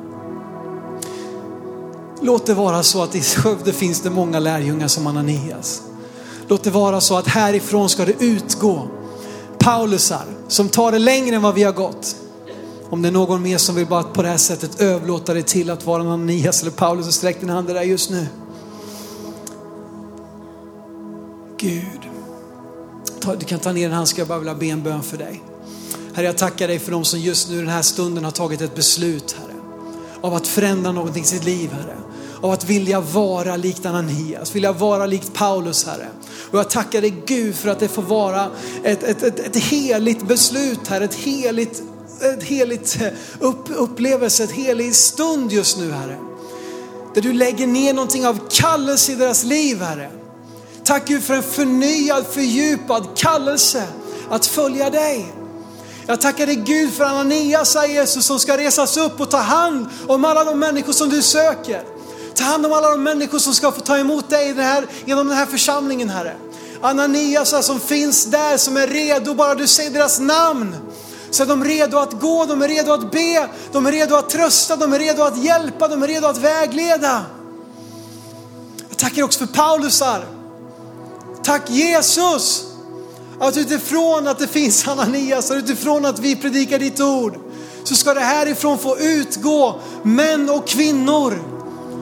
Låt 2.20 2.46
det 2.46 2.54
vara 2.54 2.82
så 2.82 3.02
att 3.02 3.14
i 3.14 3.20
Skövde 3.20 3.72
finns 3.72 4.00
det 4.00 4.10
många 4.10 4.38
lärjungar 4.38 4.88
som 4.88 5.06
Ananias. 5.06 5.82
Låt 6.48 6.64
det 6.64 6.70
vara 6.70 7.00
så 7.00 7.16
att 7.16 7.28
härifrån 7.28 7.88
ska 7.88 8.04
det 8.04 8.24
utgå 8.24 8.88
Paulusar 9.58 10.24
som 10.48 10.68
tar 10.68 10.92
det 10.92 10.98
längre 10.98 11.36
än 11.36 11.42
vad 11.42 11.54
vi 11.54 11.62
har 11.62 11.72
gått. 11.72 12.16
Om 12.90 13.02
det 13.02 13.08
är 13.08 13.12
någon 13.12 13.42
mer 13.42 13.58
som 13.58 13.74
vill 13.74 13.86
bara 13.86 14.02
på 14.02 14.22
det 14.22 14.28
här 14.28 14.36
sättet 14.36 14.80
överlåta 14.80 15.34
det 15.34 15.42
till 15.42 15.70
att 15.70 15.86
vara 15.86 16.02
Ananias 16.02 16.62
eller 16.62 16.72
Paulus 16.72 17.06
så 17.06 17.12
sträck 17.12 17.40
din 17.40 17.50
hand 17.50 17.68
där 17.68 17.82
just 17.82 18.10
nu. 18.10 18.26
Gud, 21.66 22.10
du 23.38 23.46
kan 23.46 23.58
ta 23.58 23.72
ner 23.72 23.82
din 23.82 23.92
handske, 23.92 24.20
jag 24.20 24.28
bara 24.28 24.38
vill 24.38 24.54
be 24.56 24.66
en 24.66 24.82
bön 24.82 25.02
för 25.02 25.16
dig. 25.16 25.42
Herre, 26.14 26.26
jag 26.26 26.38
tackar 26.38 26.68
dig 26.68 26.78
för 26.78 26.92
de 26.92 27.04
som 27.04 27.20
just 27.20 27.50
nu 27.50 27.56
den 27.56 27.68
här 27.68 27.82
stunden 27.82 28.24
har 28.24 28.30
tagit 28.30 28.60
ett 28.60 28.74
beslut, 28.74 29.36
Herre. 29.38 29.60
Av 30.20 30.34
att 30.34 30.46
förändra 30.46 30.92
någonting 30.92 31.22
i 31.22 31.26
sitt 31.26 31.44
liv, 31.44 31.70
Herre. 31.72 31.96
Av 32.40 32.50
att 32.50 32.64
vilja 32.64 33.00
vara 33.00 33.56
likt 33.56 33.86
Ananias, 33.86 34.54
vilja 34.54 34.72
vara 34.72 35.06
likt 35.06 35.34
Paulus, 35.34 35.86
Herre. 35.86 36.08
Och 36.50 36.58
jag 36.58 36.70
tackar 36.70 37.00
dig 37.00 37.14
Gud 37.26 37.54
för 37.54 37.68
att 37.68 37.80
det 37.80 37.88
får 37.88 38.02
vara 38.02 38.50
ett, 38.84 39.02
ett, 39.02 39.22
ett, 39.22 39.38
ett 39.38 39.56
heligt 39.56 40.28
beslut, 40.28 40.88
Herre. 40.88 41.04
Ett 41.04 41.14
heligt, 41.14 41.82
ett 42.36 42.42
heligt 42.42 42.98
eh, 43.00 43.08
upp, 43.40 43.68
upplevelse, 43.76 44.44
ett 44.44 44.52
helig 44.52 44.94
stund 44.94 45.52
just 45.52 45.78
nu, 45.78 45.92
Herre. 45.92 46.16
Där 47.14 47.22
du 47.22 47.32
lägger 47.32 47.66
ner 47.66 47.94
någonting 47.94 48.26
av 48.26 48.40
kallelse 48.50 49.12
i 49.12 49.14
deras 49.14 49.44
liv, 49.44 49.80
Herre. 49.80 50.10
Tack 50.86 51.06
Gud 51.06 51.24
för 51.24 51.34
en 51.34 51.42
förnyad, 51.42 52.26
fördjupad 52.26 53.06
kallelse 53.14 53.86
att 54.30 54.46
följa 54.46 54.90
dig. 54.90 55.32
Jag 56.06 56.20
tackar 56.20 56.46
dig 56.46 56.56
Gud 56.56 56.94
för 56.94 57.04
Ananias, 57.04 57.76
Jesus, 57.88 58.26
som 58.26 58.38
ska 58.38 58.58
resas 58.58 58.96
upp 58.96 59.20
och 59.20 59.30
ta 59.30 59.36
hand 59.36 59.86
om 60.06 60.24
alla 60.24 60.44
de 60.44 60.58
människor 60.58 60.92
som 60.92 61.08
du 61.08 61.22
söker. 61.22 61.82
Ta 62.34 62.44
hand 62.44 62.66
om 62.66 62.72
alla 62.72 62.90
de 62.90 63.02
människor 63.02 63.38
som 63.38 63.54
ska 63.54 63.72
få 63.72 63.80
ta 63.80 63.98
emot 63.98 64.30
dig 64.30 64.52
den 64.52 64.64
här, 64.64 64.86
genom 65.04 65.28
den 65.28 65.36
här 65.36 65.46
församlingen, 65.46 66.08
Herre. 66.08 66.36
Ananias 66.80 67.66
som 67.66 67.80
finns 67.80 68.24
där, 68.24 68.56
som 68.56 68.76
är 68.76 68.86
redo, 68.86 69.34
bara 69.34 69.54
du 69.54 69.66
säger 69.66 69.90
deras 69.90 70.20
namn. 70.20 70.76
Så 71.30 71.42
är 71.42 71.46
de 71.46 71.64
redo 71.64 71.98
att 71.98 72.20
gå, 72.20 72.44
de 72.44 72.62
är 72.62 72.68
redo 72.68 72.92
att 72.92 73.10
be, 73.12 73.48
de 73.72 73.86
är 73.86 73.92
redo 73.92 74.14
att 74.14 74.30
trösta, 74.30 74.76
de 74.76 74.92
är 74.92 74.98
redo 74.98 75.22
att 75.22 75.44
hjälpa, 75.44 75.88
de 75.88 76.02
är 76.02 76.06
redo 76.06 76.26
att 76.26 76.38
vägleda. 76.38 77.24
Jag 78.88 78.98
tackar 78.98 79.22
också 79.22 79.46
för 79.46 79.54
Paulusar. 79.54 80.35
Tack 81.46 81.70
Jesus 81.70 82.66
att 83.40 83.56
utifrån 83.56 84.28
att 84.28 84.38
det 84.38 84.48
finns 84.48 84.88
Ananias 84.88 85.50
och 85.50 85.56
utifrån 85.56 86.04
att 86.04 86.18
vi 86.18 86.36
predikar 86.36 86.78
ditt 86.78 87.00
ord 87.00 87.38
så 87.84 87.94
ska 87.94 88.14
det 88.14 88.20
härifrån 88.20 88.78
få 88.78 88.98
utgå 88.98 89.80
män 90.02 90.50
och 90.50 90.68
kvinnor 90.68 91.42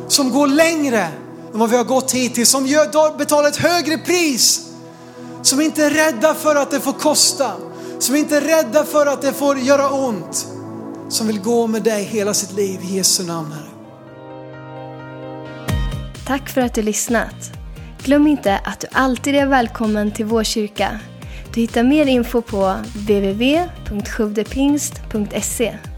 som 0.08 0.30
går 0.30 0.46
längre 0.46 1.08
än 1.52 1.58
vad 1.58 1.70
vi 1.70 1.76
har 1.76 1.84
gått 1.84 2.12
hittills, 2.12 2.50
som 2.50 2.66
gör, 2.66 3.18
betalar 3.18 3.48
ett 3.48 3.56
högre 3.56 3.98
pris, 3.98 4.60
som 5.42 5.60
inte 5.60 5.84
är 5.84 5.90
rädda 5.90 6.34
för 6.34 6.56
att 6.56 6.70
det 6.70 6.80
får 6.80 6.92
kosta, 6.92 7.52
som 7.98 8.14
inte 8.14 8.36
är 8.36 8.40
rädda 8.40 8.84
för 8.84 9.06
att 9.06 9.22
det 9.22 9.32
får 9.32 9.58
göra 9.58 9.90
ont, 9.90 10.46
som 11.08 11.26
vill 11.26 11.40
gå 11.40 11.66
med 11.66 11.82
dig 11.82 12.04
hela 12.04 12.34
sitt 12.34 12.52
liv 12.52 12.80
i 12.82 12.96
Jesu 12.96 13.24
namn 13.24 13.52
Herre. 13.52 13.70
Tack 16.26 16.48
för 16.48 16.60
att 16.60 16.74
du 16.74 16.82
lyssnat. 16.82 17.63
Glöm 18.04 18.26
inte 18.26 18.60
att 18.64 18.80
du 18.80 18.86
alltid 18.92 19.34
är 19.34 19.46
välkommen 19.46 20.10
till 20.10 20.26
vår 20.26 20.44
kyrka. 20.44 21.00
Du 21.54 21.60
hittar 21.60 21.82
mer 21.82 22.06
info 22.06 22.42
på 22.42 22.76
www.sjuvdepingst.se 22.94 25.93